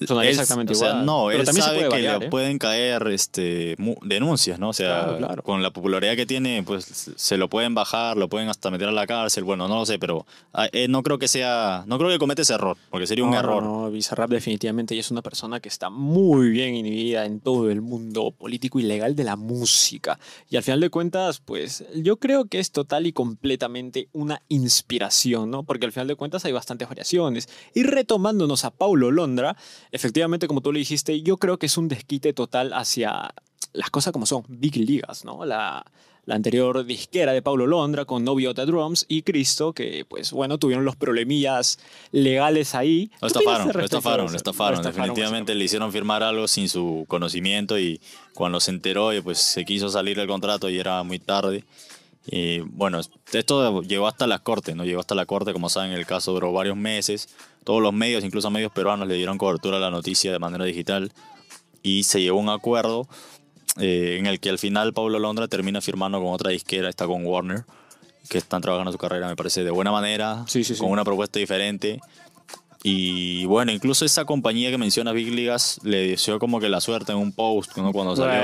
exactamente 0.00 0.72
o 0.72 0.76
sea, 0.76 0.88
igual. 0.88 1.06
no, 1.06 1.26
Pero 1.28 1.40
él 1.40 1.46
también 1.46 1.62
se 1.64 1.68
sabe 1.70 1.86
puede 1.88 2.02
que 2.02 2.18
le 2.18 2.26
¿eh? 2.26 2.30
pueden 2.30 2.58
caer 2.58 3.08
este, 3.08 3.76
denuncias, 4.02 4.58
¿no? 4.58 4.70
O 4.70 4.72
sea, 4.72 5.04
Claro, 5.04 5.18
claro. 5.18 5.42
con 5.42 5.62
la 5.62 5.70
popularidad 5.70 6.14
que 6.16 6.26
tiene, 6.26 6.62
pues 6.62 7.12
se 7.16 7.36
lo 7.36 7.48
pueden 7.48 7.74
bajar, 7.74 8.16
lo 8.16 8.28
pueden 8.28 8.48
hasta 8.48 8.70
meter 8.70 8.88
a 8.88 8.92
la 8.92 9.06
cárcel. 9.06 9.44
Bueno, 9.44 9.68
no 9.68 9.76
lo 9.76 9.86
sé, 9.86 9.98
pero 9.98 10.26
ah, 10.52 10.68
eh, 10.72 10.88
no 10.88 11.02
creo 11.02 11.18
que 11.18 11.28
sea, 11.28 11.84
no 11.86 11.98
creo 11.98 12.10
que 12.10 12.18
cometa 12.18 12.42
ese 12.42 12.54
error, 12.54 12.76
porque 12.90 13.06
sería 13.06 13.24
un 13.24 13.34
error. 13.34 13.62
No, 13.62 13.90
Bizarrap 13.90 14.30
definitivamente 14.30 14.98
es 14.98 15.10
una 15.10 15.22
persona 15.22 15.60
que 15.60 15.68
está 15.68 15.90
muy 15.90 16.50
bien 16.50 16.74
inhibida 16.74 17.24
en 17.24 17.40
todo 17.40 17.70
el 17.70 17.80
mundo 17.80 18.30
político 18.30 18.78
y 18.78 18.82
legal 18.82 19.16
de 19.16 19.24
la 19.24 19.36
música. 19.36 20.18
Y 20.50 20.56
al 20.56 20.62
final 20.62 20.80
de 20.80 20.90
cuentas, 20.90 21.40
pues 21.40 21.84
yo 21.94 22.16
creo 22.16 22.46
que 22.46 22.58
es 22.58 22.70
total 22.70 23.06
y 23.06 23.12
completamente 23.12 24.08
una 24.12 24.42
inspiración, 24.48 25.50
¿no? 25.50 25.62
Porque 25.64 25.86
al 25.86 25.92
final 25.92 26.08
de 26.08 26.14
cuentas 26.14 26.44
hay 26.44 26.52
bastantes 26.52 26.88
variaciones. 26.88 27.48
Y 27.74 27.82
retomándonos 27.82 28.64
a 28.64 28.70
Paulo 28.70 29.10
Londra, 29.10 29.56
efectivamente, 29.92 30.48
como 30.48 30.60
tú 30.60 30.72
le 30.72 30.78
dijiste, 30.80 31.22
yo 31.22 31.36
creo 31.36 31.58
que 31.58 31.66
es 31.66 31.76
un 31.76 31.88
desquite 31.88 32.32
total 32.32 32.72
hacia 32.72 33.34
las 33.72 33.90
cosas 33.90 34.12
como 34.12 34.26
son, 34.26 34.44
Big 34.48 34.76
Ligas, 34.76 35.24
¿no? 35.24 35.44
La, 35.44 35.84
la 36.28 36.34
anterior 36.34 36.84
disquera 36.84 37.32
de 37.32 37.40
Paulo 37.40 37.66
Londra 37.66 38.04
con 38.04 38.22
Novio 38.22 38.52
The 38.52 38.66
Drums 38.66 39.06
y 39.08 39.22
Cristo, 39.22 39.72
que 39.72 40.04
pues 40.06 40.30
bueno, 40.30 40.58
tuvieron 40.58 40.84
los 40.84 40.94
problemillas 40.94 41.78
legales 42.12 42.74
ahí. 42.74 43.10
Lo 43.22 43.28
¿Qué 43.28 43.38
opinas 43.38 43.60
estafaron, 43.60 43.78
lo 43.78 43.84
estafaron, 43.84 44.26
lo 44.30 44.36
estafaron. 44.36 44.82
Lo 44.82 44.90
Definitivamente 44.90 45.54
le 45.54 45.64
hicieron 45.64 45.90
firmar 45.90 46.22
algo 46.22 46.46
sin 46.46 46.68
su 46.68 47.06
conocimiento 47.08 47.78
y 47.78 47.98
cuando 48.34 48.60
se 48.60 48.72
enteró, 48.72 49.14
y 49.14 49.22
pues 49.22 49.38
se 49.38 49.64
quiso 49.64 49.88
salir 49.88 50.18
del 50.18 50.28
contrato 50.28 50.68
y 50.68 50.78
era 50.78 51.02
muy 51.02 51.18
tarde. 51.18 51.64
Y 52.30 52.58
bueno, 52.60 53.00
esto 53.32 53.80
llegó 53.80 54.06
hasta 54.06 54.26
las 54.26 54.40
cortes, 54.40 54.76
¿no? 54.76 54.84
Llegó 54.84 55.00
hasta 55.00 55.14
la 55.14 55.24
corte, 55.24 55.54
como 55.54 55.70
saben, 55.70 55.92
el 55.92 56.04
caso 56.04 56.32
duró 56.32 56.52
varios 56.52 56.76
meses. 56.76 57.30
Todos 57.68 57.82
los 57.82 57.92
medios, 57.92 58.24
incluso 58.24 58.50
medios 58.50 58.72
peruanos, 58.72 59.06
le 59.06 59.14
dieron 59.16 59.36
cobertura 59.36 59.76
a 59.76 59.80
la 59.80 59.90
noticia 59.90 60.32
de 60.32 60.38
manera 60.38 60.64
digital 60.64 61.12
y 61.82 62.04
se 62.04 62.22
llegó 62.22 62.38
a 62.38 62.40
un 62.40 62.48
acuerdo 62.48 63.06
eh, 63.78 64.16
en 64.18 64.24
el 64.24 64.40
que 64.40 64.48
al 64.48 64.58
final 64.58 64.94
Pablo 64.94 65.18
Londra 65.18 65.48
termina 65.48 65.82
firmando 65.82 66.18
con 66.18 66.32
otra 66.32 66.50
disquera, 66.50 66.88
está 66.88 67.06
con 67.06 67.26
Warner, 67.26 67.66
que 68.30 68.38
están 68.38 68.62
trabajando 68.62 68.90
su 68.90 68.96
carrera, 68.96 69.28
me 69.28 69.36
parece, 69.36 69.64
de 69.64 69.70
buena 69.70 69.90
manera, 69.92 70.44
Sí, 70.46 70.64
sí, 70.64 70.76
sí. 70.76 70.80
con 70.80 70.90
una 70.90 71.04
propuesta 71.04 71.38
diferente. 71.40 72.00
Y 72.84 73.44
bueno, 73.46 73.72
incluso 73.72 74.04
esa 74.04 74.24
compañía 74.24 74.70
que 74.70 74.78
menciona 74.78 75.12
Big 75.12 75.32
Ligas 75.34 75.80
le 75.82 76.08
deseó 76.08 76.38
como 76.38 76.60
que 76.60 76.68
la 76.68 76.80
suerte 76.80 77.10
en 77.12 77.18
un 77.18 77.32
post 77.32 77.76
¿no? 77.76 77.92
cuando 77.92 78.14
salió. 78.14 78.40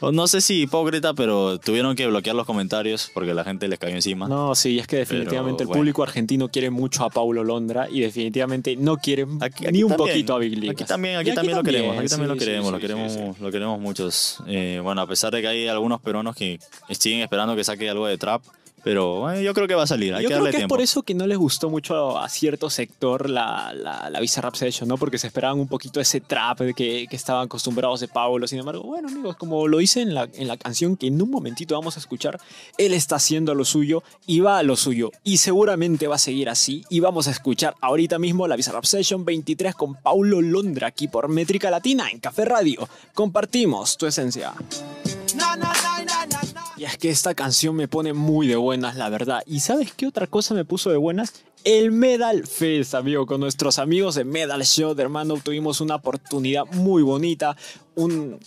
Bueno. 0.00 0.12
No 0.12 0.26
sé 0.26 0.40
si 0.40 0.62
hipócrita, 0.62 1.12
pero 1.12 1.58
tuvieron 1.58 1.94
que 1.94 2.06
bloquear 2.06 2.34
los 2.34 2.46
comentarios 2.46 3.10
porque 3.12 3.34
la 3.34 3.44
gente 3.44 3.68
les 3.68 3.78
cayó 3.78 3.94
encima. 3.94 4.26
No, 4.26 4.54
sí, 4.54 4.78
es 4.78 4.86
que 4.86 4.96
definitivamente 4.96 5.64
el 5.64 5.66
bueno. 5.66 5.80
público 5.80 6.02
argentino 6.02 6.48
quiere 6.48 6.70
mucho 6.70 7.04
a 7.04 7.10
Paulo 7.10 7.44
Londra 7.44 7.88
y 7.90 8.00
definitivamente 8.00 8.74
no 8.76 8.96
quiere 8.96 9.26
Aquí- 9.40 9.66
ni 9.70 9.82
un 9.82 9.90
también, 9.90 10.08
poquito 10.08 10.34
a 10.34 10.38
Big 10.38 10.58
Ligas. 10.58 10.74
Aquí 10.74 10.84
también, 10.84 11.16
aquí 11.16 11.34
también 11.34 11.56
lo 11.58 11.62
queremos, 11.62 11.98
aquí 11.98 12.08
también 12.08 12.30
sí, 12.30 12.34
lo 12.34 12.38
queremos, 12.38 12.66
sí, 12.66 12.72
lo 12.72 12.78
queremos, 12.80 13.12
sí. 13.12 13.20
lo 13.42 13.50
queremos 13.50 13.80
muchos. 13.80 14.38
Eh, 14.46 14.80
bueno, 14.82 15.02
a 15.02 15.06
pesar 15.06 15.30
de 15.32 15.42
que 15.42 15.48
hay 15.48 15.68
algunos 15.68 16.00
peruanos 16.00 16.34
que 16.34 16.58
siguen 16.98 17.20
esperando 17.20 17.54
que 17.54 17.64
saque 17.64 17.88
algo 17.90 18.06
de 18.06 18.16
trap, 18.16 18.42
pero 18.88 19.30
eh, 19.30 19.44
yo 19.44 19.52
creo 19.52 19.68
que 19.68 19.74
va 19.74 19.82
a 19.82 19.86
salir, 19.86 20.14
hay 20.14 20.22
Yo 20.22 20.30
que 20.30 20.34
creo 20.34 20.44
darle 20.44 20.56
que 20.56 20.62
es 20.62 20.66
por 20.66 20.80
eso 20.80 21.02
que 21.02 21.12
no 21.12 21.26
les 21.26 21.36
gustó 21.36 21.68
mucho 21.68 22.18
a 22.18 22.26
cierto 22.30 22.70
sector 22.70 23.28
la, 23.28 23.74
la, 23.74 24.08
la 24.08 24.18
Bizarrap 24.18 24.54
Session, 24.54 24.88
¿no? 24.88 24.96
Porque 24.96 25.18
se 25.18 25.26
esperaban 25.26 25.60
un 25.60 25.68
poquito 25.68 26.00
ese 26.00 26.22
trap 26.22 26.60
de 26.60 26.72
que, 26.72 27.06
que 27.06 27.14
estaban 27.14 27.44
acostumbrados 27.44 28.00
de 28.00 28.08
Paulo. 28.08 28.46
Sin 28.46 28.60
embargo, 28.60 28.84
bueno, 28.84 29.08
amigos, 29.08 29.36
como 29.36 29.68
lo 29.68 29.76
dice 29.76 30.00
en 30.00 30.14
la, 30.14 30.26
en 30.32 30.48
la 30.48 30.56
canción 30.56 30.96
que 30.96 31.08
en 31.08 31.20
un 31.20 31.30
momentito 31.30 31.74
vamos 31.74 31.98
a 31.98 32.00
escuchar, 32.00 32.40
él 32.78 32.94
está 32.94 33.16
haciendo 33.16 33.54
lo 33.54 33.66
suyo 33.66 34.02
y 34.26 34.40
va 34.40 34.56
a 34.56 34.62
lo 34.62 34.74
suyo. 34.74 35.12
Y 35.22 35.36
seguramente 35.36 36.08
va 36.08 36.14
a 36.14 36.18
seguir 36.18 36.48
así. 36.48 36.82
Y 36.88 37.00
vamos 37.00 37.28
a 37.28 37.32
escuchar 37.32 37.74
ahorita 37.82 38.18
mismo 38.18 38.48
la 38.48 38.56
Bizarrap 38.56 38.84
Session 38.84 39.22
23 39.22 39.74
con 39.74 39.96
Paulo 39.96 40.40
Londra 40.40 40.86
aquí 40.86 41.08
por 41.08 41.28
Métrica 41.28 41.70
Latina 41.70 42.08
en 42.10 42.20
Café 42.20 42.46
Radio. 42.46 42.88
Compartimos 43.12 43.98
tu 43.98 44.06
esencia. 44.06 44.54
Y 46.78 46.84
es 46.84 46.96
que 46.96 47.10
esta 47.10 47.34
canción 47.34 47.74
me 47.74 47.88
pone 47.88 48.12
muy 48.12 48.46
de 48.46 48.56
buenas, 48.56 48.96
la 48.96 49.08
verdad. 49.08 49.42
¿Y 49.46 49.60
sabes 49.60 49.92
qué 49.92 50.06
otra 50.06 50.26
cosa 50.26 50.54
me 50.54 50.64
puso 50.64 50.90
de 50.90 50.96
buenas? 50.96 51.32
El 51.64 51.90
Medal 51.90 52.46
Fest, 52.46 52.94
amigo. 52.94 53.26
Con 53.26 53.40
nuestros 53.40 53.78
amigos 53.78 54.14
de 54.14 54.24
Medal 54.24 54.64
Show, 54.64 54.94
hermano, 54.98 55.36
tuvimos 55.42 55.80
una 55.80 55.96
oportunidad 55.96 56.64
muy 56.72 57.02
bonita, 57.02 57.56
un- 57.96 58.38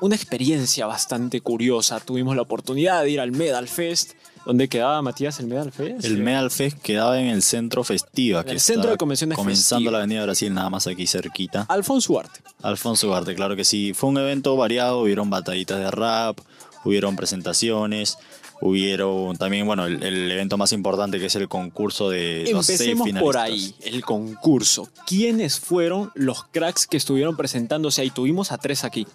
una 0.00 0.14
experiencia 0.14 0.86
bastante 0.86 1.40
curiosa. 1.40 2.00
Tuvimos 2.00 2.36
la 2.36 2.42
oportunidad 2.42 3.02
de 3.02 3.10
ir 3.10 3.20
al 3.20 3.32
Medal 3.32 3.68
Fest. 3.68 4.12
¿Dónde 4.46 4.68
quedaba, 4.68 5.02
Matías, 5.02 5.38
el 5.40 5.46
Medal 5.48 5.70
Fest? 5.70 6.02
El 6.02 6.16
Medal 6.22 6.50
Fest 6.50 6.78
quedaba 6.80 7.20
en 7.20 7.26
el 7.26 7.42
centro 7.42 7.84
festiva, 7.84 8.42
que 8.42 8.52
el 8.52 8.60
centro 8.60 8.90
de 8.90 8.96
convenciones 8.96 9.36
comenzando 9.36 9.80
Festiva. 9.80 9.92
la 9.92 9.98
Avenida 9.98 10.22
Brasil, 10.22 10.54
nada 10.54 10.70
más 10.70 10.86
aquí 10.86 11.06
cerquita. 11.06 11.66
Alfonso 11.68 12.18
Arte. 12.18 12.40
Alfonso 12.62 13.08
Ugarte, 13.08 13.34
claro 13.34 13.54
que 13.54 13.64
sí. 13.64 13.92
Fue 13.92 14.08
un 14.08 14.16
evento 14.16 14.56
variado, 14.56 15.00
hubieron 15.02 15.28
batallitas 15.28 15.78
de 15.78 15.90
rap, 15.90 16.38
hubieron 16.84 17.16
presentaciones, 17.16 18.18
hubieron 18.60 19.36
también, 19.36 19.66
bueno, 19.66 19.86
el, 19.86 20.02
el 20.02 20.30
evento 20.30 20.56
más 20.58 20.72
importante 20.72 21.18
que 21.18 21.26
es 21.26 21.36
el 21.36 21.48
concurso 21.48 22.10
de 22.10 22.48
los 22.52 22.66
seis 22.66 22.80
Empecemos 22.80 23.06
finalistas. 23.06 23.22
por 23.22 23.38
ahí, 23.38 23.74
el 23.82 24.04
concurso. 24.04 24.88
¿Quiénes 25.06 25.58
fueron 25.58 26.10
los 26.14 26.44
cracks 26.44 26.86
que 26.86 26.96
estuvieron 26.96 27.36
presentándose 27.36 28.02
ahí? 28.02 28.10
Tuvimos 28.10 28.52
a 28.52 28.58
tres 28.58 28.84
aquí. 28.84 29.06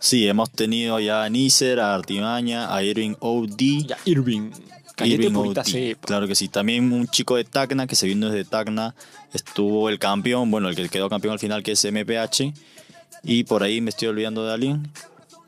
Sí, 0.00 0.26
hemos 0.26 0.50
tenido 0.50 0.98
ya 1.00 1.24
a 1.24 1.30
Nícer, 1.30 1.80
a 1.80 1.94
Artimaña, 1.94 2.74
a 2.74 2.82
Irving 2.82 3.14
O.D. 3.20 3.84
Ya, 3.86 3.98
Irving. 4.04 4.50
Irving 5.04 5.34
O.D. 5.34 5.96
Claro 6.00 6.26
que 6.26 6.34
sí. 6.34 6.48
También 6.48 6.92
un 6.92 7.08
chico 7.08 7.36
de 7.36 7.44
Tacna 7.44 7.86
que 7.86 7.96
se 7.96 8.06
vino 8.06 8.30
desde 8.30 8.44
Tacna. 8.48 8.94
Estuvo 9.32 9.88
el 9.88 9.98
campeón, 9.98 10.50
bueno, 10.50 10.68
el 10.68 10.76
que 10.76 10.88
quedó 10.88 11.10
campeón 11.10 11.32
al 11.32 11.38
final, 11.38 11.62
que 11.62 11.72
es 11.72 11.84
MPH. 11.84 12.54
Y 13.24 13.44
por 13.44 13.62
ahí 13.62 13.80
me 13.80 13.90
estoy 13.90 14.08
olvidando 14.08 14.46
de 14.46 14.54
alguien. 14.54 14.90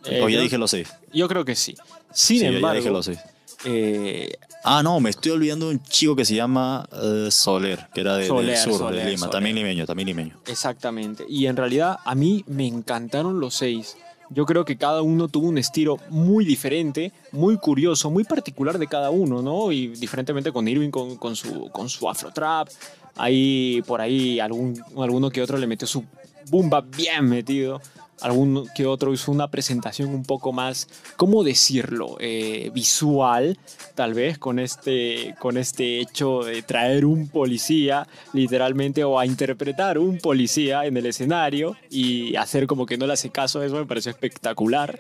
Eh, 0.05 0.23
o 0.23 0.29
ya 0.29 0.41
dije 0.41 0.59
los 0.59 0.71
seis. 0.71 0.89
Yo 1.17 1.29
creo 1.29 1.45
que 1.45 1.55
sí. 1.55 1.75
Sin 2.13 2.41
Sí, 2.41 2.45
embargo, 2.47 2.91
los 2.91 3.07
seis. 3.07 3.19
eh, 3.65 4.33
Ah, 4.69 4.83
no, 4.83 4.99
me 4.99 5.11
estoy 5.11 5.31
olvidando 5.33 5.69
de 5.69 5.77
un 5.77 5.83
chico 5.85 6.17
que 6.17 6.25
se 6.25 6.35
llama 6.35 6.89
eh, 6.93 7.29
Soler, 7.31 7.87
que 7.95 8.01
era 8.01 8.17
de, 8.17 8.27
Soler, 8.27 8.47
del 8.57 8.57
sur, 8.65 8.79
Soler, 8.79 9.05
de 9.05 9.11
Lima. 9.11 9.19
Soler. 9.19 9.31
También 9.33 9.55
limeño, 9.57 9.87
también 9.87 10.09
limeño. 10.09 10.35
exactamente. 10.47 11.25
Y 11.29 11.47
en 11.47 11.57
realidad 11.57 11.99
a 12.05 12.15
mí 12.17 12.45
me 12.49 12.67
encantaron 12.67 13.39
los 13.39 13.55
seis. 13.55 13.97
Yo 14.29 14.45
creo 14.45 14.65
que 14.65 14.77
cada 14.77 15.03
uno 15.03 15.29
tuvo 15.29 15.47
un 15.49 15.57
estilo 15.59 15.99
muy 16.11 16.45
diferente, 16.45 17.13
muy 17.31 17.59
curioso, 17.59 18.11
muy 18.11 18.25
particular 18.25 18.77
de 18.77 18.89
cada 18.89 19.11
uno, 19.11 19.41
¿no? 19.41 19.71
Y 19.71 19.87
diferentemente 19.87 20.51
con 20.51 20.67
Irving 20.67 20.91
con, 20.91 21.17
con 21.17 21.37
su, 21.37 21.69
con 21.71 21.89
su 21.89 22.09
afro 22.09 22.33
trap. 22.33 22.69
Ahí, 23.15 23.83
por 23.87 24.01
ahí, 24.01 24.41
algún, 24.41 24.83
alguno 24.99 25.31
que 25.31 25.41
otro 25.43 25.57
le 25.59 25.69
metió 25.69 25.87
su 25.87 26.05
boom 26.51 26.69
bap 26.69 26.87
bien 26.97 27.29
metido. 27.29 27.81
Algún 28.21 28.69
que 28.75 28.87
otro 28.87 29.13
hizo 29.13 29.31
una 29.31 29.49
presentación 29.51 30.09
un 30.11 30.25
poco 30.25 30.53
más, 30.53 30.89
¿cómo 31.17 31.45
decirlo? 31.45 32.17
Eh, 32.19 32.71
visual, 32.73 33.59
tal 33.95 34.15
vez, 34.15 34.39
con 34.39 34.59
este, 34.59 35.35
con 35.39 35.59
este 35.59 36.01
hecho 36.01 36.43
de 36.43 36.63
traer 36.63 37.05
un 37.05 37.29
policía, 37.29 38.07
literalmente, 38.33 39.05
o 39.05 39.19
a 39.19 39.27
interpretar 39.27 39.99
un 39.99 40.19
policía 40.19 40.87
en 40.87 40.97
el 40.97 41.07
escenario 41.07 41.77
y 41.91 42.37
hacer 42.37 42.67
como 42.67 42.87
que 42.87 42.97
no 42.97 43.07
le 43.07 43.13
hace 43.13 43.31
caso, 43.31 43.63
eso 43.63 43.77
me 43.77 43.87
pareció 43.87 44.11
espectacular. 44.11 44.99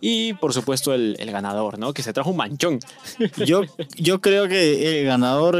Y 0.00 0.32
por 0.34 0.52
supuesto 0.52 0.94
el, 0.94 1.16
el, 1.18 1.30
ganador, 1.30 1.78
¿no? 1.78 1.92
Que 1.92 2.02
se 2.02 2.12
trajo 2.12 2.30
un 2.30 2.36
manchón. 2.38 2.80
Yo, 3.46 3.62
yo 3.96 4.20
creo 4.20 4.48
que 4.48 5.00
el 5.00 5.06
ganador, 5.06 5.56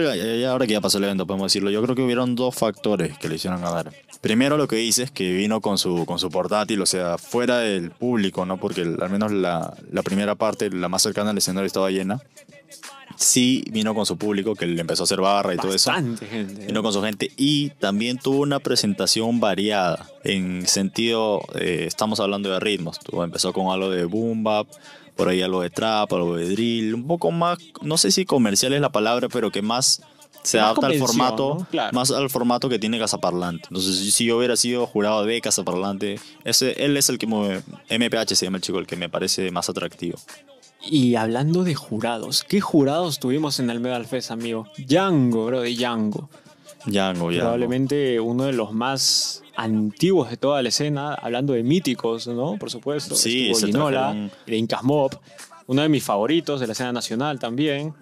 ahora 0.46 0.66
que 0.66 0.72
ya 0.72 0.80
pasó 0.80 0.98
el 0.98 1.04
evento, 1.04 1.26
podemos 1.26 1.52
decirlo, 1.52 1.70
yo 1.70 1.82
creo 1.82 1.94
que 1.94 2.02
hubieron 2.02 2.34
dos 2.34 2.54
factores 2.54 3.18
que 3.18 3.28
le 3.28 3.36
hicieron 3.36 3.60
ganar. 3.60 3.92
Primero 4.20 4.56
lo 4.56 4.68
que 4.68 4.76
dices, 4.76 5.06
es 5.06 5.10
que 5.10 5.32
vino 5.32 5.60
con 5.60 5.78
su, 5.78 6.04
con 6.06 6.18
su 6.18 6.30
portátil, 6.30 6.80
o 6.80 6.86
sea, 6.86 7.18
fuera 7.18 7.58
del 7.58 7.90
público, 7.90 8.44
¿no? 8.46 8.58
Porque 8.58 8.82
al 8.82 9.10
menos 9.10 9.32
la, 9.32 9.74
la 9.90 10.02
primera 10.02 10.34
parte, 10.34 10.70
la 10.70 10.88
más 10.88 11.02
cercana 11.02 11.30
al 11.30 11.38
escenario, 11.38 11.66
estaba 11.66 11.90
llena 11.90 12.20
sí 13.20 13.64
vino 13.70 13.94
con 13.94 14.06
su 14.06 14.16
público, 14.16 14.54
que 14.54 14.66
le 14.66 14.80
empezó 14.80 15.02
a 15.02 15.04
hacer 15.04 15.20
barra 15.20 15.54
y 15.54 15.58
todo 15.58 15.74
eso. 15.74 15.92
gente. 15.92 16.66
Vino 16.66 16.82
con 16.82 16.92
su 16.92 17.02
gente 17.02 17.30
y 17.36 17.70
también 17.70 18.18
tuvo 18.18 18.40
una 18.40 18.58
presentación 18.60 19.40
variada. 19.40 20.08
En 20.24 20.66
sentido, 20.66 21.42
eh, 21.54 21.84
estamos 21.86 22.18
hablando 22.18 22.50
de 22.50 22.58
ritmos. 22.60 22.98
Tuvo, 22.98 23.22
empezó 23.22 23.52
con 23.52 23.68
algo 23.68 23.90
de 23.90 24.06
boom 24.06 24.42
bap, 24.42 24.66
por 25.16 25.28
ahí 25.28 25.42
algo 25.42 25.60
de 25.60 25.70
trap, 25.70 26.12
algo 26.12 26.36
de 26.36 26.48
drill, 26.48 26.94
un 26.94 27.06
poco 27.06 27.30
más, 27.30 27.58
no 27.82 27.98
sé 27.98 28.10
si 28.10 28.24
comercial 28.24 28.72
es 28.72 28.80
la 28.80 28.90
palabra, 28.90 29.28
pero 29.28 29.50
que 29.50 29.60
más 29.60 30.02
se 30.42 30.58
adapta 30.58 30.86
al 30.86 30.98
formato, 30.98 31.66
más 31.92 32.10
al 32.10 32.30
formato 32.30 32.68
que 32.70 32.78
tiene 32.78 32.98
Casaparlante. 32.98 33.68
Entonces, 33.68 34.14
si 34.14 34.24
yo 34.24 34.38
hubiera 34.38 34.56
sido 34.56 34.86
jurado 34.86 35.24
de 35.24 35.40
Casaparlante, 35.40 36.18
ese, 36.44 36.84
él 36.84 36.96
es 36.96 37.10
el 37.10 37.18
que 37.18 37.26
me, 37.26 37.58
MPH 37.90 38.34
se 38.34 38.46
llama 38.46 38.56
el 38.56 38.62
chico, 38.62 38.78
el 38.78 38.86
que 38.86 38.96
me 38.96 39.10
parece 39.10 39.50
más 39.50 39.68
atractivo. 39.68 40.18
Y 40.82 41.14
hablando 41.14 41.64
de 41.64 41.74
jurados, 41.74 42.44
¿qué 42.44 42.60
jurados 42.60 43.18
tuvimos 43.18 43.60
en 43.60 43.70
el 43.70 43.80
Medal 43.80 44.06
Fest, 44.06 44.30
amigo? 44.30 44.66
Django, 44.78 45.46
bro, 45.46 45.60
de 45.60 45.74
Django. 45.74 46.30
Django, 46.86 47.28
Django. 47.28 47.40
Probablemente 47.40 48.18
uno 48.18 48.44
de 48.44 48.52
los 48.52 48.72
más 48.72 49.42
antiguos 49.56 50.30
de 50.30 50.36
toda 50.36 50.62
la 50.62 50.70
escena, 50.70 51.14
hablando 51.14 51.52
de 51.52 51.62
míticos, 51.62 52.26
¿no? 52.26 52.56
Por 52.56 52.70
supuesto. 52.70 53.14
Sí, 53.14 53.50
Estuvo 53.50 53.90
de 53.90 54.56
Incas 54.56 54.82
Mob, 54.82 55.18
uno 55.66 55.82
de 55.82 55.88
mis 55.88 56.02
favoritos 56.02 56.60
de 56.60 56.66
la 56.66 56.72
escena 56.72 56.92
nacional 56.92 57.38
también. 57.38 57.94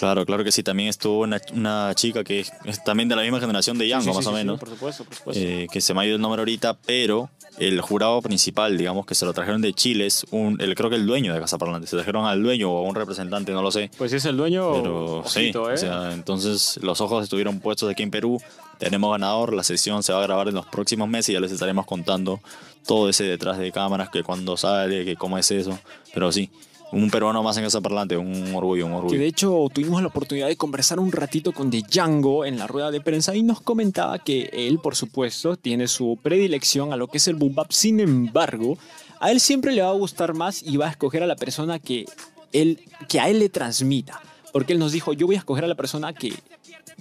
Claro, 0.00 0.24
claro 0.24 0.42
que 0.42 0.50
sí. 0.50 0.62
También 0.62 0.88
estuvo 0.88 1.20
una, 1.20 1.38
una 1.52 1.94
chica 1.94 2.24
que 2.24 2.40
es, 2.40 2.84
también 2.84 3.10
de 3.10 3.16
la 3.16 3.20
misma 3.20 3.38
generación 3.38 3.76
de 3.76 3.86
Django, 3.86 4.14
más 4.14 4.26
o 4.26 4.32
menos. 4.32 4.58
por 4.58 4.70
supuesto, 4.70 5.04
por 5.04 5.14
supuesto. 5.14 5.42
Eh, 5.44 5.66
que 5.70 5.82
se 5.82 5.92
me 5.92 6.00
ha 6.00 6.06
ido 6.06 6.16
el 6.16 6.22
nombre 6.22 6.40
ahorita, 6.40 6.78
pero 6.86 7.28
el 7.58 7.78
jurado 7.82 8.22
principal, 8.22 8.78
digamos, 8.78 9.04
que 9.04 9.14
se 9.14 9.26
lo 9.26 9.34
trajeron 9.34 9.60
de 9.60 9.74
Chile, 9.74 10.06
es 10.06 10.24
un, 10.30 10.58
el, 10.58 10.74
creo 10.74 10.88
que 10.88 10.96
el 10.96 11.04
dueño 11.04 11.34
de 11.34 11.40
Casa 11.40 11.58
Parlante. 11.58 11.86
Se 11.86 11.96
trajeron 11.96 12.24
al 12.24 12.42
dueño 12.42 12.72
o 12.72 12.78
a 12.78 12.88
un 12.88 12.94
representante, 12.94 13.52
no 13.52 13.60
lo 13.60 13.70
sé. 13.70 13.90
Pues 13.98 14.10
si 14.10 14.16
es 14.16 14.24
el 14.24 14.38
dueño, 14.38 14.72
pero 14.72 15.22
sí. 15.26 15.52
O 15.54 15.70
¿eh? 15.70 15.76
sea, 15.76 16.14
entonces 16.14 16.78
los 16.82 17.02
ojos 17.02 17.22
estuvieron 17.22 17.60
puestos 17.60 17.90
aquí 17.90 18.02
en 18.02 18.10
Perú. 18.10 18.40
Tenemos 18.78 19.12
ganador, 19.12 19.52
la 19.52 19.64
sesión 19.64 20.02
se 20.02 20.14
va 20.14 20.20
a 20.20 20.22
grabar 20.22 20.48
en 20.48 20.54
los 20.54 20.64
próximos 20.64 21.10
meses 21.10 21.28
y 21.28 21.32
ya 21.34 21.40
les 21.40 21.52
estaremos 21.52 21.84
contando 21.84 22.40
todo 22.86 23.10
ese 23.10 23.24
detrás 23.24 23.58
de 23.58 23.70
cámaras, 23.70 24.08
que 24.08 24.22
cuando 24.22 24.56
sale, 24.56 25.04
que 25.04 25.16
cómo 25.16 25.36
es 25.36 25.50
eso. 25.50 25.78
Pero 26.14 26.32
sí, 26.32 26.50
un 26.92 27.10
peruano 27.10 27.42
más 27.42 27.56
en 27.56 27.64
esa 27.64 27.80
parlante, 27.80 28.16
un 28.16 28.54
orgullo, 28.54 28.86
un 28.86 28.92
orgullo. 28.92 29.12
Que 29.12 29.18
de 29.18 29.26
hecho 29.26 29.66
tuvimos 29.72 30.02
la 30.02 30.08
oportunidad 30.08 30.48
de 30.48 30.56
conversar 30.56 30.98
un 30.98 31.12
ratito 31.12 31.52
con 31.52 31.70
Django 31.70 32.44
en 32.44 32.58
la 32.58 32.66
rueda 32.66 32.90
de 32.90 33.00
prensa 33.00 33.34
y 33.34 33.42
nos 33.42 33.60
comentaba 33.60 34.18
que 34.18 34.50
él, 34.52 34.78
por 34.80 34.96
supuesto, 34.96 35.56
tiene 35.56 35.88
su 35.88 36.18
predilección 36.22 36.92
a 36.92 36.96
lo 36.96 37.08
que 37.08 37.18
es 37.18 37.28
el 37.28 37.36
boom 37.36 37.54
bap. 37.54 37.70
Sin 37.70 38.00
embargo, 38.00 38.76
a 39.20 39.30
él 39.30 39.40
siempre 39.40 39.72
le 39.72 39.82
va 39.82 39.90
a 39.90 39.94
gustar 39.94 40.34
más 40.34 40.62
y 40.62 40.76
va 40.76 40.86
a 40.86 40.90
escoger 40.90 41.22
a 41.22 41.26
la 41.26 41.36
persona 41.36 41.78
que, 41.78 42.06
él, 42.52 42.80
que 43.08 43.20
a 43.20 43.28
él 43.28 43.38
le 43.38 43.48
transmita. 43.48 44.20
Porque 44.52 44.72
él 44.72 44.80
nos 44.80 44.92
dijo, 44.92 45.12
yo 45.12 45.26
voy 45.26 45.36
a 45.36 45.38
escoger 45.38 45.64
a 45.64 45.68
la 45.68 45.76
persona 45.76 46.12
que 46.12 46.32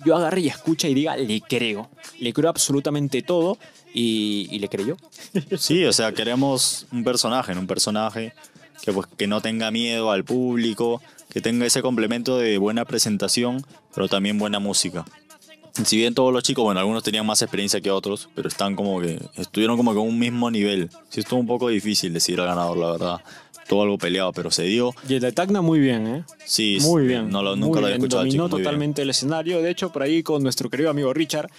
yo 0.06 0.16
agarre 0.16 0.42
y 0.42 0.48
escucha 0.48 0.88
y 0.88 0.94
diga, 0.94 1.18
le 1.18 1.42
creo. 1.42 1.90
Le 2.20 2.32
creo 2.32 2.50
absolutamente 2.50 3.24
todo 3.24 3.58
y, 3.92 4.48
y 4.52 4.60
le 4.60 4.70
creyó. 4.70 4.98
Sí, 5.58 5.84
o 5.86 5.94
sea, 5.94 6.12
queremos 6.12 6.86
un 6.92 7.04
personaje, 7.04 7.54
un 7.54 7.66
personaje 7.66 8.34
que, 8.84 8.94
pues, 8.94 9.08
que 9.18 9.28
no 9.28 9.42
tenga 9.42 9.72
miedo 9.72 10.12
al 10.12 10.24
público, 10.24 11.02
que 11.30 11.42
tenga 11.42 11.66
ese 11.66 11.82
complemento 11.82 12.38
de 12.38 12.58
buena 12.58 12.86
presentación, 12.86 13.66
pero 13.94 14.08
también 14.08 14.38
buena 14.38 14.60
música. 14.60 15.06
Si 15.86 15.98
bien 15.98 16.14
todos 16.14 16.34
los 16.34 16.44
chicos, 16.44 16.64
bueno, 16.64 16.80
algunos 16.80 17.04
tenían 17.04 17.26
más 17.26 17.42
experiencia 17.42 17.80
que 17.80 17.92
otros, 17.92 18.30
pero 18.36 18.48
están 18.48 18.76
como 18.76 19.00
que, 19.00 19.20
estuvieron 19.36 19.78
como 19.78 19.94
que 19.94 20.00
a 20.00 20.02
un 20.02 20.18
mismo 20.18 20.52
nivel. 20.52 20.90
Sí, 21.10 21.22
estuvo 21.22 21.40
un 21.40 21.48
poco 21.48 21.70
difícil 21.70 22.14
decir 22.14 22.40
al 22.40 22.48
ganador, 22.48 22.78
la 22.78 22.92
verdad. 22.92 23.22
Todo 23.68 23.84
algo 23.84 24.00
peleado, 24.00 24.34
pero 24.34 24.50
se 24.50 24.64
dio. 24.64 24.96
Y 25.08 25.14
el 25.14 25.20
de 25.20 25.32
Tacna 25.32 25.62
muy 25.62 25.80
bien, 25.80 26.08
¿eh? 26.08 26.24
Sí, 26.44 26.80
muy 26.82 27.06
bien. 27.06 27.30
No, 27.30 27.44
nunca 27.56 27.80
lo 27.80 27.86
había 27.86 27.98
escuchado. 27.98 28.24
Dominó 28.24 28.50
totalmente 28.50 29.04
el 29.04 29.12
escenario. 29.12 29.62
De 29.62 29.70
hecho, 29.70 29.92
por 29.92 30.02
ahí 30.02 30.24
con 30.24 30.42
nuestro 30.42 30.72
querido 30.72 30.90
amigo 30.90 31.14
Richard, 31.14 31.52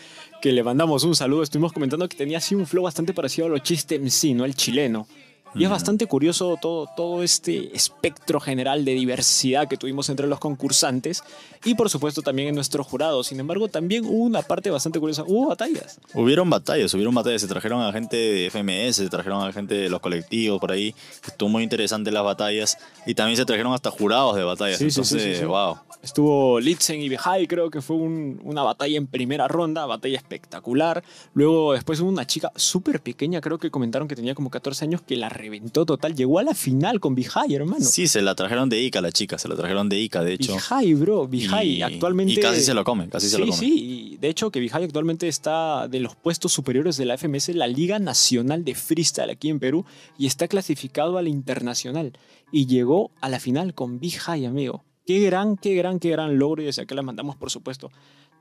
que 0.43 0.51
le 0.53 0.65
mandamos 0.65 1.05
un 1.05 1.15
saludo, 1.15 1.45
estuvimos 1.45 1.73
comentando 1.73 2.09
que 2.09 2.17
tenía 2.17 2.39
así 2.39 2.57
un 2.57 2.67
flow 2.67 2.83
bastante 2.83 3.15
parecido 3.15 3.47
a 3.47 3.51
los 3.51 3.63
chistes 3.63 4.01
MC, 4.01 4.35
¿no? 4.35 4.45
El 4.45 4.57
chileno. 4.57 5.07
Y 5.55 5.65
es 5.65 5.71
bastante 5.71 6.07
curioso 6.07 6.57
todo, 6.61 6.89
todo 6.97 7.23
este 7.23 7.75
espectro 7.75 8.41
general 8.41 8.85
de 8.85 8.93
diversidad 8.93 9.69
que 9.69 9.77
tuvimos 9.77 10.09
entre 10.09 10.27
los 10.27 10.39
concursantes 10.39 11.25
y 11.65 11.75
por 11.75 11.91
supuesto 11.91 12.23
también 12.23 12.49
en 12.49 12.55
nuestro 12.55 12.85
jurado. 12.85 13.25
Sin 13.25 13.41
embargo, 13.41 13.69
también 13.69 14.05
hubo 14.05 14.25
una 14.25 14.43
parte 14.43 14.71
bastante 14.71 15.01
curiosa. 15.01 15.25
Hubo 15.27 15.49
batallas. 15.49 16.01
Hubieron 16.15 16.49
batallas, 16.49 16.95
hubieron 16.95 17.15
batallas. 17.15 17.41
Se 17.43 17.49
trajeron 17.49 17.83
a 17.83 17.93
gente 17.93 18.17
de 18.17 18.51
FMS, 18.51 18.97
se 18.97 19.09
trajeron 19.09 19.43
a 19.47 19.53
gente 19.53 19.75
de 19.75 19.91
los 19.91 20.01
colectivos 20.01 20.61
por 20.61 20.73
ahí. 20.73 20.95
Estuvo 21.27 21.49
muy 21.49 21.65
interesante 21.65 22.13
las 22.13 22.25
batallas 22.25 22.79
y 23.07 23.15
también 23.15 23.37
se 23.37 23.45
trajeron 23.45 23.73
hasta 23.73 23.91
jurados 23.91 24.37
de 24.37 24.45
batallas. 24.45 24.81
Entonces, 24.81 25.45
wow. 25.45 25.79
Estuvo 26.03 26.59
Litzen 26.61 27.03
y 27.03 27.11
Behai, 27.11 27.47
creo 27.47 27.71
que 27.71 27.83
fue 27.83 27.97
una 27.97 28.63
batalla 28.63 28.97
en 28.97 29.07
primera 29.07 29.49
ronda, 29.49 29.85
batalla 29.85 30.17
espectacular. 30.17 31.05
Luego 31.35 31.75
después 31.75 32.01
hubo 32.01 32.09
una 32.09 32.27
chica 32.27 32.51
súper 32.57 33.03
pequeña, 33.03 33.43
creo 33.43 33.59
que 33.59 33.71
comentaron 33.71 34.09
que 34.09 34.17
tenía 34.17 34.35
como 34.35 34.49
14 34.49 34.87
años, 34.87 35.03
que 35.03 35.17
la 35.17 35.29
reventó 35.41 35.87
total. 35.87 36.15
Llegó 36.15 36.39
a 36.39 36.43
la 36.43 36.55
final 36.55 37.01
con 37.01 37.15
Bihai, 37.15 37.55
hermano. 37.55 37.85
Sí, 37.85 38.07
se 38.07 38.23
la 38.23 38.35
trajeron 38.35 38.69
de 38.69 38.81
Ica 38.81 39.01
la 39.01 39.13
chica, 39.13 39.39
se 39.39 39.49
la 39.49 39.57
trajeron 39.57 39.89
de 39.89 39.99
Ica, 39.99 40.23
de 40.23 40.35
hecho. 40.35 40.55
Bihai, 40.55 40.95
bro, 40.95 41.27
Bihai 41.27 41.83
actualmente... 41.83 42.33
Y 42.33 42.37
casi 42.37 42.63
se 42.63 42.75
lo 42.75 42.85
come, 42.85 43.09
casi 43.09 43.29
se 43.29 43.39
lo 43.39 43.47
come. 43.47 43.59
Sí, 43.59 44.17
de 44.21 44.29
hecho 44.29 44.51
que 44.51 44.61
Bihai 44.61 44.85
actualmente 44.85 45.29
está 45.29 45.89
de 45.89 46.01
los 46.01 46.17
puestos 46.17 46.53
superiores 46.53 46.97
de 46.97 47.07
la 47.07 47.17
FMS, 47.17 47.49
la 47.51 47.67
Liga 47.67 47.99
Nacional 47.99 48.65
de 48.65 48.75
Freestyle 48.75 49.31
aquí 49.31 49.49
en 49.49 49.59
Perú, 49.59 49.85
y 50.19 50.27
está 50.27 50.49
clasificado 50.49 51.19
a 51.19 51.23
la 51.23 51.29
internacional. 51.29 52.13
Y 52.53 52.67
llegó 52.67 53.11
a 53.21 53.29
la 53.29 53.41
final 53.41 53.75
con 53.75 54.01
Bihai, 54.01 54.45
amigo. 54.45 54.85
Qué 55.07 55.21
gran, 55.21 55.57
qué 55.57 55.75
gran, 55.75 55.99
qué 55.99 56.11
gran 56.11 56.39
logro 56.39 56.63
y 56.63 56.67
desde 56.67 56.83
acá 56.83 56.95
le 56.95 57.03
mandamos, 57.03 57.37
por 57.37 57.51
supuesto, 57.51 57.91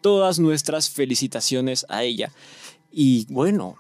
todas 0.02 0.40
nuestras 0.40 0.90
felicitaciones 0.90 1.86
a 1.90 2.04
ella. 2.04 2.32
Y 2.92 3.26
bueno, 3.32 3.78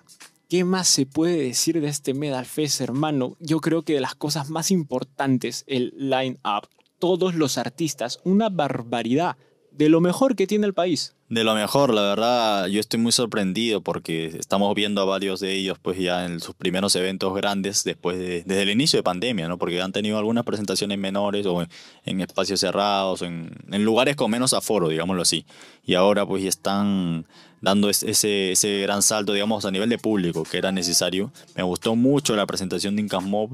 ¿Qué 0.50 0.64
más 0.64 0.88
se 0.88 1.06
puede 1.06 1.38
decir 1.38 1.80
de 1.80 1.90
este 1.90 2.16
Medal 2.16 2.44
Fest, 2.44 2.82
hermano? 2.82 3.38
Yo 3.40 3.60
creo 3.60 3.84
que 3.84 3.94
de 3.94 4.02
las 4.02 4.16
cosas 4.16 4.50
más 4.50 4.72
importantes, 4.72 5.64
el 5.68 5.94
line-up, 5.96 6.68
todos 6.98 7.36
los 7.36 7.60
artistas, 7.60 8.20
una 8.24 8.50
barbaridad 8.50 9.38
de 9.72 9.90
lo 9.90 10.02
mejor 10.02 10.36
que 10.36 10.48
tiene 10.48 10.66
el 10.66 10.74
país. 10.74 11.16
De 11.30 11.44
lo 11.44 11.54
mejor, 11.54 11.94
la 11.94 12.02
verdad, 12.02 12.66
yo 12.66 12.80
estoy 12.80 13.00
muy 13.00 13.12
sorprendido 13.12 13.82
porque 13.82 14.26
estamos 14.26 14.74
viendo 14.74 15.04
a 15.04 15.06
varios 15.06 15.40
de 15.40 15.54
ellos 15.54 15.78
pues 15.80 16.00
ya 16.00 16.26
en 16.26 16.40
sus 16.40 16.56
primeros 16.56 16.96
eventos 16.96 17.32
grandes 17.36 17.84
después 17.84 18.18
de, 18.18 18.42
desde 18.44 18.64
el 18.64 18.72
inicio 18.72 18.98
de 18.98 19.04
pandemia, 19.04 19.48
¿no? 19.48 19.60
Porque 19.60 19.80
han 19.80 19.92
tenido 19.92 20.18
algunas 20.18 20.46
presentaciones 20.46 20.98
menores 20.98 21.46
o 21.46 21.64
en, 22.06 22.22
espacios 22.22 22.60
cerrados, 22.60 23.22
en, 23.22 23.52
en, 23.72 23.86
lugares 23.86 24.16
con 24.16 24.32
menos 24.32 24.54
aforo, 24.54 24.90
digámoslo 24.90 25.22
así. 25.22 25.46
Y 25.86 25.94
ahora 25.94 26.26
pues 26.26 26.42
ya 26.42 26.50
están 26.50 27.28
dando 27.62 27.90
ese, 27.90 28.52
ese 28.52 28.80
gran 28.82 29.02
salto, 29.02 29.34
digamos, 29.34 29.66
a 29.66 29.72
nivel 29.72 29.90
de 29.90 29.98
público 29.98 30.44
que 30.44 30.58
era 30.58 30.72
necesario. 30.72 31.32
Me 31.56 31.64
gustó 31.64 31.96
mucho 31.96 32.36
la 32.36 32.46
presentación 32.46 32.96
de 32.96 33.04
Incas 33.04 33.24
Mob. 33.24 33.52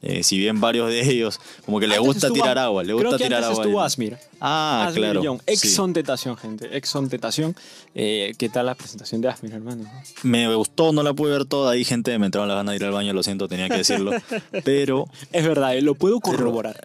Eh, 0.00 0.22
si 0.22 0.38
bien 0.38 0.60
varios 0.60 0.90
de 0.90 1.00
ellos, 1.10 1.40
como 1.66 1.80
que 1.80 1.88
le 1.88 1.98
gusta 1.98 2.30
tirar 2.30 2.56
agua, 2.56 2.84
le 2.84 2.92
gusta 2.92 3.08
creo 3.08 3.18
que 3.18 3.24
tirar 3.24 3.42
antes 3.42 3.50
agua. 3.50 3.64
estuvo 3.64 3.80
Asmir. 3.82 4.16
Ah, 4.40 4.86
Asmir 4.86 5.10
claro. 5.10 5.40
Exxon 5.44 5.92
Tentación, 5.92 6.36
gente. 6.36 6.76
Exxon 6.76 7.08
Tentación. 7.08 7.56
Eh, 7.96 8.32
¿Qué 8.38 8.48
tal 8.48 8.66
la 8.66 8.76
presentación 8.76 9.20
de 9.20 9.28
Asmir, 9.28 9.54
hermano? 9.54 9.90
Me 10.22 10.54
gustó, 10.54 10.92
no 10.92 11.02
la 11.02 11.14
pude 11.14 11.32
ver 11.32 11.46
toda. 11.46 11.72
Ahí, 11.72 11.84
gente, 11.84 12.16
me 12.20 12.26
entraron 12.26 12.46
las 12.46 12.58
ganas 12.58 12.72
de 12.72 12.76
ir 12.76 12.84
al 12.84 12.92
baño, 12.92 13.12
lo 13.12 13.24
siento, 13.24 13.48
tenía 13.48 13.68
que 13.68 13.78
decirlo. 13.78 14.12
pero. 14.64 15.08
Es 15.32 15.44
verdad, 15.44 15.76
eh, 15.76 15.82
lo 15.82 15.96
puedo 15.96 16.20
corroborar. 16.20 16.80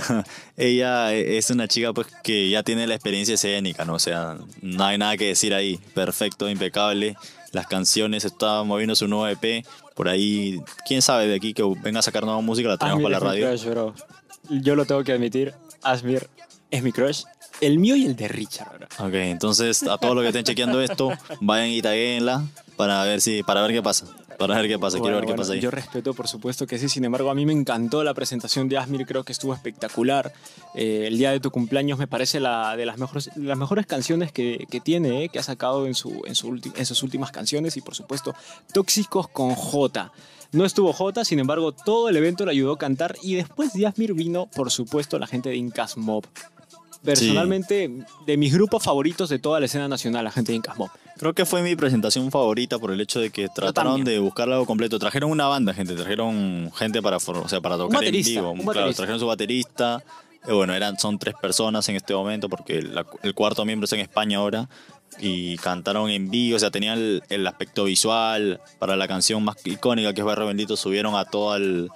ella 0.56 1.12
es 1.12 1.50
una 1.50 1.68
chica 1.68 1.92
pues 1.92 2.06
que 2.22 2.48
ya 2.48 2.62
tiene 2.62 2.86
la 2.86 2.94
experiencia 2.94 3.34
escénica, 3.34 3.84
¿no? 3.84 3.94
O 3.94 3.98
sea, 3.98 4.38
no 4.62 4.84
hay 4.84 4.96
nada 4.96 5.18
que 5.18 5.26
decir 5.26 5.52
ahí. 5.52 5.78
Perfecto, 5.92 6.13
impecable. 6.50 7.16
Las 7.52 7.66
canciones, 7.66 8.24
estaba 8.24 8.64
moviendo 8.64 8.94
su 8.94 9.06
nuevo 9.08 9.28
EP. 9.28 9.64
Por 9.94 10.08
ahí, 10.08 10.60
quién 10.86 11.02
sabe 11.02 11.26
de 11.26 11.36
aquí 11.36 11.54
que 11.54 11.62
venga 11.82 12.00
a 12.00 12.02
sacar 12.02 12.24
nueva 12.24 12.40
música, 12.40 12.68
la 12.68 12.76
tenemos 12.76 13.02
para 13.02 13.18
la 13.18 13.20
radio. 13.20 13.48
Crush, 13.48 13.64
bro. 13.66 13.94
Yo 14.50 14.76
lo 14.76 14.84
tengo 14.84 15.02
que 15.04 15.12
admitir, 15.12 15.54
Asmir 15.82 16.28
es 16.70 16.82
mi 16.82 16.92
crush. 16.92 17.22
El 17.60 17.78
mío 17.78 17.94
y 17.94 18.04
el 18.04 18.16
de 18.16 18.28
Richard, 18.28 18.78
bro. 18.78 19.06
Ok, 19.06 19.14
entonces 19.14 19.84
a 19.84 19.96
todos 19.96 20.14
los 20.14 20.22
que 20.22 20.28
estén 20.28 20.44
chequeando 20.44 20.80
esto, 20.80 21.12
vayan 21.40 21.68
y 21.68 21.80
taguenla 21.80 22.42
para 22.76 23.04
ver 23.04 23.20
si 23.20 23.42
para 23.42 23.62
ver 23.62 23.72
qué 23.72 23.82
pasa. 23.82 24.06
Para 24.38 24.56
ver 24.56 24.68
qué 24.68 24.78
pasa. 24.78 24.98
Quiero 24.98 25.14
Bueno, 25.16 25.26
ver 25.26 25.34
qué 25.34 25.38
pasa 25.38 25.52
ahí. 25.54 25.60
Yo 25.60 25.70
respeto, 25.70 26.14
por 26.14 26.28
supuesto 26.28 26.66
que 26.66 26.78
sí. 26.78 26.88
Sin 26.88 27.04
embargo, 27.04 27.30
a 27.30 27.34
mí 27.34 27.46
me 27.46 27.52
encantó 27.52 28.02
la 28.04 28.14
presentación 28.14 28.68
de 28.68 28.78
Asmir. 28.78 29.06
Creo 29.06 29.24
que 29.24 29.32
estuvo 29.32 29.54
espectacular. 29.54 30.32
Eh, 30.74 31.04
el 31.08 31.18
día 31.18 31.30
de 31.30 31.40
tu 31.40 31.50
cumpleaños 31.50 31.98
me 31.98 32.06
parece 32.06 32.40
la 32.40 32.76
de 32.76 32.86
las 32.86 32.98
mejores, 32.98 33.30
las 33.36 33.58
mejores 33.58 33.86
canciones 33.86 34.32
que, 34.32 34.66
que 34.70 34.80
tiene, 34.80 35.24
eh, 35.24 35.28
que 35.28 35.38
ha 35.38 35.42
sacado 35.42 35.86
en, 35.86 35.94
su, 35.94 36.22
en, 36.26 36.34
su 36.34 36.48
ulti- 36.48 36.72
en 36.76 36.86
sus 36.86 37.02
últimas 37.02 37.30
canciones. 37.32 37.76
Y 37.76 37.80
por 37.80 37.94
supuesto, 37.94 38.34
Tóxicos 38.72 39.28
con 39.28 39.54
J. 39.54 40.12
No 40.52 40.64
estuvo 40.64 40.92
J, 40.92 41.24
sin 41.24 41.40
embargo, 41.40 41.72
todo 41.72 42.08
el 42.08 42.16
evento 42.16 42.44
le 42.44 42.52
ayudó 42.52 42.74
a 42.74 42.78
cantar. 42.78 43.16
Y 43.22 43.34
después 43.34 43.72
de 43.72 43.86
Asmir 43.86 44.14
vino, 44.14 44.46
por 44.54 44.70
supuesto, 44.70 45.18
la 45.18 45.26
gente 45.26 45.48
de 45.48 45.56
Incas 45.56 45.96
Mob. 45.96 46.24
Personalmente, 47.04 47.90
de 48.26 48.36
mis 48.36 48.52
grupos 48.52 48.82
favoritos 48.82 49.28
de 49.28 49.38
toda 49.38 49.60
la 49.60 49.66
escena 49.66 49.88
nacional, 49.88 50.24
la 50.24 50.30
gente 50.30 50.52
de 50.52 50.56
Incas 50.56 50.76
Mob. 50.76 50.90
Creo 51.16 51.32
que 51.32 51.44
fue 51.44 51.62
mi 51.62 51.76
presentación 51.76 52.30
favorita 52.30 52.78
por 52.78 52.90
el 52.90 53.00
hecho 53.00 53.20
de 53.20 53.30
que 53.30 53.48
trataron 53.48 54.02
de 54.04 54.18
buscar 54.18 54.50
algo 54.50 54.66
completo. 54.66 54.98
Trajeron 54.98 55.30
una 55.30 55.46
banda, 55.46 55.72
gente. 55.72 55.94
Trajeron 55.94 56.70
gente 56.74 57.00
para, 57.02 57.18
o 57.18 57.48
sea, 57.48 57.60
para 57.60 57.76
tocar 57.76 58.02
en 58.02 58.12
vivo. 58.24 58.54
Claro, 58.72 58.92
trajeron 58.96 59.20
su 59.20 59.26
baterista. 59.26 60.02
Eh, 60.46 60.52
bueno, 60.52 60.74
eran, 60.74 60.98
son 60.98 61.18
tres 61.18 61.34
personas 61.40 61.88
en 61.88 61.96
este 61.96 62.12
momento 62.14 62.48
porque 62.48 62.82
la- 62.82 63.06
el 63.22 63.32
cuarto 63.34 63.64
miembro 63.64 63.84
está 63.84 63.96
en 63.96 64.02
España 64.02 64.38
ahora. 64.38 64.68
Y 65.20 65.56
cantaron 65.58 66.10
en 66.10 66.28
vivo, 66.28 66.56
o 66.56 66.58
sea, 66.58 66.72
tenían 66.72 66.98
el, 66.98 67.22
el 67.28 67.46
aspecto 67.46 67.84
visual 67.84 68.60
para 68.80 68.96
la 68.96 69.06
canción 69.06 69.44
más 69.44 69.56
icónica 69.64 70.12
que 70.12 70.20
es 70.22 70.26
Barrio 70.26 70.46
Bendito. 70.48 70.76
Subieron 70.76 71.14
a 71.14 71.24
toda 71.24 71.56
el, 71.58 71.88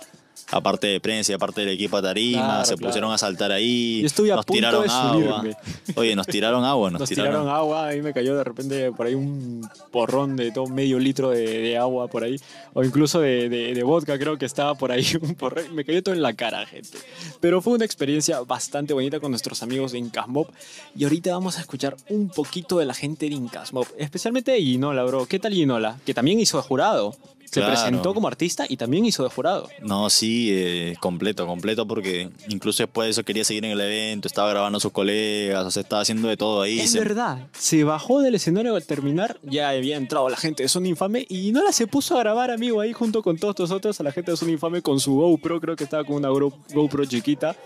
la 0.50 0.61
parte 0.61 0.87
de 0.87 1.00
prensa 1.00 1.32
y 1.32 1.34
aparte 1.34 1.61
del 1.61 1.70
equipo 1.70 1.96
a 1.98 2.02
tarima. 2.02 2.38
Claro, 2.42 2.64
se 2.64 2.74
claro. 2.76 2.88
pusieron 2.88 3.12
a 3.12 3.18
saltar 3.18 3.52
ahí. 3.52 4.00
Yo 4.00 4.06
estuve 4.06 4.32
a 4.32 4.37
nos 4.37 4.46
punto 4.46 4.56
tiraron 4.58 4.82
de 4.82 4.88
agua. 4.92 5.12
subirme. 5.42 5.56
Oye, 5.96 6.16
nos 6.16 6.26
tiraron 6.26 6.64
agua, 6.64 6.90
nos, 6.90 7.00
Nos 7.00 7.08
tiraron 7.08 7.48
agua, 7.48 7.87
ahí 7.88 8.00
me 8.02 8.12
cayó 8.12 8.37
de 8.37 8.44
repente 8.44 8.90
por 8.92 9.06
ahí 9.06 9.14
un 9.14 9.68
porrón 9.90 10.37
de 10.37 10.50
todo 10.50 10.66
medio 10.66 10.98
litro 10.98 11.30
de, 11.30 11.46
de 11.46 11.76
agua 11.78 12.08
por 12.08 12.24
ahí, 12.24 12.37
o 12.72 12.82
incluso 12.84 13.20
de, 13.20 13.48
de- 13.48 13.74
de 13.74 13.82
vodka, 13.82 14.18
creo 14.18 14.38
que 14.38 14.46
estaba 14.46 14.74
por 14.74 14.90
ahí 14.92 15.06
un 15.20 15.34
porrón, 15.34 15.74
me 15.74 15.84
cayó 15.84 16.02
todo 16.02 16.14
en 16.14 16.22
la 16.22 16.32
cara, 16.32 16.64
gente. 16.66 16.96
Pero 17.40 17.61
fue 17.61 17.74
una 17.74 17.84
experiencia 17.84 18.40
bastante 18.40 18.94
bonita 18.94 19.20
con 19.20 19.30
nuestros 19.30 19.62
amigos 19.62 19.92
de 19.92 19.98
Incas 19.98 20.28
Mob, 20.28 20.48
y 20.96 21.04
ahorita 21.04 21.30
vamos 21.32 21.58
a 21.58 21.61
escuchar 21.61 21.96
un 22.08 22.28
poquito 22.30 22.78
de 22.78 22.87
la 22.87 22.94
gente 22.94 23.28
de 23.28 23.34
Incas 23.34 23.72
Mob, 23.72 23.87
especialmente 23.98 24.52
de 24.52 24.61
Ginola, 24.62 25.04
bro. 25.04 25.26
¿Qué 25.26 25.38
tal 25.38 25.52
Ginola? 25.52 25.98
Que 26.06 26.14
también 26.14 26.40
hizo 26.40 26.61
jurado. 26.62 27.14
Se 27.50 27.61
Claro. 27.61 27.72
presentó 27.72 28.12
como 28.12 28.28
artista 28.28 28.66
y 28.68 28.76
también 28.76 29.06
hizo 29.06 29.22
de 29.24 29.30
jurado. 29.30 29.68
No, 29.82 30.11
sí, 30.11 30.48
eh, 30.52 30.94
completo, 31.00 31.46
completo, 31.46 31.87
porque 31.87 32.28
incluso 32.48 32.82
después 32.82 33.06
de 33.06 33.11
eso 33.12 33.24
quería 33.24 33.42
seguir 33.44 33.64
en 33.64 33.70
el 33.70 33.80
evento, 33.80 34.28
estaba 34.28 34.50
grabando 34.50 34.76
a 34.76 34.80
sus 34.80 34.92
colegas, 34.92 35.64
o 35.64 35.70
sea, 35.70 35.82
estaba 35.82 36.02
haciendo 36.02 36.28
de 36.28 36.37
todo 36.37 36.61
ahí. 36.62 36.80
Es 36.80 36.92
se- 36.92 36.98
verdad, 36.98 37.46
se 37.58 37.84
bajó 37.84 38.20
del 38.20 38.34
escenario 38.34 38.76
al 38.76 38.84
terminar, 38.84 39.38
ya 39.42 39.70
había 39.70 39.96
entrado 39.96 40.28
la 40.28 40.37
gente 40.37 40.62
de 40.62 40.68
Son 40.68 40.84
Infame 40.84 41.24
y 41.28 41.52
no 41.52 41.64
la 41.64 41.72
se 41.72 41.87
puso 41.87 42.16
a 42.16 42.20
grabar, 42.20 42.50
amigo, 42.50 42.80
ahí 42.82 42.92
junto 42.92 43.22
con 43.22 43.38
todos 43.38 43.58
nosotros, 43.58 43.98
a 43.98 44.02
la 44.02 44.12
gente 44.12 44.30
de 44.32 44.37
Son 44.37 44.50
Infame 44.50 44.82
con 44.82 45.00
su 45.00 45.14
GoPro, 45.14 45.61
creo 45.61 45.74
que 45.76 45.84
estaba 45.84 46.04
con 46.04 46.16
una 46.16 46.28
GoPro 46.28 47.04
chiquita, 47.06 47.56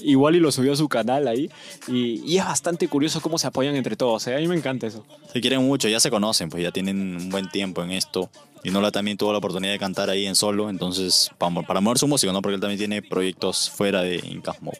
igual 0.00 0.36
y 0.36 0.40
lo 0.40 0.52
subió 0.52 0.72
a 0.72 0.76
su 0.76 0.88
canal 0.88 1.28
ahí, 1.28 1.50
y, 1.88 2.22
y 2.24 2.38
es 2.38 2.44
bastante 2.44 2.88
curioso 2.88 3.20
cómo 3.20 3.38
se 3.38 3.46
apoyan 3.46 3.74
entre 3.76 3.96
todos, 3.96 4.26
¿eh? 4.26 4.36
a 4.36 4.38
mí 4.38 4.48
me 4.48 4.56
encanta 4.56 4.86
eso. 4.86 5.04
Se 5.32 5.40
quieren 5.40 5.64
mucho, 5.64 5.88
ya 5.88 6.00
se 6.00 6.10
conocen, 6.10 6.48
pues 6.48 6.62
ya 6.62 6.70
tienen 6.70 7.16
un 7.16 7.30
buen 7.30 7.48
tiempo 7.50 7.82
en 7.82 7.90
esto. 7.92 8.30
Y 8.62 8.70
Nola 8.70 8.90
también 8.90 9.16
tuvo 9.16 9.32
la 9.32 9.38
oportunidad 9.38 9.72
de 9.72 9.78
cantar 9.78 10.10
ahí 10.10 10.26
en 10.26 10.34
solo, 10.34 10.68
entonces, 10.68 11.30
para, 11.38 11.62
para 11.62 11.80
mover 11.80 11.96
su 11.96 12.06
música, 12.06 12.30
¿no? 12.30 12.42
Porque 12.42 12.56
él 12.56 12.60
también 12.60 12.78
tiene 12.78 13.00
proyectos 13.00 13.70
fuera 13.70 14.02
de 14.02 14.16
Incas 14.16 14.60
Mob. 14.60 14.74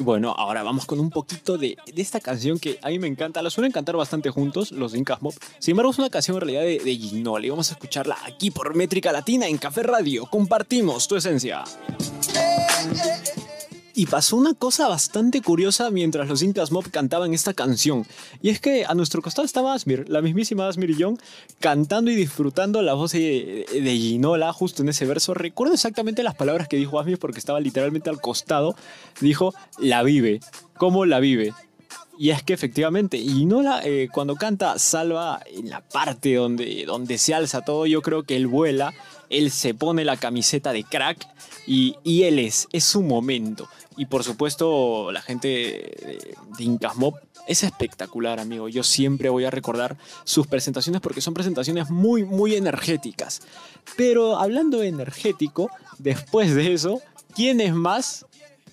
Bueno, 0.00 0.34
ahora 0.36 0.64
vamos 0.64 0.84
con 0.84 0.98
un 0.98 1.08
poquito 1.08 1.56
de, 1.56 1.76
de 1.86 2.02
esta 2.02 2.20
canción 2.20 2.58
que 2.58 2.78
a 2.82 2.88
mí 2.88 2.98
me 2.98 3.06
encanta. 3.06 3.40
La 3.40 3.50
suelen 3.50 3.70
cantar 3.70 3.96
bastante 3.96 4.30
juntos, 4.30 4.72
los 4.72 4.92
de 4.92 4.98
Incas 4.98 5.22
Mob. 5.22 5.32
Sin 5.60 5.72
embargo, 5.72 5.92
es 5.92 5.98
una 5.98 6.10
canción 6.10 6.36
en 6.36 6.40
realidad 6.40 6.62
de, 6.62 6.80
de 6.80 6.96
Ginola. 6.96 7.46
Y 7.46 7.50
vamos 7.50 7.70
a 7.70 7.74
escucharla 7.74 8.18
aquí 8.24 8.50
por 8.50 8.74
Métrica 8.74 9.12
Latina 9.12 9.46
en 9.46 9.58
Café 9.58 9.84
Radio. 9.84 10.26
Compartimos 10.26 11.06
tu 11.06 11.16
esencia. 11.16 11.62
Y 13.98 14.06
pasó 14.06 14.36
una 14.36 14.54
cosa 14.54 14.86
bastante 14.86 15.42
curiosa 15.42 15.90
mientras 15.90 16.28
los 16.28 16.40
Incas 16.44 16.70
Mob 16.70 16.88
cantaban 16.88 17.34
esta 17.34 17.52
canción. 17.52 18.06
Y 18.40 18.50
es 18.50 18.60
que 18.60 18.84
a 18.84 18.94
nuestro 18.94 19.22
costado 19.22 19.44
estaba 19.44 19.74
Asmir, 19.74 20.08
la 20.08 20.22
mismísima 20.22 20.68
Asmir 20.68 20.90
y 20.90 20.98
Young, 20.98 21.18
cantando 21.58 22.08
y 22.08 22.14
disfrutando 22.14 22.80
la 22.80 22.94
voz 22.94 23.10
de, 23.10 23.66
Ginola 23.72 24.52
justo 24.52 24.82
en 24.82 24.90
ese 24.90 25.04
verso. 25.04 25.34
Recuerdo 25.34 25.74
exactamente 25.74 26.22
las 26.22 26.36
palabras 26.36 26.68
que 26.68 26.76
dijo 26.76 27.00
Asmir 27.00 27.18
porque 27.18 27.40
estaba 27.40 27.58
literalmente 27.58 28.08
al 28.08 28.20
costado. 28.20 28.76
Dijo, 29.20 29.52
la 29.80 30.04
vive. 30.04 30.38
¿Cómo 30.76 31.04
la 31.04 31.18
vive? 31.18 31.52
Y 32.16 32.30
es 32.30 32.44
que 32.44 32.52
efectivamente, 32.52 33.18
Ginola 33.18 33.80
eh, 33.82 34.08
cuando 34.14 34.36
canta 34.36 34.78
Salva 34.78 35.40
en 35.52 35.70
la 35.70 35.80
parte 35.80 36.36
donde, 36.36 36.84
donde 36.86 37.18
se 37.18 37.34
alza 37.34 37.62
todo, 37.62 37.84
yo 37.84 38.00
creo 38.00 38.22
que 38.22 38.36
él 38.36 38.46
vuela, 38.46 38.94
él 39.28 39.50
se 39.50 39.74
pone 39.74 40.04
la 40.04 40.16
camiseta 40.16 40.72
de 40.72 40.84
crack 40.84 41.26
y, 41.68 42.22
él 42.22 42.38
es, 42.38 42.66
es 42.72 42.84
su 42.84 43.02
momento. 43.02 43.68
Y 43.96 44.06
por 44.06 44.24
supuesto, 44.24 45.12
la 45.12 45.20
gente 45.20 45.48
de, 45.48 46.36
de 46.56 46.64
Incas 46.64 46.96
Mob 46.96 47.14
es 47.46 47.62
espectacular, 47.62 48.40
amigo. 48.40 48.68
Yo 48.68 48.82
siempre 48.82 49.28
voy 49.28 49.44
a 49.44 49.50
recordar 49.50 49.98
sus 50.24 50.46
presentaciones 50.46 51.00
porque 51.02 51.20
son 51.20 51.34
presentaciones 51.34 51.90
muy, 51.90 52.24
muy 52.24 52.54
energéticas. 52.54 53.40
Pero 53.96 54.38
hablando 54.38 54.78
de 54.78 54.88
energético, 54.88 55.70
después 55.98 56.54
de 56.54 56.72
eso, 56.72 57.02
¿quién 57.34 57.60
es 57.60 57.74
más 57.74 58.24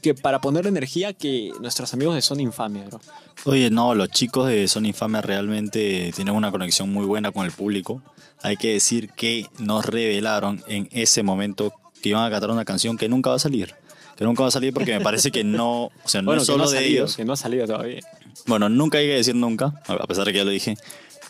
que 0.02 0.14
para 0.14 0.40
poner 0.40 0.68
energía 0.68 1.14
que 1.14 1.52
nuestros 1.60 1.94
amigos 1.94 2.16
de 2.16 2.22
Son 2.22 2.40
Infame, 2.40 2.86
bro? 2.86 3.02
Oye, 3.46 3.70
no, 3.70 3.94
los 3.94 4.10
chicos 4.10 4.48
de 4.48 4.68
Sony 4.68 4.88
Infame 4.88 5.22
realmente 5.22 6.12
tienen 6.16 6.34
una 6.34 6.52
conexión 6.52 6.94
muy 6.94 7.06
buena 7.06 7.32
con 7.32 7.46
el 7.46 7.52
público. 7.52 8.02
Hay 8.42 8.56
que 8.56 8.74
decir 8.74 9.10
que 9.10 9.48
nos 9.60 9.86
revelaron 9.86 10.64
en 10.68 10.88
ese 10.92 11.24
momento 11.24 11.74
que 12.06 12.10
iban 12.10 12.24
a 12.24 12.30
cantar 12.30 12.52
una 12.52 12.66
canción 12.66 12.98
que 12.98 13.10
nunca 13.10 13.32
va 13.32 13.38
a 13.38 13.40
salir. 13.40 13.74
Que 14.16 14.26
nunca 14.26 14.44
va 14.44 14.50
a 14.50 14.52
salir 14.52 14.72
porque 14.72 14.94
me 14.94 15.02
parece 15.02 15.32
que 15.32 15.44
no, 15.44 15.86
o 15.86 15.92
sea, 16.06 16.22
no 16.22 16.28
Bueno, 16.28 16.44
es 16.44 16.48
no 16.48 16.54
solo 16.54 16.70
de 16.70 16.78
salido, 16.78 17.04
ellos. 17.06 17.16
Que 17.16 17.26
no 17.26 17.34
ha 17.34 17.36
salido 17.36 17.66
todavía. 17.66 18.00
Bueno, 18.46 18.70
nunca 18.70 19.00
hay 19.00 19.08
que 19.08 19.16
decir 19.16 19.34
nunca, 19.34 19.74
a 19.88 20.06
pesar 20.06 20.26
de 20.26 20.32
que 20.32 20.38
ya 20.38 20.44
lo 20.44 20.52
dije, 20.52 20.78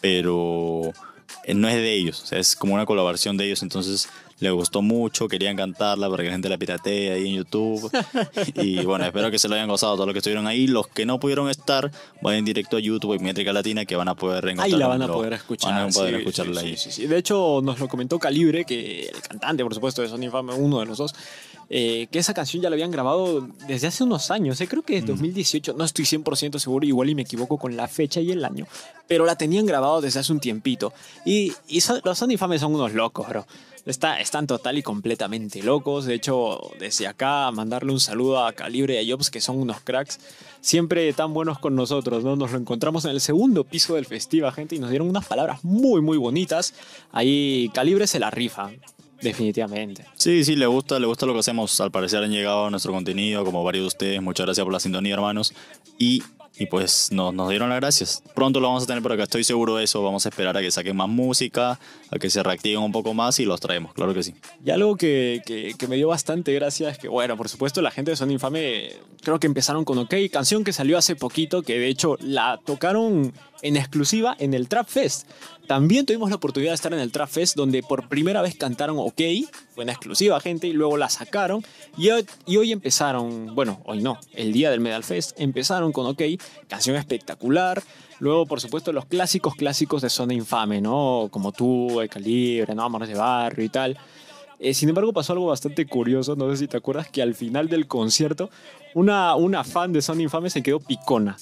pero 0.01 0.91
eh, 1.45 1.53
no 1.53 1.69
es 1.69 1.75
de 1.75 1.93
ellos, 1.93 2.23
o 2.23 2.25
sea, 2.25 2.39
es 2.39 2.57
como 2.57 2.73
una 2.73 2.85
colaboración 2.85 3.38
de 3.38 3.45
ellos, 3.45 3.63
entonces 3.63 4.09
les 4.39 4.52
gustó 4.52 4.82
mucho, 4.82 5.28
querían 5.30 5.56
cantarla 5.56 6.10
para 6.10 6.21
que 6.24 6.28
la 6.30 6.34
gente 6.34 6.50
la 6.50 6.58
piratee 6.58 7.12
ahí 7.12 7.28
en 7.30 7.36
YouTube. 7.36 7.89
y 8.56 8.84
bueno, 8.84 9.06
espero 9.06 9.32
que 9.32 9.39
se 9.39 9.48
lo 9.48 9.56
hayan 9.56 9.69
gozado 9.69 9.93
todos 9.95 10.08
los 10.08 10.13
que 10.13 10.19
estuvieron 10.19 10.45
ahí. 10.45 10.67
Los 10.67 10.88
que 10.88 11.06
no 11.06 11.19
pudieron 11.19 11.50
estar, 11.50 11.89
vayan 12.21 12.43
directo 12.43 12.76
a 12.78 12.80
YouTube 12.82 13.15
y 13.15 13.19
Métrica 13.19 13.54
Latina 13.54 13.86
que 13.86 13.95
van 13.95 14.10
a 14.10 14.15
poder 14.15 14.45
Ahí 14.45 14.52
encontrar. 14.52 14.80
la 14.80 14.88
van 14.88 15.02
a 15.04 15.08
poder 15.08 15.34
escuchar. 15.34 15.71
Van 15.71 15.89
a 15.89 15.91
poder 15.91 16.13
sí, 16.15 16.19
escucharla 16.19 16.62
sí, 16.62 16.67
ahí. 16.67 16.78
sí. 16.78 17.08
De 17.08 17.17
hecho, 17.17 17.62
nos 17.63 17.80
lo 17.80 17.88
comentó 17.88 18.19
Calibre, 18.19 18.65
que 18.65 19.06
el 19.08 19.21
cantante, 19.21 19.63
por 19.63 19.74
supuesto, 19.74 20.02
de 20.02 20.10
Son 20.10 20.21
Infame, 20.21 20.54
uno 20.54 20.80
de 20.82 20.86
los 20.86 20.98
dos, 20.98 21.15
eh, 21.69 22.08
que 22.12 22.19
esa 22.19 22.34
canción 22.34 22.62
ya 22.62 22.69
la 22.69 22.76
habían 22.76 22.91
grabado 22.91 23.48
desde 23.67 23.88
hace 23.88 24.04
unos 24.04 24.32
años, 24.32 24.60
eh, 24.62 24.67
creo 24.67 24.84
que 24.84 24.95
desde 24.95 25.08
2018, 25.08 25.74
no 25.78 25.84
estoy 25.86 26.06
100% 26.06 26.60
seguro, 26.60 26.86
igual 26.86 27.10
y 27.10 27.15
me 27.15 27.21
equivoco 27.24 27.58
con 27.58 27.76
la 27.78 27.88
fecha 27.88 28.19
y 28.19 28.32
el 28.32 28.43
año, 28.45 28.67
pero 29.08 29.26
la 29.26 29.36
tenían 29.38 29.65
grabado 29.65 30.02
desde 30.02 30.19
hace 30.19 30.32
un 30.34 30.39
tiempito. 30.41 30.93
Y, 31.26 31.54
y 31.69 31.80
son- 31.82 32.02
los 32.04 32.17
Son 32.19 32.30
Infame 32.32 32.60
son 32.60 32.76
unos 32.76 32.93
locos, 32.93 33.28
bro. 33.28 33.48
Está, 33.86 34.19
están 34.19 34.48
total 34.48 34.80
y 34.80 34.84
completamente 34.84 35.62
locos. 35.62 36.06
De 36.06 36.15
hecho, 36.15 36.71
desde 36.80 37.06
acá, 37.06 37.52
mandarle 37.52 37.91
un 37.91 38.00
saludo 38.00 38.43
a 38.43 38.54
Calibre 38.54 39.02
y 39.02 39.12
a 39.12 39.13
Jobs, 39.13 39.30
que 39.30 39.41
son 39.41 39.58
unos 39.58 39.80
cracks. 39.82 40.19
Siempre 40.60 41.13
tan 41.13 41.34
buenos 41.36 41.60
con 41.60 41.76
nosotros, 41.76 42.24
¿no? 42.24 42.36
Nos 42.36 42.52
lo 42.52 42.58
encontramos 42.58 43.06
en 43.06 43.12
el 43.12 43.21
segundo 43.21 43.63
piso 43.63 43.93
del 43.93 44.08
festival, 44.08 44.52
gente, 44.54 44.76
y 44.76 44.80
nos 44.80 44.89
dieron 44.89 45.08
unas 45.08 45.28
palabras 45.28 45.63
muy, 45.63 46.02
muy 46.02 46.17
bonitas. 46.17 46.74
Ahí 47.12 47.69
Calibre 47.76 48.08
se 48.08 48.17
la 48.19 48.32
rifa, 48.32 48.71
definitivamente. 49.21 50.06
Sí, 50.15 50.43
sí, 50.43 50.56
le 50.56 50.65
gusta, 50.65 51.00
le 51.00 51.06
gusta 51.06 51.28
lo 51.28 51.34
que 51.34 51.39
hacemos. 51.39 51.80
Al 51.80 51.91
parecer 51.91 52.24
han 52.24 52.32
llegado 52.32 52.65
a 52.65 52.69
nuestro 52.71 52.91
contenido, 52.91 53.45
como 53.45 53.63
varios 53.63 53.84
de 53.84 53.88
ustedes. 53.88 54.21
Muchas 54.21 54.48
gracias 54.48 54.63
por 54.63 54.74
la 54.74 54.80
sintonía, 54.80 55.13
hermanos. 55.13 55.54
Y, 56.00 56.24
y 56.58 56.65
pues 56.65 57.12
nos, 57.12 57.34
nos 57.36 57.50
dieron 57.50 57.69
las 57.69 57.80
gracias. 57.80 58.24
Pronto 58.34 58.60
lo 58.60 58.67
vamos 58.67 58.84
a 58.84 58.88
tener 58.88 59.04
por 59.04 59.12
acá, 59.12 59.24
estoy 59.24 59.43
seguro 59.43 59.76
de 59.76 59.84
eso. 59.84 60.02
Vamos 60.02 60.26
a 60.26 60.30
esperar 60.30 60.58
a 60.58 60.62
que 60.62 60.71
saquen 60.71 60.95
más 60.95 61.10
música, 61.10 61.80
a 62.15 62.19
que 62.19 62.30
se 62.30 62.41
reactiven 62.43 62.80
un 62.82 62.91
poco 62.91 63.13
más 63.13 63.39
y 63.39 63.45
los 63.45 63.60
traemos, 63.60 63.93
claro 63.93 64.13
que 64.13 64.23
sí. 64.23 64.34
Y 64.65 64.71
algo 64.71 64.95
que, 64.95 65.41
que- 65.45 65.73
que 65.78 65.88
me 65.88 65.95
dio 65.95 66.08
bastante 66.08 66.54
gracia 66.54 66.89
es 66.89 66.97
que, 66.97 67.08
bueno, 67.08 67.36
por 67.38 67.49
supuesto, 67.49 67.82
la 67.82 67.91
gente 67.91 68.12
de 68.12 68.17
Son 68.17 68.32
Infame 68.32 68.91
creo 69.23 69.39
que 69.39 69.47
empezaron 69.47 69.86
con 69.86 69.97
OK, 69.97 70.13
canción 70.32 70.63
que 70.63 70.73
salió 70.73 70.97
hace 70.97 71.15
poquito, 71.15 71.62
que 71.63 71.80
de 71.80 71.88
hecho 71.88 72.17
la 72.21 72.60
tocaron 72.65 73.34
en 73.62 73.78
exclusiva 73.78 74.36
en 74.39 74.54
el 74.54 74.67
Trap 74.67 74.88
Fest. 74.88 75.28
También 75.67 76.06
tuvimos 76.06 76.30
la 76.30 76.36
oportunidad 76.36 76.71
de 76.71 76.75
estar 76.75 76.93
en 76.93 76.99
el 76.99 77.12
Trap 77.12 77.28
Fest, 77.30 77.56
donde 77.56 77.82
por 77.82 78.08
primera 78.08 78.43
vez 78.43 78.56
cantaron 78.56 78.97
OK, 78.99 79.21
fue 79.73 79.84
en 79.84 79.89
exclusiva, 79.89 80.39
gente, 80.39 80.67
y 80.67 80.73
luego 80.73 80.97
la 80.97 81.10
sacaron. 81.10 81.65
Y 81.97 82.10
hoy, 82.12 82.25
y 82.45 82.58
hoy 82.58 82.71
empezaron, 82.71 83.56
bueno, 83.56 83.82
hoy 83.86 84.04
no, 84.04 84.19
el 84.34 84.54
día 84.54 84.69
del 84.69 84.80
Medal 84.80 85.04
Fest, 85.04 85.32
empezaron 85.39 85.91
con 85.91 86.06
OK, 86.06 86.21
canción 86.67 86.95
espectacular. 86.95 87.82
Luego, 88.19 88.45
por 88.45 88.62
supuesto, 88.62 88.91
los 88.93 89.06
clásicos 89.06 89.56
clásicos 89.56 90.01
de 90.01 90.10
Zona 90.10 90.34
Infame, 90.34 90.82
¿no? 90.82 91.28
Como 91.32 91.51
tú, 91.51 91.99
El 92.01 92.10
Calibre, 92.10 92.73
¿no? 92.73 92.84
Amores 92.84 93.10
de 93.10 93.15
Barrio 93.15 93.65
y 93.65 93.69
tal. 93.69 93.97
Eh, 94.60 94.73
sin 94.73 94.89
embargo, 94.89 95.12
pasó 95.12 95.34
algo 95.34 95.47
bastante 95.47 95.86
curioso, 95.86 96.36
no 96.36 96.49
sé 96.51 96.58
si 96.58 96.67
te 96.67 96.78
acuerdas, 96.78 97.10
que 97.10 97.21
al 97.21 97.36
final 97.36 97.67
del 97.67 97.88
concierto, 97.88 98.49
una, 98.93 99.36
una 99.36 99.63
fan 99.63 99.91
de 99.91 100.01
Zona 100.01 100.21
Infame 100.21 100.49
se 100.49 100.63
quedó 100.63 100.80
picona. 100.80 101.38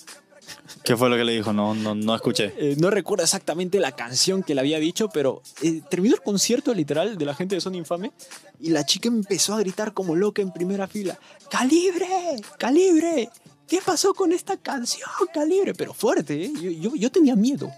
¿Qué 0.83 0.97
fue 0.97 1.09
lo 1.09 1.15
que 1.15 1.23
le 1.23 1.33
dijo? 1.33 1.53
No, 1.53 1.73
no, 1.73 1.95
no 1.95 2.15
escuché. 2.15 2.53
Eh, 2.57 2.75
no 2.77 2.89
recuerdo 2.89 3.23
exactamente 3.23 3.79
la 3.79 3.93
canción 3.93 4.43
que 4.43 4.53
le 4.53 4.62
había 4.62 4.79
dicho, 4.79 5.09
pero 5.09 5.41
eh, 5.62 5.81
terminó 5.89 6.15
el 6.15 6.21
concierto 6.21 6.73
literal 6.73 7.17
de 7.17 7.25
la 7.25 7.33
gente 7.33 7.55
de 7.55 7.62
Son 7.62 7.75
Infame 7.75 8.12
y 8.59 8.69
la 8.69 8.86
chica 8.86 9.07
empezó 9.07 9.53
a 9.53 9.59
gritar 9.59 9.93
como 9.93 10.15
loca 10.15 10.41
en 10.41 10.51
primera 10.51 10.88
fila. 10.88 11.17
¡Calibre! 11.49 12.07
¡Calibre! 12.57 13.29
¿Qué 13.73 13.81
pasó 13.83 14.13
con 14.13 14.31
esta 14.31 14.55
canción? 14.55 15.09
Calibre, 15.33 15.73
pero 15.73 15.95
fuerte, 15.95 16.45
¿eh? 16.45 16.51
yo, 16.79 16.93
yo, 16.93 17.09
tenía 17.09 17.36
miedo. 17.36 17.71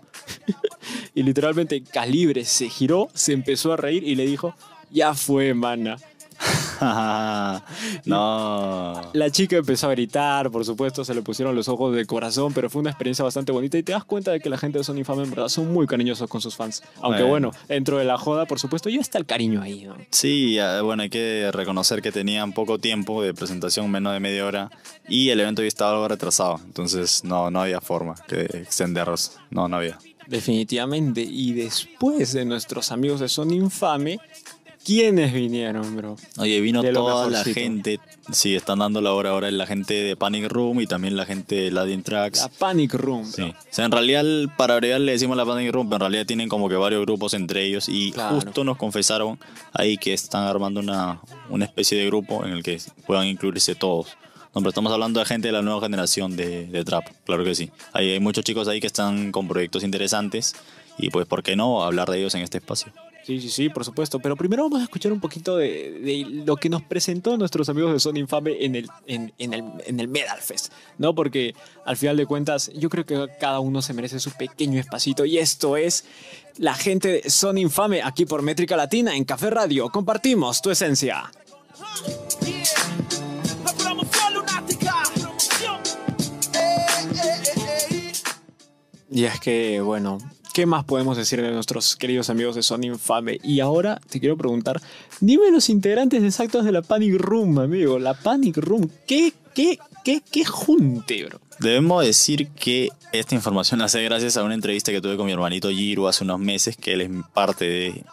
y 1.16 1.24
literalmente 1.24 1.82
Calibre 1.86 2.44
se 2.44 2.68
giró, 2.68 3.08
se 3.14 3.32
empezó 3.32 3.72
a 3.72 3.78
reír 3.78 4.04
y 4.04 4.14
le 4.16 4.26
dijo, 4.26 4.54
ya 4.92 5.14
fue, 5.14 5.54
mana. 5.54 5.96
no. 8.06 9.02
La 9.14 9.30
chica 9.32 9.58
empezó 9.58 9.88
a 9.88 9.92
gritar, 9.92 10.52
por 10.52 10.66
supuesto, 10.66 11.06
se 11.06 11.14
le 11.14 11.22
pusieron 11.22 11.56
los 11.56 11.68
ojos 11.68 11.96
de 11.96 12.06
corazón, 12.06 12.54
pero 12.54 12.70
fue 12.70 12.82
una 12.82 12.92
experiencia 12.92 13.24
bastante 13.24 13.52
bonita 13.52 13.78
y 13.78 13.84
te 13.84 13.92
das 13.94 14.04
cuenta 14.04 14.32
de 14.32 14.40
que 14.40 14.50
la 14.50 14.58
gente 14.58 14.78
de 14.78 14.84
Son 14.84 14.98
Infame 14.98 15.24
en 15.24 15.30
verdad 15.30 15.48
son 15.48 15.72
muy 15.72 15.88
cariñosos 15.88 16.30
con 16.30 16.42
sus 16.42 16.56
fans. 16.56 16.84
Aunque 17.02 17.24
bueno, 17.24 17.52
dentro 17.68 17.98
de 17.98 18.06
la 18.06 18.18
joda, 18.18 18.46
por 18.46 18.60
supuesto, 18.60 18.90
ya 18.90 19.00
está 19.00 19.18
el 19.18 19.26
cariño 19.26 19.62
ahí. 19.62 19.86
¿no? 19.86 19.96
Sí, 20.10 20.58
bueno, 20.84 21.04
hay 21.04 21.10
que 21.10 21.50
reconocer 21.54 22.02
que 22.02 22.12
tenían 22.12 22.54
poco 22.54 22.80
tiempo 22.80 23.22
de 23.22 23.34
presentación, 23.34 23.90
menos 23.90 24.14
de 24.14 24.20
media 24.20 24.46
hora, 24.46 24.72
y 25.08 25.30
el 25.30 25.40
evento 25.40 25.62
ya 25.62 25.68
estaba 25.68 25.92
algo 25.92 26.08
retrasado, 26.08 26.60
entonces 26.66 27.24
no, 27.24 27.52
no 27.52 27.62
había 27.62 27.82
forma 27.82 28.16
de 28.28 28.46
extenderlos, 28.46 29.38
no, 29.50 29.68
no 29.68 29.78
había. 29.78 29.98
Definitivamente, 30.28 31.22
y 31.22 31.54
después 31.54 32.34
de 32.34 32.46
nuestros 32.46 32.92
amigos 32.92 33.20
de 33.20 33.30
Son 33.30 33.52
Infame, 33.52 34.20
¿Quiénes 34.86 35.34
vinieron, 35.34 35.96
bro? 35.96 36.16
Oye, 36.38 36.62
vino 36.62 36.84
toda 36.84 37.28
la 37.28 37.44
gente. 37.44 38.00
Sí, 38.32 38.54
están 38.54 38.78
dando 38.78 39.02
la 39.02 39.14
hora 39.14 39.32
ahora 39.32 39.50
la 39.50 39.66
gente 39.66 39.96
de 39.96 40.16
Panic 40.16 40.48
Room 40.48 40.80
y 40.80 40.86
también 40.86 41.18
la 41.18 41.26
gente 41.26 41.56
de 41.56 41.72
Ladin 41.72 42.04
Tracks. 42.04 42.42
La 42.42 42.50
Panic 42.50 42.94
Room. 42.94 43.26
Sí. 43.26 43.42
O 43.42 43.56
sea, 43.72 43.86
en 43.86 43.92
realidad, 43.92 44.24
para 44.58 44.76
agregar 44.76 45.02
le 45.02 45.14
decimos 45.14 45.38
la 45.38 45.46
Panic 45.46 45.72
Room, 45.72 45.90
pero 45.90 45.96
en 45.96 46.12
realidad 46.12 46.28
tienen 46.28 46.48
como 46.50 46.70
que 46.70 46.76
varios 46.76 47.02
grupos 47.02 47.34
entre 47.34 47.64
ellos. 47.64 47.90
Y 47.90 48.14
justo 48.30 48.64
nos 48.64 48.78
confesaron 48.78 49.40
ahí 49.74 49.98
que 49.98 50.14
están 50.14 50.44
armando 50.44 50.82
una, 50.82 51.20
una 51.50 51.66
especie 51.66 51.98
de 51.98 52.06
grupo 52.06 52.46
en 52.46 52.52
el 52.52 52.62
que 52.62 52.80
puedan 53.08 53.26
incluirse 53.26 53.74
todos. 53.74 54.10
No, 54.54 54.62
pero 54.62 54.70
estamos 54.70 54.94
hablando 54.94 55.20
de 55.20 55.26
gente 55.26 55.48
de 55.48 55.52
la 55.52 55.64
nueva 55.64 55.82
generación 55.82 56.38
de, 56.38 56.68
de 56.68 56.84
trap, 56.86 57.06
claro 57.26 57.44
que 57.44 57.56
sí. 57.56 57.72
Hay, 57.92 58.12
hay 58.12 58.20
muchos 58.20 58.44
chicos 58.46 58.68
ahí 58.68 58.80
que 58.80 58.88
están 58.88 59.32
con 59.32 59.48
proyectos 59.48 59.84
interesantes 59.84 60.56
y 60.98 61.10
pues, 61.10 61.26
¿por 61.26 61.44
qué 61.44 61.56
no 61.56 61.84
hablar 61.84 62.10
de 62.10 62.20
ellos 62.20 62.36
en 62.36 62.42
este 62.42 62.60
espacio? 62.60 62.94
Sí, 63.26 63.42
sí, 63.42 63.50
sí, 63.50 63.70
por 63.70 63.84
supuesto. 63.84 64.20
Pero 64.20 64.36
primero 64.36 64.64
vamos 64.64 64.82
a 64.82 64.84
escuchar 64.84 65.12
un 65.12 65.20
poquito 65.20 65.58
de, 65.58 66.28
lo 66.46 66.58
que 66.58 66.70
nos 66.70 66.84
presentó 66.84 67.36
nuestros 67.38 67.68
amigos 67.70 67.92
de 67.92 68.00
Son 68.00 68.16
Infame 68.18 68.64
en 68.64 68.76
el, 68.76 68.88
en, 69.08 69.34
el, 69.40 69.64
en 69.84 70.00
el 70.00 70.08
Medal 70.08 70.40
Fest, 70.40 70.72
¿no? 71.00 71.16
Porque 71.16 71.56
al 71.86 71.98
final 71.98 72.18
de 72.18 72.28
cuentas, 72.28 72.70
yo 72.76 72.88
creo 72.88 73.04
que 73.04 73.28
cada 73.40 73.62
uno 73.62 73.82
se 73.82 73.94
merece 73.94 74.20
su 74.20 74.32
pequeño 74.32 74.80
espacito. 74.80 75.26
Y 75.26 75.40
esto 75.40 75.76
es 75.76 76.06
la 76.58 76.76
gente 76.76 77.08
de 77.24 77.30
Son 77.32 77.58
Infame 77.58 78.04
aquí 78.04 78.28
por 78.28 78.44
Métrica 78.44 78.78
Latina 78.78 79.16
en 79.16 79.24
Café 79.24 79.50
Radio. 79.50 79.90
Compartimos 79.90 80.62
tu 80.62 80.70
esencia. 80.70 81.32
Y 89.10 89.24
es 89.24 89.40
que, 89.40 89.82
bueno, 89.82 90.20
¿Qué 90.56 90.66
más 90.66 90.86
podemos 90.86 91.18
decir 91.18 91.42
de 91.42 91.52
nuestros 91.52 91.98
queridos 91.98 92.30
amigos 92.30 92.56
de 92.56 92.64
Sony 92.64 92.84
Infame? 92.84 93.42
Y 93.44 93.60
ahora 93.60 94.00
te 94.10 94.22
quiero 94.22 94.38
preguntar, 94.38 94.82
dime 95.20 95.52
los 95.52 95.68
integrantes 95.68 96.24
exactos 96.24 96.64
de 96.64 96.72
la 96.72 96.82
Panic 96.82 97.16
Room, 97.20 97.60
amigo. 97.60 98.00
La 98.00 98.14
Panic 98.14 98.56
Room, 98.56 98.90
¿qué, 99.06 99.34
qué, 99.54 99.78
qué, 100.06 100.22
qué 100.32 100.46
junte, 100.46 101.26
bro? 101.26 101.42
Debemos 101.60 102.06
decir 102.06 102.48
que 102.52 102.88
esta 103.12 103.36
información 103.36 103.82
la 103.82 103.90
sé 103.90 104.02
gracias 104.04 104.38
a 104.38 104.44
una 104.46 104.54
entrevista 104.54 104.94
que 104.94 105.02
tuve 105.02 105.18
con 105.18 105.26
mi 105.26 105.34
hermanito 105.34 105.70
Giro 105.72 106.08
hace 106.08 106.24
unos 106.24 106.40
meses, 106.40 106.78
que 106.78 106.94
él 106.94 107.02
es 107.02 107.10
parte 107.34 107.66
de 107.66 108.04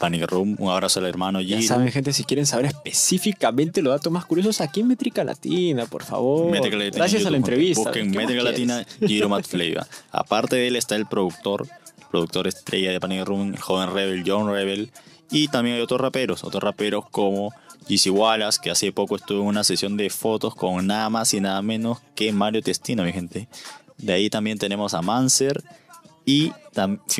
Panic 0.00 0.28
Room. 0.28 0.56
Un 0.58 0.72
abrazo 0.72 0.98
al 0.98 1.06
hermano 1.06 1.38
Giro. 1.38 1.60
Ya 1.60 1.68
saben, 1.68 1.92
gente, 1.92 2.12
si 2.12 2.24
quieren 2.24 2.46
saber 2.46 2.66
específicamente 2.66 3.80
los 3.80 3.92
datos 3.92 4.12
más 4.12 4.24
curiosos, 4.24 4.60
aquí 4.60 4.80
en 4.80 4.88
Métrica 4.88 5.22
Latina, 5.22 5.86
por 5.86 6.02
favor. 6.02 6.52
Latina, 6.52 6.84
gracias 6.92 7.26
a 7.26 7.30
la 7.30 7.36
entrevista. 7.36 7.84
Busquen 7.84 8.10
Métrica 8.10 8.42
Latina, 8.42 8.84
Giro 9.06 9.28
Matt 9.28 9.46
Aparte 10.10 10.56
de 10.56 10.66
él 10.66 10.74
está 10.74 10.96
el 10.96 11.06
productor 11.06 11.68
productor 12.12 12.46
estrella 12.46 12.92
de 12.92 13.00
Panic 13.00 13.24
Room, 13.24 13.56
joven 13.56 13.92
Rebel, 13.92 14.22
John 14.24 14.48
Rebel. 14.48 14.92
Y 15.30 15.48
también 15.48 15.76
hay 15.76 15.82
otros 15.82 16.00
raperos, 16.00 16.44
otros 16.44 16.62
raperos 16.62 17.06
como 17.10 17.52
GC 17.88 18.10
Wallace, 18.12 18.60
que 18.62 18.70
hace 18.70 18.92
poco 18.92 19.16
estuvo 19.16 19.40
en 19.40 19.48
una 19.48 19.64
sesión 19.64 19.96
de 19.96 20.10
fotos 20.10 20.54
con 20.54 20.86
nada 20.86 21.08
más 21.10 21.32
y 21.34 21.40
nada 21.40 21.60
menos 21.62 21.98
que 22.14 22.30
Mario 22.32 22.62
Testino, 22.62 23.02
mi 23.02 23.12
gente. 23.12 23.48
De 23.96 24.12
ahí 24.12 24.30
también 24.30 24.58
tenemos 24.58 24.94
a 24.94 25.02
Manser 25.02 25.64
y 26.24 26.52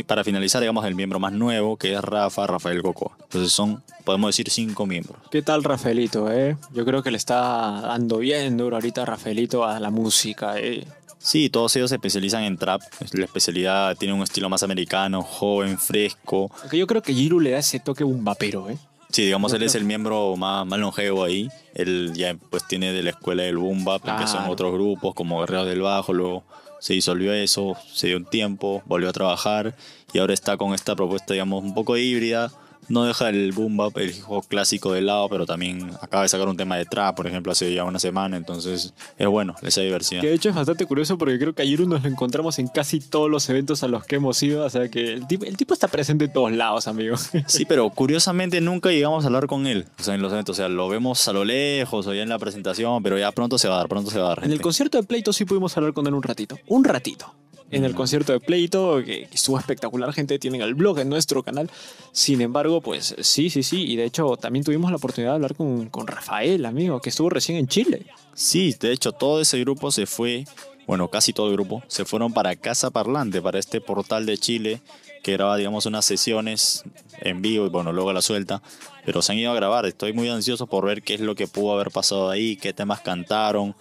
para 0.06 0.24
finalizar, 0.24 0.60
digamos, 0.60 0.84
el 0.84 0.94
miembro 0.94 1.18
más 1.18 1.32
nuevo, 1.32 1.76
que 1.76 1.94
es 1.94 2.00
Rafa, 2.00 2.46
Rafael 2.46 2.82
Coco. 2.82 3.12
Entonces 3.22 3.52
son, 3.52 3.82
podemos 4.04 4.28
decir, 4.28 4.48
cinco 4.50 4.86
miembros. 4.86 5.20
¿Qué 5.30 5.42
tal 5.42 5.64
Rafaelito, 5.64 6.30
eh? 6.30 6.56
Yo 6.72 6.84
creo 6.84 7.02
que 7.02 7.10
le 7.10 7.16
está 7.16 7.80
dando 7.82 8.18
bien 8.18 8.56
duro 8.56 8.76
ahorita 8.76 9.04
Rafaelito 9.04 9.64
a 9.64 9.80
la 9.80 9.90
música, 9.90 10.58
eh. 10.58 10.86
Sí, 11.22 11.48
todos 11.50 11.74
ellos 11.76 11.90
se 11.90 11.96
especializan 11.96 12.42
en 12.42 12.56
trap. 12.56 12.82
La 13.12 13.24
especialidad 13.24 13.96
tiene 13.96 14.12
un 14.12 14.22
estilo 14.22 14.48
más 14.48 14.64
americano, 14.64 15.22
joven, 15.22 15.78
fresco. 15.78 16.50
yo 16.72 16.86
creo 16.86 17.00
que 17.00 17.14
Giru 17.14 17.38
le 17.38 17.52
da 17.52 17.58
ese 17.58 17.78
toque 17.78 18.02
un 18.02 18.24
vapero, 18.24 18.68
¿eh? 18.68 18.76
Sí, 19.10 19.26
digamos, 19.26 19.52
él 19.52 19.62
es 19.62 19.74
el 19.74 19.84
miembro 19.84 20.36
más, 20.36 20.66
más 20.66 20.78
longevo 20.78 21.22
ahí. 21.22 21.48
Él 21.74 22.12
ya 22.14 22.34
pues 22.50 22.66
tiene 22.66 22.92
de 22.92 23.02
la 23.02 23.10
escuela 23.10 23.42
del 23.42 23.58
boom 23.58 23.84
bap, 23.84 24.02
que 24.18 24.26
son 24.26 24.48
otros 24.48 24.72
grupos 24.72 25.14
como 25.14 25.40
Guerreros 25.40 25.66
del 25.66 25.82
Bajo, 25.82 26.12
luego 26.12 26.44
se 26.80 26.94
disolvió 26.94 27.32
eso, 27.32 27.76
se 27.92 28.08
dio 28.08 28.16
un 28.16 28.24
tiempo, 28.24 28.82
volvió 28.86 29.10
a 29.10 29.12
trabajar 29.12 29.76
y 30.12 30.18
ahora 30.18 30.34
está 30.34 30.56
con 30.56 30.74
esta 30.74 30.96
propuesta, 30.96 31.34
digamos, 31.34 31.62
un 31.62 31.74
poco 31.74 31.96
híbrida, 31.96 32.50
no 32.92 33.04
deja 33.04 33.30
el 33.30 33.52
boom 33.52 33.78
bap, 33.78 33.96
el 33.96 34.12
juego 34.20 34.42
clásico 34.42 34.92
de 34.92 35.00
lado, 35.00 35.26
pero 35.30 35.46
también 35.46 35.90
acaba 36.02 36.24
de 36.24 36.28
sacar 36.28 36.46
un 36.46 36.58
tema 36.58 36.76
de 36.76 36.84
trap, 36.84 37.16
por 37.16 37.26
ejemplo, 37.26 37.50
hace 37.50 37.72
ya 37.72 37.84
una 37.84 37.98
semana, 37.98 38.36
entonces 38.36 38.92
es 39.16 39.26
bueno, 39.26 39.54
esa 39.62 39.80
diversidad. 39.80 40.20
Que 40.20 40.28
de 40.28 40.34
hecho 40.34 40.50
es 40.50 40.54
bastante 40.54 40.84
curioso 40.84 41.16
porque 41.16 41.38
creo 41.38 41.54
que 41.54 41.62
ayer 41.62 41.80
nos 41.86 42.02
lo 42.02 42.08
encontramos 42.08 42.58
en 42.58 42.68
casi 42.68 43.00
todos 43.00 43.30
los 43.30 43.48
eventos 43.48 43.82
a 43.82 43.88
los 43.88 44.04
que 44.04 44.16
hemos 44.16 44.42
ido, 44.42 44.64
o 44.66 44.68
sea 44.70 44.90
que 44.90 45.14
el 45.14 45.26
tipo, 45.26 45.46
el 45.46 45.56
tipo 45.56 45.72
está 45.72 45.88
presente 45.88 46.26
en 46.26 46.32
todos 46.34 46.52
lados, 46.52 46.86
amigo. 46.86 47.16
Sí, 47.46 47.64
pero 47.64 47.88
curiosamente 47.90 48.60
nunca 48.60 48.90
llegamos 48.90 49.24
a 49.24 49.28
hablar 49.28 49.46
con 49.46 49.66
él, 49.66 49.86
o 49.98 50.02
sea, 50.02 50.14
en 50.14 50.22
los 50.22 50.32
eventos, 50.32 50.54
o 50.54 50.56
sea, 50.58 50.68
lo 50.68 50.88
vemos 50.88 51.26
a 51.28 51.32
lo 51.32 51.44
lejos 51.44 52.06
o 52.06 52.14
ya 52.14 52.22
en 52.22 52.28
la 52.28 52.38
presentación, 52.38 53.02
pero 53.02 53.18
ya 53.18 53.32
pronto 53.32 53.56
se 53.56 53.68
va 53.68 53.76
a 53.76 53.78
dar, 53.78 53.88
pronto 53.88 54.10
se 54.10 54.18
va 54.18 54.26
a 54.26 54.28
dar. 54.34 54.44
En 54.44 54.52
el 54.52 54.60
concierto 54.60 54.98
de 54.98 55.04
Pleito 55.04 55.32
sí 55.32 55.46
pudimos 55.46 55.74
hablar 55.78 55.94
con 55.94 56.06
él 56.06 56.14
un 56.14 56.22
ratito, 56.22 56.58
un 56.66 56.84
ratito 56.84 57.34
en 57.72 57.84
el 57.84 57.94
concierto 57.94 58.32
de 58.32 58.38
Pleito, 58.38 59.02
que, 59.04 59.28
estuvo 59.32 59.58
espectacular, 59.58 60.12
gente, 60.12 60.38
tienen 60.38 60.62
el 60.62 60.74
blog 60.74 61.00
en 61.00 61.08
nuestro 61.08 61.42
canal. 61.42 61.70
Sin 62.12 62.40
embargo, 62.40 62.80
pues 62.80 63.16
sí, 63.20 63.50
sí, 63.50 63.62
sí, 63.62 63.90
y 63.90 63.96
de 63.96 64.04
hecho 64.04 64.36
también 64.36 64.64
tuvimos 64.64 64.90
la 64.90 64.98
oportunidad 64.98 65.32
de 65.32 65.36
hablar 65.36 65.56
con, 65.56 65.88
con 65.88 66.06
Rafael, 66.06 66.64
amigo, 66.66 67.00
que 67.00 67.08
estuvo 67.10 67.30
recién 67.30 67.58
en 67.58 67.66
Chile. 67.66 68.06
Sí, 68.34 68.76
de 68.78 68.92
hecho 68.92 69.12
todo 69.12 69.40
ese 69.40 69.58
grupo 69.60 69.90
se 69.90 70.06
fue, 70.06 70.44
bueno, 70.86 71.08
casi 71.08 71.32
todo 71.32 71.48
el 71.48 71.54
grupo, 71.54 71.82
se 71.88 72.04
fueron 72.04 72.32
para 72.32 72.54
Casa 72.56 72.90
Parlante, 72.90 73.42
para 73.42 73.58
este 73.58 73.80
portal 73.80 74.26
de 74.26 74.38
Chile 74.38 74.80
que 75.22 75.32
graba, 75.32 75.56
digamos, 75.56 75.86
unas 75.86 76.04
sesiones 76.04 76.82
en 77.20 77.42
vivo 77.42 77.66
y 77.66 77.68
bueno, 77.68 77.92
luego 77.92 78.12
la 78.12 78.22
suelta. 78.22 78.60
Pero 79.04 79.22
se 79.22 79.32
han 79.32 79.38
ido 79.38 79.52
a 79.52 79.54
grabar. 79.54 79.86
Estoy 79.86 80.12
muy 80.12 80.28
ansioso 80.28 80.66
por 80.66 80.84
ver 80.84 81.02
qué 81.02 81.14
es 81.14 81.20
lo 81.20 81.34
que 81.34 81.46
pudo 81.46 81.72
haber 81.72 81.90
pasado 81.90 82.28
ahí, 82.28 82.56
qué 82.56 82.72
temas 82.72 83.00
cantaron, 83.00 83.74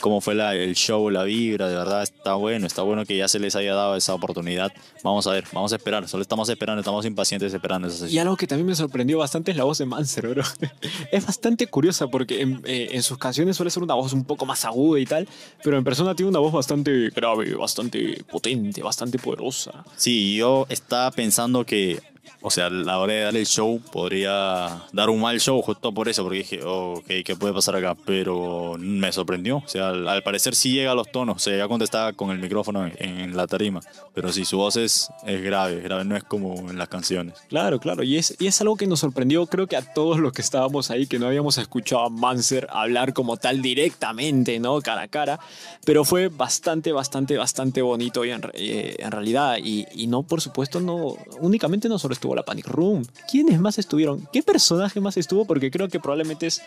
cómo 0.00 0.20
fue 0.20 0.34
el 0.34 0.74
show, 0.74 1.10
la 1.10 1.24
vibra, 1.24 1.68
de 1.68 1.74
verdad 1.74 2.02
está 2.02 2.34
bueno, 2.34 2.66
está 2.66 2.82
bueno 2.82 3.04
que 3.04 3.16
ya 3.16 3.28
se 3.28 3.38
les 3.38 3.56
haya 3.56 3.74
dado 3.74 3.96
esa 3.96 4.14
oportunidad. 4.14 4.72
Vamos 5.02 5.26
a 5.26 5.32
ver, 5.32 5.44
vamos 5.52 5.72
a 5.72 5.76
esperar, 5.76 6.08
solo 6.08 6.22
estamos 6.22 6.48
esperando, 6.48 6.80
estamos 6.80 7.04
impacientes 7.06 7.52
esperando 7.52 7.88
esa. 7.88 8.08
Y 8.08 8.18
algo 8.18 8.36
que 8.36 8.46
también 8.46 8.66
me 8.66 8.74
sorprendió 8.74 9.18
bastante 9.18 9.50
es 9.50 9.56
la 9.56 9.64
voz 9.64 9.78
de 9.78 9.86
Manser, 9.86 10.28
bro. 10.28 10.42
es 11.12 11.26
bastante 11.26 11.66
curiosa 11.66 12.08
porque 12.08 12.42
eh, 12.64 12.88
en, 12.92 13.02
sus 13.02 13.18
canciones 13.18 13.56
suele 13.56 13.70
ser 13.70 13.82
una 13.82 13.94
voz 13.94 14.12
un 14.12 14.24
poco 14.24 14.46
más 14.46 14.64
aguda 14.64 15.00
y 15.00 15.06
tal, 15.06 15.28
pero 15.62 15.78
en 15.78 15.84
persona 15.84 16.14
tiene 16.14 16.30
una 16.30 16.40
voz 16.40 16.52
bastante 16.52 17.10
grave, 17.10 17.54
bastante 17.54 18.22
potente, 18.30 18.82
bastante 18.82 19.18
poderosa. 19.18 19.84
Sí, 19.96 20.36
yo 20.36 20.66
estaba 20.68 21.10
pensando 21.10 21.64
que 21.64 22.00
o 22.40 22.50
sea, 22.50 22.66
a 22.66 22.70
la 22.70 22.98
hora 22.98 23.12
de 23.12 23.20
dar 23.22 23.36
el 23.36 23.46
show 23.46 23.80
podría 23.92 24.82
dar 24.92 25.10
un 25.10 25.20
mal 25.20 25.40
show 25.40 25.60
justo 25.62 25.92
por 25.92 26.08
eso, 26.08 26.22
porque 26.22 26.38
dije, 26.38 26.60
ok, 26.64 27.06
¿qué 27.24 27.36
puede 27.36 27.54
pasar 27.54 27.76
acá? 27.76 27.96
Pero 28.04 28.76
me 28.78 29.12
sorprendió. 29.12 29.58
O 29.58 29.68
sea, 29.68 29.88
al, 29.88 30.22
parecer 30.22 30.54
sí 30.54 30.72
llega 30.72 30.92
a 30.92 30.94
los 30.94 31.10
tonos. 31.10 31.36
O 31.36 31.38
sea, 31.38 31.56
ya 31.56 31.68
contestaba 31.68 32.12
con 32.12 32.30
el 32.30 32.38
micrófono 32.38 32.90
en, 32.96 33.36
la 33.36 33.46
tarima. 33.46 33.80
Pero 34.14 34.32
sí, 34.32 34.44
su 34.44 34.58
voz 34.58 34.76
es, 34.76 35.10
es 35.26 35.42
grave, 35.42 35.80
grave, 35.80 36.04
no 36.04 36.16
es 36.16 36.24
como 36.24 36.70
en 36.70 36.78
las 36.78 36.88
canciones. 36.88 37.34
Claro, 37.48 37.78
claro. 37.78 38.02
Y 38.02 38.16
es, 38.16 38.36
y 38.38 38.46
es 38.46 38.60
algo 38.60 38.76
que 38.76 38.86
nos 38.86 39.00
sorprendió, 39.00 39.46
creo 39.46 39.66
que 39.66 39.76
a 39.76 39.82
todos 39.94 40.18
los 40.18 40.32
que 40.32 40.42
estábamos 40.42 40.90
ahí, 40.90 41.06
que 41.06 41.18
no 41.18 41.26
habíamos 41.26 41.58
escuchado 41.58 42.04
a 42.04 42.10
Manser 42.10 42.66
hablar 42.70 43.12
como 43.12 43.36
tal 43.36 43.62
directamente, 43.62 44.58
¿no? 44.58 44.80
Cara 44.80 45.02
a 45.02 45.08
cara. 45.08 45.40
Pero 45.84 46.04
fue 46.04 46.28
bastante, 46.28 46.92
bastante, 46.92 47.36
bastante 47.36 47.82
bonito 47.82 48.24
y 48.24 48.30
en, 48.30 48.42
eh, 48.54 48.96
en 48.98 49.10
realidad. 49.10 49.58
Y, 49.62 49.86
y 49.92 50.06
no, 50.06 50.22
por 50.22 50.40
supuesto, 50.40 50.80
no 50.80 51.16
únicamente 51.40 51.88
no 51.88 51.98
solo 51.98 52.14
estuvo 52.18 52.34
la 52.34 52.42
Panic 52.42 52.66
Room. 52.66 53.04
¿Quiénes 53.30 53.60
más 53.60 53.78
estuvieron? 53.78 54.28
¿Qué 54.32 54.42
personaje 54.42 55.00
más 55.00 55.16
estuvo? 55.16 55.44
Porque 55.44 55.70
creo 55.70 55.88
que 55.88 56.00
probablemente 56.00 56.48
es 56.48 56.60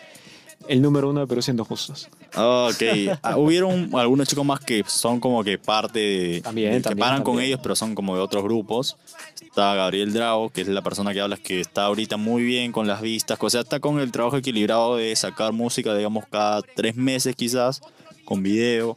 el 0.68 0.80
número 0.80 1.10
uno 1.10 1.20
de 1.20 1.26
Perú 1.26 1.42
siendo 1.42 1.64
justos. 1.64 2.08
Ok, 2.34 3.18
ah, 3.22 3.36
hubieron 3.36 3.90
algunos 3.94 4.28
chicos 4.28 4.44
más 4.44 4.60
que 4.60 4.82
son 4.86 5.20
como 5.20 5.44
que 5.44 5.58
parte 5.58 5.98
de... 5.98 6.40
También, 6.40 6.74
que 6.74 6.80
también, 6.80 7.06
paran 7.06 7.22
con 7.22 7.40
ellos, 7.40 7.60
pero 7.62 7.76
son 7.76 7.94
como 7.94 8.16
de 8.16 8.22
otros 8.22 8.42
grupos. 8.42 8.96
Está 9.42 9.74
Gabriel 9.74 10.12
Drago, 10.12 10.50
que 10.50 10.62
es 10.62 10.68
la 10.68 10.80
persona 10.80 11.12
que 11.12 11.20
hablas, 11.20 11.40
que 11.40 11.60
está 11.60 11.84
ahorita 11.84 12.16
muy 12.16 12.42
bien 12.42 12.72
con 12.72 12.86
las 12.86 13.02
vistas. 13.02 13.38
O 13.40 13.50
sea, 13.50 13.60
está 13.60 13.80
con 13.80 14.00
el 14.00 14.10
trabajo 14.10 14.38
equilibrado 14.38 14.96
de 14.96 15.14
sacar 15.16 15.52
música, 15.52 15.94
digamos, 15.94 16.24
cada 16.30 16.62
tres 16.62 16.96
meses 16.96 17.36
quizás, 17.36 17.82
con 18.24 18.42
video. 18.42 18.96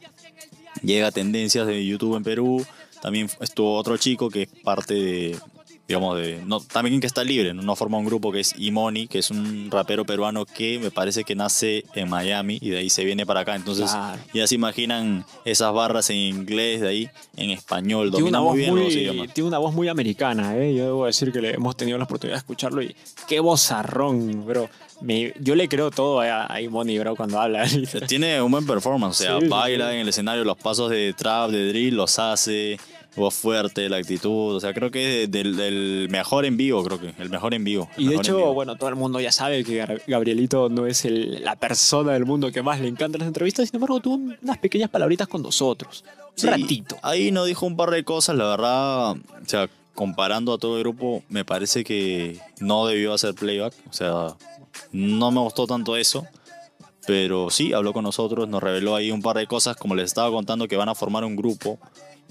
Llega 0.82 1.08
a 1.08 1.12
tendencias 1.12 1.66
de 1.66 1.84
YouTube 1.84 2.16
en 2.16 2.22
Perú. 2.22 2.64
También 3.02 3.28
estuvo 3.40 3.74
otro 3.74 3.96
chico 3.98 4.30
que 4.30 4.42
es 4.42 4.48
parte 4.64 4.94
de, 4.94 5.36
digamos, 5.88 6.18
de. 6.18 6.42
No, 6.44 6.60
también 6.60 7.00
que 7.00 7.06
está 7.06 7.22
libre, 7.24 7.54
no, 7.54 7.76
forma 7.76 7.98
un 7.98 8.04
grupo 8.06 8.32
que 8.32 8.40
es 8.40 8.54
Imoni, 8.58 9.06
que 9.06 9.18
es 9.20 9.30
un 9.30 9.70
rapero 9.70 10.04
peruano 10.04 10.44
que 10.46 10.78
me 10.78 10.90
parece 10.90 11.24
que 11.24 11.34
nace 11.34 11.84
en 11.94 12.08
Miami 12.08 12.58
y 12.60 12.70
de 12.70 12.78
ahí 12.78 12.90
se 12.90 13.04
viene 13.04 13.24
para 13.26 13.40
acá. 13.40 13.54
Entonces, 13.54 13.90
Claro. 13.90 14.20
ya 14.34 14.46
se 14.46 14.54
imaginan 14.56 15.24
esas 15.44 15.72
barras 15.72 16.10
en 16.10 16.16
inglés, 16.16 16.80
de 16.80 16.88
ahí 16.88 17.10
en 17.36 17.50
español, 17.50 18.10
Tiene 18.10 18.28
una, 18.28 18.38
domina 18.38 18.40
voz 18.40 18.50
muy 18.52 18.58
bien 18.58 18.74
los 18.74 18.84
muy, 18.84 18.92
idiomas. 18.94 19.34
tiene 19.34 19.48
una 19.48 19.58
voz 19.58 19.74
muy 19.74 19.88
americana, 19.88 20.56
¿eh? 20.56 20.74
Yo 20.74 20.84
debo 20.84 21.06
decir 21.06 21.30
que 21.32 21.40
le 21.40 21.50
hemos 21.54 21.76
tenido 21.76 21.98
la 21.98 22.04
oportunidad 22.04 22.36
de 22.36 22.38
escucharlo 22.40 22.82
y 22.82 22.94
qué 23.28 23.40
vozarrón, 23.40 24.46
bro. 24.46 24.68
Me- 25.02 25.34
yo 25.40 25.54
le 25.54 25.68
creo 25.68 25.90
todo 25.90 26.20
a, 26.20 26.52
a 26.52 26.60
Imoni, 26.60 26.98
bro, 26.98 27.14
cuando 27.16 27.38
habla. 27.40 27.64
Tiene 28.08 28.40
un 28.40 28.50
buen 28.50 28.66
performance, 28.66 29.20
o 29.20 29.24
sea, 29.24 29.40
Sí, 29.40 29.46
baila 29.48 29.90
sí. 29.90 29.94
en 29.96 30.00
el 30.00 30.08
escenario, 30.08 30.44
los 30.44 30.56
pasos 30.56 30.90
de 30.90 31.12
trap, 31.12 31.50
de 31.50 31.68
drill, 31.68 31.94
los 31.96 32.18
hace, 32.18 32.78
voz 33.16 33.34
fuerte, 33.34 33.88
la 33.88 33.96
actitud, 33.96 34.54
o 34.56 34.60
sea, 34.60 34.72
creo 34.74 34.90
que 34.90 35.22
es 35.24 35.30
del, 35.30 35.56
del 35.56 36.08
mejor 36.10 36.44
en 36.44 36.56
vivo, 36.56 36.84
creo 36.84 37.00
que, 37.00 37.14
el 37.18 37.30
mejor 37.30 37.54
en 37.54 37.64
vivo. 37.64 37.88
Y 37.96 38.08
de 38.08 38.16
hecho, 38.16 38.52
bueno, 38.52 38.76
todo 38.76 38.88
el 38.90 38.94
mundo 38.96 39.18
ya 39.20 39.32
sabe 39.32 39.64
que 39.64 40.00
Gabrielito 40.06 40.68
no 40.68 40.86
es 40.86 41.04
el- 41.04 41.42
la 41.42 41.56
persona 41.56 42.12
del 42.12 42.26
mundo 42.26 42.52
que 42.52 42.62
más 42.62 42.80
le 42.80 42.88
encantan 42.88 43.20
las 43.20 43.28
entrevistas, 43.28 43.68
sin 43.68 43.76
embargo, 43.76 44.00
tuvo 44.00 44.14
unas 44.42 44.58
pequeñas 44.58 44.90
palabritas 44.90 45.26
con 45.28 45.42
nosotros. 45.42 46.04
Un 46.42 46.48
ratito. 46.50 46.96
Ahí 47.02 47.30
nos 47.32 47.46
dijo 47.46 47.64
un 47.66 47.76
par 47.76 47.90
de 47.90 48.04
cosas, 48.04 48.36
la 48.36 48.44
verdad, 48.46 49.12
o 49.12 49.16
sea, 49.46 49.68
comparando 49.94 50.52
a 50.52 50.58
todo 50.58 50.76
el 50.76 50.82
grupo, 50.82 51.22
me 51.30 51.44
parece 51.46 51.82
que 51.82 52.38
no 52.60 52.86
debió 52.86 53.14
hacer 53.14 53.32
playback, 53.34 53.72
o 53.88 53.92
sea, 53.94 54.34
no 54.92 55.30
me 55.30 55.40
gustó 55.40 55.66
tanto 55.66 55.96
eso. 55.96 56.26
Pero 57.06 57.50
sí, 57.50 57.72
habló 57.72 57.92
con 57.92 58.02
nosotros, 58.02 58.48
nos 58.48 58.60
reveló 58.62 58.96
ahí 58.96 59.12
un 59.12 59.22
par 59.22 59.36
de 59.36 59.46
cosas, 59.46 59.76
como 59.76 59.94
les 59.94 60.06
estaba 60.06 60.28
contando, 60.30 60.66
que 60.66 60.76
van 60.76 60.88
a 60.88 60.94
formar 60.96 61.24
un 61.24 61.36
grupo 61.36 61.78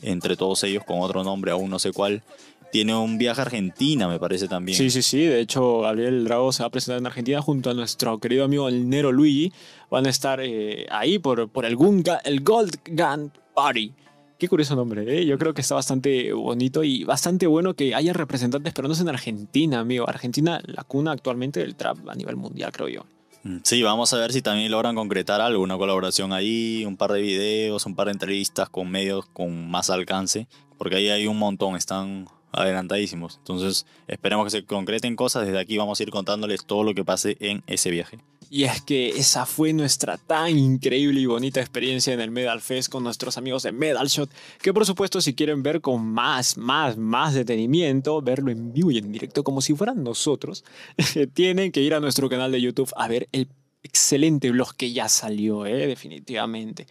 entre 0.02 0.36
todos 0.36 0.64
ellos 0.64 0.84
con 0.84 1.00
otro 1.00 1.24
nombre, 1.24 1.52
aún 1.52 1.70
no 1.70 1.80
sé 1.80 1.92
cuál. 1.92 2.24
Tiene 2.72 2.96
un 2.96 3.18
viaje 3.18 3.40
a 3.40 3.44
Argentina, 3.46 4.08
me 4.08 4.20
parece 4.20 4.48
también. 4.48 4.78
Sí, 4.78 4.90
sí, 4.90 5.02
sí. 5.02 5.20
De 5.20 5.40
hecho, 5.40 5.82
Gabriel 5.82 6.26
Drago 6.26 6.52
se 6.52 6.64
va 6.64 6.68
a 6.68 6.72
presentar 6.72 7.00
en 7.00 7.06
Argentina 7.06 7.42
junto 7.42 7.70
a 7.70 7.74
nuestro 7.74 8.20
querido 8.20 8.44
amigo 8.44 8.68
el 8.68 8.90
Nero 8.90 9.14
Luigi. 9.14 9.54
Van 9.90 10.06
a 10.06 10.10
estar 10.10 10.42
eh, 10.42 10.86
ahí 10.92 11.18
por, 11.20 11.48
por 11.48 11.64
el, 11.64 11.78
el 12.26 12.44
Gold 12.44 12.80
Gun 12.86 13.32
Party. 13.54 13.94
Qué 14.38 14.50
curioso 14.50 14.76
nombre, 14.76 15.22
¿eh? 15.22 15.26
Yo 15.26 15.38
creo 15.38 15.54
que 15.54 15.62
está 15.62 15.76
bastante 15.76 16.34
bonito 16.34 16.84
y 16.84 17.06
bastante 17.06 17.48
bueno 17.48 17.76
que 17.76 17.96
haya 17.96 18.12
representantes 18.12 18.74
peruanos 18.74 19.00
en 19.00 19.08
Argentina, 19.08 19.80
amigo. 19.80 20.10
Argentina, 20.10 20.62
la 20.66 20.84
cuna 20.84 21.14
actualmente 21.14 21.62
del 21.62 21.76
trap 21.76 22.10
a 22.10 22.16
nivel 22.16 22.36
mundial, 22.36 22.74
creo 22.74 22.90
yo. 22.90 23.06
Mm, 23.46 23.58
Sí, 23.64 23.84
vamos 23.84 24.12
a 24.12 24.18
ver 24.18 24.34
si 24.34 24.42
también 24.42 24.72
logran 24.72 24.96
concretar 24.96 25.40
algo, 25.40 25.62
una 25.62 25.78
colaboración 25.78 26.34
ahí, 26.34 26.84
un 26.86 26.98
par 26.98 27.12
de 27.12 27.22
videos, 27.22 27.86
un 27.86 27.96
par 27.96 28.08
de 28.08 28.14
entrevistas 28.14 28.70
con 28.70 28.90
medios 28.90 29.28
con 29.28 29.70
más 29.70 29.92
alcance, 29.92 30.48
porque 30.80 30.96
ahí 30.96 31.10
hay 31.10 31.28
un 31.28 31.38
montón, 31.38 31.76
están 31.76 32.28
adelantadísimos. 32.52 33.38
Entonces, 33.38 33.86
esperemos 34.08 34.46
que 34.46 34.50
se 34.50 34.66
concreten 34.66 35.16
cosas. 35.16 35.46
Desde 35.46 35.60
aquí 35.60 35.78
vamos 35.78 36.00
a 36.00 36.04
ir 36.04 36.10
contándoles 36.10 36.66
todo 36.66 36.84
lo 36.84 36.96
que 36.96 37.06
pase 37.06 37.38
en 37.40 37.64
ese 37.68 37.92
viaje. 37.92 38.18
Y 38.56 38.64
es 38.64 38.82
que 38.82 39.10
esa 39.10 39.46
fue 39.46 39.74
nuestra 39.74 40.16
tan 40.16 40.58
increíble 40.58 41.20
y 41.20 41.26
bonita 41.26 41.60
experiencia 41.60 42.14
en 42.14 42.22
el 42.22 42.32
Medal 42.32 42.62
Fest 42.62 42.88
con 42.88 43.04
nuestros 43.04 43.38
amigos 43.38 43.64
de 43.64 43.74
Medal 43.74 44.08
Shot, 44.08 44.30
que 44.62 44.74
por 44.74 44.86
supuesto 44.86 45.20
si 45.20 45.34
quieren 45.34 45.62
ver 45.62 45.82
con 45.82 46.06
más, 46.06 46.56
más, 46.56 46.96
más 46.96 47.34
detenimiento, 47.34 48.22
verlo 48.22 48.52
en 48.52 48.72
vivo 48.72 48.92
y 48.92 49.00
en 49.00 49.12
directo 49.12 49.44
como 49.44 49.60
si 49.60 49.76
fueran 49.76 50.06
nosotros, 50.06 50.64
tienen 51.34 51.74
que 51.74 51.82
ir 51.82 51.94
a 51.96 52.00
nuestro 52.00 52.30
canal 52.30 52.50
de 52.54 52.62
YouTube 52.62 52.94
a 52.96 53.10
ver 53.10 53.28
el 53.34 53.50
excelente 53.84 54.50
vlog 54.52 54.74
que 54.78 54.94
ya 54.94 55.10
salió, 55.10 55.66
¿eh? 55.66 55.86
definitivamente. 55.86 56.88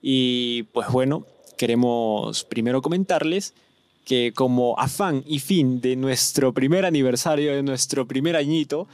Y 0.00 0.62
pues 0.72 0.88
bueno, 0.88 1.26
queremos 1.58 2.44
primero 2.44 2.80
comentarles 2.80 3.52
que 4.04 4.32
como 4.34 4.78
afán 4.78 5.24
y 5.26 5.38
fin 5.38 5.80
de 5.80 5.96
nuestro 5.96 6.52
primer 6.52 6.84
aniversario, 6.84 7.54
de 7.54 7.62
nuestro 7.62 8.06
primer 8.06 8.36
añito, 8.36 8.86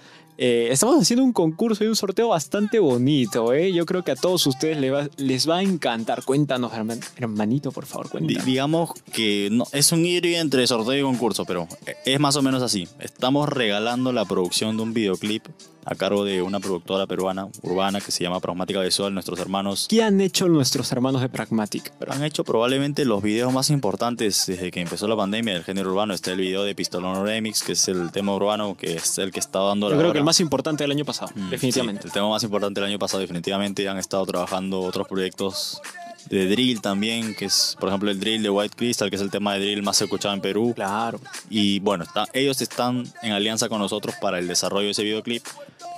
eh, 0.43 0.69
estamos 0.73 1.01
haciendo 1.03 1.23
un 1.23 1.33
concurso 1.35 1.85
y 1.85 1.87
un 1.87 1.95
sorteo 1.97 2.29
bastante 2.29 2.79
bonito. 2.79 3.53
¿eh? 3.53 3.73
Yo 3.73 3.85
creo 3.85 4.03
que 4.03 4.13
a 4.13 4.17
todos 4.17 4.47
ustedes 4.47 4.79
les 4.79 4.91
va, 4.93 5.09
les 5.19 5.47
va 5.49 5.59
a 5.59 5.63
encantar. 5.63 6.25
Cuéntanos, 6.25 6.73
herman- 6.73 7.01
hermanito, 7.17 7.71
por 7.73 7.85
favor, 7.85 8.09
digamos 8.47 8.91
que 9.13 9.49
no, 9.53 9.65
es 9.73 9.93
un 9.93 10.07
ir 10.07 10.25
y 10.25 10.37
entre 10.37 10.67
sorteo 10.67 10.99
y 10.99 11.03
concurso, 11.03 11.45
pero 11.45 11.69
es 12.07 12.19
más 12.19 12.37
o 12.37 12.43
menos 12.43 12.63
así. 12.63 12.89
Estamos 13.01 13.49
regalando 13.51 14.13
la 14.15 14.25
producción 14.25 14.77
de 14.79 14.83
un 14.83 14.95
videoclip 14.95 15.45
a 15.85 15.95
cargo 15.95 16.25
de 16.25 16.43
una 16.43 16.61
productora 16.61 17.07
peruana, 17.07 17.49
urbana, 17.63 18.01
que 18.01 18.11
se 18.13 18.23
llama 18.23 18.41
Pragmática 18.41 18.81
Visual, 18.81 19.13
nuestros 19.15 19.39
hermanos 19.41 19.87
¿Qué 19.89 20.03
han 20.03 20.21
hecho 20.21 20.47
nuestros 20.49 20.91
hermanos 20.93 21.23
de 21.23 21.29
Pragmatic? 21.29 21.93
Pero 21.99 22.13
han 22.13 22.23
hecho 22.25 22.45
probablemente 22.45 23.05
los 23.05 23.23
videos 23.23 23.53
más 23.53 23.71
importantes 23.71 24.45
desde 24.47 24.71
que 24.71 24.81
empezó 24.81 25.09
la 25.09 25.17
pandemia 25.17 25.55
del 25.55 25.65
género 25.65 25.91
urbano. 25.91 26.13
Está 26.15 26.33
el 26.33 26.39
video 26.39 26.65
de 26.65 26.75
Pistolón 26.75 27.25
Remix, 27.25 27.63
que 27.63 27.73
es 27.73 27.89
el 27.89 28.11
tema 28.13 28.35
urbano, 28.35 28.77
que 28.77 28.95
es 28.97 29.19
el 29.19 29.31
que 29.33 29.41
está 29.41 29.61
dando 29.61 29.87
Yo 29.89 29.95
la 29.95 29.99
creo 29.99 30.09
que 30.09 30.11
hora. 30.13 30.19
el 30.21 30.25
más 30.25 30.41
importante 30.41 30.85
del 30.85 30.91
año 30.91 31.05
pasado, 31.05 31.31
Mm, 31.35 31.51
definitivamente. 31.51 32.03
sí, 32.03 32.09
el 32.09 32.13
tema 32.13 32.29
más 32.29 32.43
importante 32.43 32.81
del 32.81 32.91
año 32.91 32.99
pasado, 32.99 33.21
definitivamente. 33.21 33.89
Han 33.89 33.99
estado 33.99 34.27
trabajando 34.27 34.81
otros 34.81 35.09
proyectos 35.09 35.81
de 36.29 36.49
drill 36.49 36.81
también, 36.81 37.35
que 37.35 37.47
es, 37.47 37.77
por 37.81 37.89
ejemplo, 37.89 38.11
el 38.11 38.21
drill 38.21 38.43
de 38.43 38.51
White 38.51 38.77
Crystal, 38.77 39.11
que 39.11 39.17
es 39.17 39.23
el 39.23 39.31
tema 39.31 39.55
de 39.55 39.61
drill 39.61 39.83
más 39.83 40.01
escuchado 40.01 40.35
en 40.35 40.41
Perú. 40.41 40.73
Claro. 40.75 41.21
Y 41.49 41.81
bueno, 41.81 42.05
está- 42.05 42.27
ellos 42.33 42.61
están 42.61 43.05
en 43.23 43.33
alianza 43.33 43.69
con 43.69 43.79
nosotros 43.81 44.15
para 44.21 44.39
el 44.39 44.47
desarrollo 44.47 44.87
de 44.87 44.93
ese 44.93 45.03
videoclip. 45.05 45.45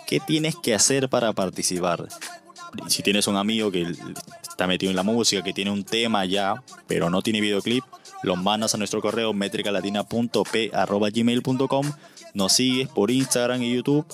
¿Qué 0.07 0.21
tienes 0.21 0.57
que 0.57 0.75
hacer 0.75 1.09
para 1.09 1.33
participar? 1.33 2.07
Si 2.89 3.03
tienes 3.03 3.27
un 3.27 3.37
amigo 3.37 3.71
que 3.71 3.87
está 4.43 4.67
metido 4.67 4.89
en 4.91 4.97
la 4.97 5.03
música, 5.03 5.43
que 5.43 5.53
tiene 5.53 5.71
un 5.71 5.85
tema 5.85 6.25
ya, 6.25 6.63
pero 6.87 7.11
no 7.11 7.21
tiene 7.21 7.41
videoclip, 7.43 7.85
lo 8.23 8.37
mandas 8.37 8.75
a 8.75 8.79
nuestro 8.79 9.03
correo 9.03 9.35
metricalatina.p.gmail.com, 9.35 11.93
nos 12.35 12.53
sigues 12.53 12.89
por 12.89 13.11
Instagram 13.11 13.63
y 13.63 13.75
YouTube 13.75 14.07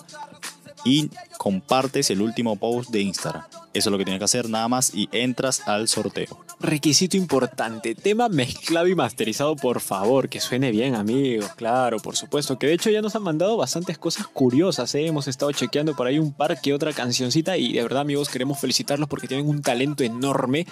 y 0.89 1.11
compartes 1.36 2.11
el 2.11 2.22
último 2.22 2.57
post 2.57 2.91
de 2.91 3.03
Instagram. 3.03 3.45
Eso 3.74 3.91
es 3.91 3.93
lo 3.93 3.99
que 3.99 4.05
tienes 4.05 4.18
que 4.18 4.24
hacer 4.24 4.49
nada 4.49 4.66
más 4.68 4.95
y 4.95 5.09
entras 5.12 5.68
al 5.68 5.86
sorteo. 5.86 6.45
Requisito 6.61 7.16
importante, 7.16 7.95
tema 7.95 8.28
mezclado 8.28 8.89
y 8.89 8.95
masterizado, 8.95 9.55
por 9.55 9.80
favor, 9.80 10.30
que 10.30 10.41
suene 10.41 10.70
bien, 10.70 10.95
amigos, 10.95 11.51
claro, 11.57 11.99
por 11.99 12.16
supuesto, 12.16 12.59
que 12.59 12.66
de 12.66 12.72
hecho 12.72 12.91
ya 12.91 13.03
nos 13.03 13.14
han 13.14 13.22
mandado 13.22 13.57
bastantes 13.59 13.99
cosas 13.99 14.26
curiosas, 14.26 14.95
¿eh? 14.95 15.07
hemos 15.07 15.28
estado 15.28 15.53
chequeando 15.53 15.95
por 15.95 16.07
ahí 16.07 16.18
un 16.18 16.32
par 16.32 16.59
que 16.61 16.72
otra 16.72 16.93
cancioncita 16.93 17.59
y 17.59 17.74
de 17.74 17.82
verdad, 17.82 18.01
amigos, 18.01 18.30
queremos 18.30 18.59
felicitarlos 18.59 19.09
porque 19.09 19.28
tienen 19.28 19.47
un 19.47 19.61
talento 19.61 20.03
enorme 20.03 20.66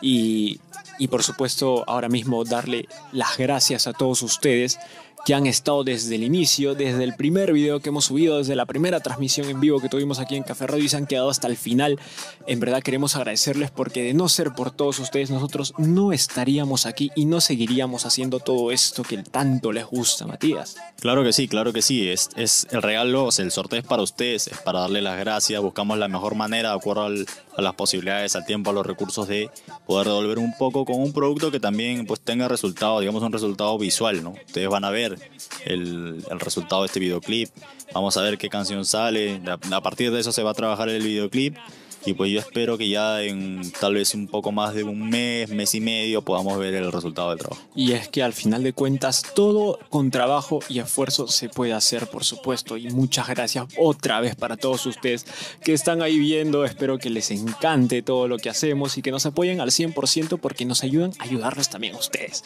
y, 0.00 0.58
y 0.98 1.08
por 1.08 1.22
supuesto, 1.22 1.84
ahora 1.86 2.08
mismo 2.08 2.42
darle 2.44 2.88
las 3.12 3.36
gracias 3.36 3.86
a 3.86 3.92
todos 3.92 4.22
ustedes 4.22 4.78
que 5.28 5.34
han 5.34 5.46
estado 5.46 5.84
desde 5.84 6.14
el 6.14 6.24
inicio, 6.24 6.74
desde 6.74 7.04
el 7.04 7.14
primer 7.14 7.52
video 7.52 7.80
que 7.80 7.90
hemos 7.90 8.06
subido, 8.06 8.38
desde 8.38 8.56
la 8.56 8.64
primera 8.64 9.00
transmisión 9.00 9.46
en 9.50 9.60
vivo 9.60 9.78
que 9.78 9.90
tuvimos 9.90 10.20
aquí 10.20 10.36
en 10.36 10.42
Café 10.42 10.66
Radio 10.66 10.84
y 10.86 10.88
se 10.88 10.96
han 10.96 11.06
quedado 11.06 11.28
hasta 11.28 11.48
el 11.48 11.58
final. 11.58 11.98
En 12.46 12.60
verdad 12.60 12.82
queremos 12.82 13.14
agradecerles 13.14 13.70
porque 13.70 14.02
de 14.02 14.14
no 14.14 14.30
ser 14.30 14.54
por 14.54 14.70
todos 14.70 14.98
ustedes, 15.00 15.30
nosotros 15.30 15.74
no 15.76 16.14
estaríamos 16.14 16.86
aquí 16.86 17.10
y 17.14 17.26
no 17.26 17.42
seguiríamos 17.42 18.06
haciendo 18.06 18.40
todo 18.40 18.72
esto 18.72 19.02
que 19.02 19.18
tanto 19.18 19.70
les 19.70 19.84
gusta, 19.84 20.26
Matías. 20.26 20.76
Claro 20.98 21.22
que 21.22 21.34
sí, 21.34 21.46
claro 21.46 21.74
que 21.74 21.82
sí. 21.82 22.08
Es, 22.08 22.30
es 22.36 22.66
el 22.70 22.80
regalo, 22.80 23.28
el 23.36 23.50
sorteo 23.50 23.80
es 23.80 23.84
para 23.86 24.00
ustedes, 24.00 24.46
es 24.46 24.56
para 24.56 24.80
darle 24.80 25.02
las 25.02 25.18
gracias. 25.18 25.60
Buscamos 25.60 25.98
la 25.98 26.08
mejor 26.08 26.36
manera, 26.36 26.70
de 26.70 26.76
acuerdo 26.76 27.04
a 27.04 27.60
las 27.60 27.74
posibilidades, 27.74 28.34
al 28.34 28.46
tiempo, 28.46 28.70
a 28.70 28.72
los 28.72 28.86
recursos, 28.86 29.28
de 29.28 29.50
poder 29.86 30.06
devolver 30.06 30.38
un 30.38 30.56
poco 30.56 30.86
con 30.86 31.02
un 31.02 31.12
producto 31.12 31.50
que 31.50 31.60
también 31.60 32.06
pues 32.06 32.20
tenga 32.20 32.48
resultado, 32.48 33.00
digamos 33.00 33.22
un 33.22 33.32
resultado 33.32 33.76
visual, 33.76 34.24
¿no? 34.24 34.30
Ustedes 34.30 34.68
van 34.70 34.84
a 34.84 34.90
ver 34.90 35.17
el, 35.64 36.24
el 36.30 36.40
resultado 36.40 36.82
de 36.82 36.86
este 36.86 37.00
videoclip, 37.00 37.48
vamos 37.92 38.16
a 38.16 38.22
ver 38.22 38.38
qué 38.38 38.48
canción 38.48 38.84
sale, 38.84 39.40
a, 39.46 39.80
partir 39.80 40.10
de 40.12 40.20
eso 40.20 40.32
se 40.32 40.42
va 40.42 40.50
a 40.50 40.54
trabajar 40.54 40.88
el 40.88 41.02
videoclip. 41.02 41.56
Y 42.04 42.14
pues 42.14 42.30
yo 42.30 42.38
espero 42.38 42.78
que 42.78 42.88
ya 42.88 43.22
en 43.22 43.70
tal 43.80 43.94
vez 43.94 44.14
un 44.14 44.26
poco 44.26 44.52
más 44.52 44.74
de 44.74 44.84
un 44.84 45.08
mes, 45.08 45.50
mes 45.50 45.74
y 45.74 45.80
medio, 45.80 46.22
podamos 46.22 46.58
ver 46.58 46.74
el 46.74 46.90
resultado 46.90 47.30
del 47.30 47.38
trabajo. 47.38 47.62
Y 47.74 47.92
es 47.92 48.08
que 48.08 48.22
al 48.22 48.32
final 48.32 48.62
de 48.62 48.72
cuentas 48.72 49.22
todo 49.34 49.78
con 49.90 50.10
trabajo 50.10 50.60
y 50.68 50.78
esfuerzo 50.78 51.28
se 51.28 51.48
puede 51.48 51.72
hacer, 51.72 52.06
por 52.08 52.24
supuesto. 52.24 52.76
Y 52.76 52.88
muchas 52.90 53.28
gracias 53.28 53.66
otra 53.78 54.20
vez 54.20 54.36
para 54.36 54.56
todos 54.56 54.86
ustedes 54.86 55.26
que 55.62 55.72
están 55.72 56.02
ahí 56.02 56.18
viendo. 56.18 56.64
Espero 56.64 56.98
que 56.98 57.10
les 57.10 57.30
encante 57.30 58.02
todo 58.02 58.28
lo 58.28 58.38
que 58.38 58.50
hacemos 58.50 58.96
y 58.96 59.02
que 59.02 59.10
nos 59.10 59.26
apoyen 59.26 59.60
al 59.60 59.70
100% 59.70 60.38
porque 60.40 60.64
nos 60.64 60.82
ayudan 60.82 61.12
a 61.18 61.24
ayudarles 61.24 61.68
también 61.68 61.94
ustedes. 61.94 62.44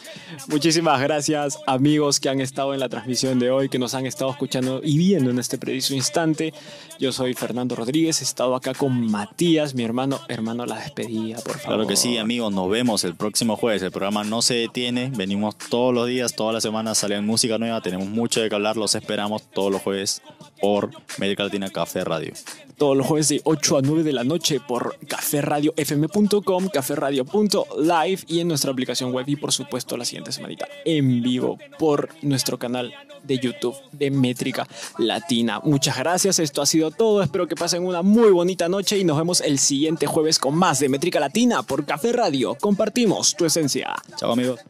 Muchísimas 0.48 1.00
gracias 1.00 1.58
amigos 1.66 2.20
que 2.20 2.28
han 2.28 2.40
estado 2.40 2.74
en 2.74 2.80
la 2.80 2.88
transmisión 2.88 3.38
de 3.38 3.50
hoy, 3.50 3.68
que 3.68 3.78
nos 3.78 3.94
han 3.94 4.06
estado 4.06 4.30
escuchando 4.30 4.80
y 4.82 4.98
viendo 4.98 5.30
en 5.30 5.38
este 5.38 5.58
preciso 5.58 5.94
instante. 5.94 6.52
Yo 6.98 7.12
soy 7.12 7.34
Fernando 7.34 7.74
Rodríguez, 7.74 8.20
he 8.20 8.24
estado 8.24 8.54
acá 8.54 8.74
con 8.74 9.10
Matías, 9.10 9.41
mi 9.74 9.82
hermano. 9.82 10.20
Hermano, 10.28 10.66
la 10.66 10.76
despedida, 10.76 11.36
por 11.36 11.58
favor. 11.58 11.66
Claro 11.66 11.86
que 11.86 11.96
sí, 11.96 12.16
amigos, 12.16 12.52
nos 12.52 12.70
vemos 12.70 13.02
el 13.02 13.16
próximo 13.16 13.56
jueves. 13.56 13.82
El 13.82 13.90
programa 13.90 14.22
no 14.22 14.40
se 14.40 14.54
detiene, 14.54 15.10
venimos 15.14 15.56
todos 15.56 15.92
los 15.92 16.06
días, 16.06 16.36
todas 16.36 16.54
las 16.54 16.62
semanas 16.62 16.98
salen 16.98 17.26
música 17.26 17.58
nueva, 17.58 17.80
tenemos 17.80 18.06
mucho 18.06 18.40
de 18.40 18.48
que 18.48 18.54
hablar, 18.54 18.76
los 18.76 18.94
esperamos 18.94 19.42
todos 19.50 19.72
los 19.72 19.82
jueves 19.82 20.22
por 20.62 20.90
Médica 21.18 21.42
Latina 21.42 21.68
Café 21.68 22.04
Radio. 22.04 22.32
Todos 22.78 22.96
los 22.96 23.04
jueves 23.04 23.28
de 23.28 23.40
8 23.42 23.78
a 23.78 23.82
9 23.82 24.04
de 24.04 24.12
la 24.12 24.22
noche 24.22 24.60
por 24.60 24.96
caferradiofm.com, 25.08 26.68
caferradio.live 26.68 28.20
y 28.28 28.38
en 28.38 28.48
nuestra 28.48 28.70
aplicación 28.70 29.12
web 29.12 29.28
y 29.28 29.34
por 29.36 29.52
supuesto 29.52 29.96
la 29.96 30.04
siguiente 30.04 30.30
semanita 30.30 30.68
en 30.84 31.20
vivo 31.20 31.58
por 31.80 32.10
nuestro 32.22 32.58
canal 32.60 32.94
de 33.24 33.38
YouTube 33.38 33.74
de 33.90 34.12
Métrica 34.12 34.68
Latina. 34.98 35.60
Muchas 35.64 35.98
gracias, 35.98 36.38
esto 36.38 36.62
ha 36.62 36.66
sido 36.66 36.92
todo, 36.92 37.22
espero 37.22 37.48
que 37.48 37.56
pasen 37.56 37.84
una 37.84 38.02
muy 38.02 38.30
bonita 38.30 38.68
noche 38.68 38.96
y 38.98 39.04
nos 39.04 39.18
vemos 39.18 39.40
el 39.40 39.58
siguiente 39.58 40.06
jueves 40.06 40.38
con 40.38 40.54
más 40.54 40.78
de 40.78 40.88
Métrica 40.88 41.18
Latina 41.18 41.64
por 41.64 41.84
Café 41.84 42.12
Radio. 42.12 42.54
Compartimos 42.54 43.34
tu 43.34 43.44
esencia. 43.44 43.94
Chao 44.16 44.32
amigos. 44.32 44.60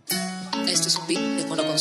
Esto 0.67 0.89
es 0.89 0.97
un 0.97 1.07
beat 1.07 1.21
de 1.21 1.47
mono 1.47 1.63
con 1.65 1.77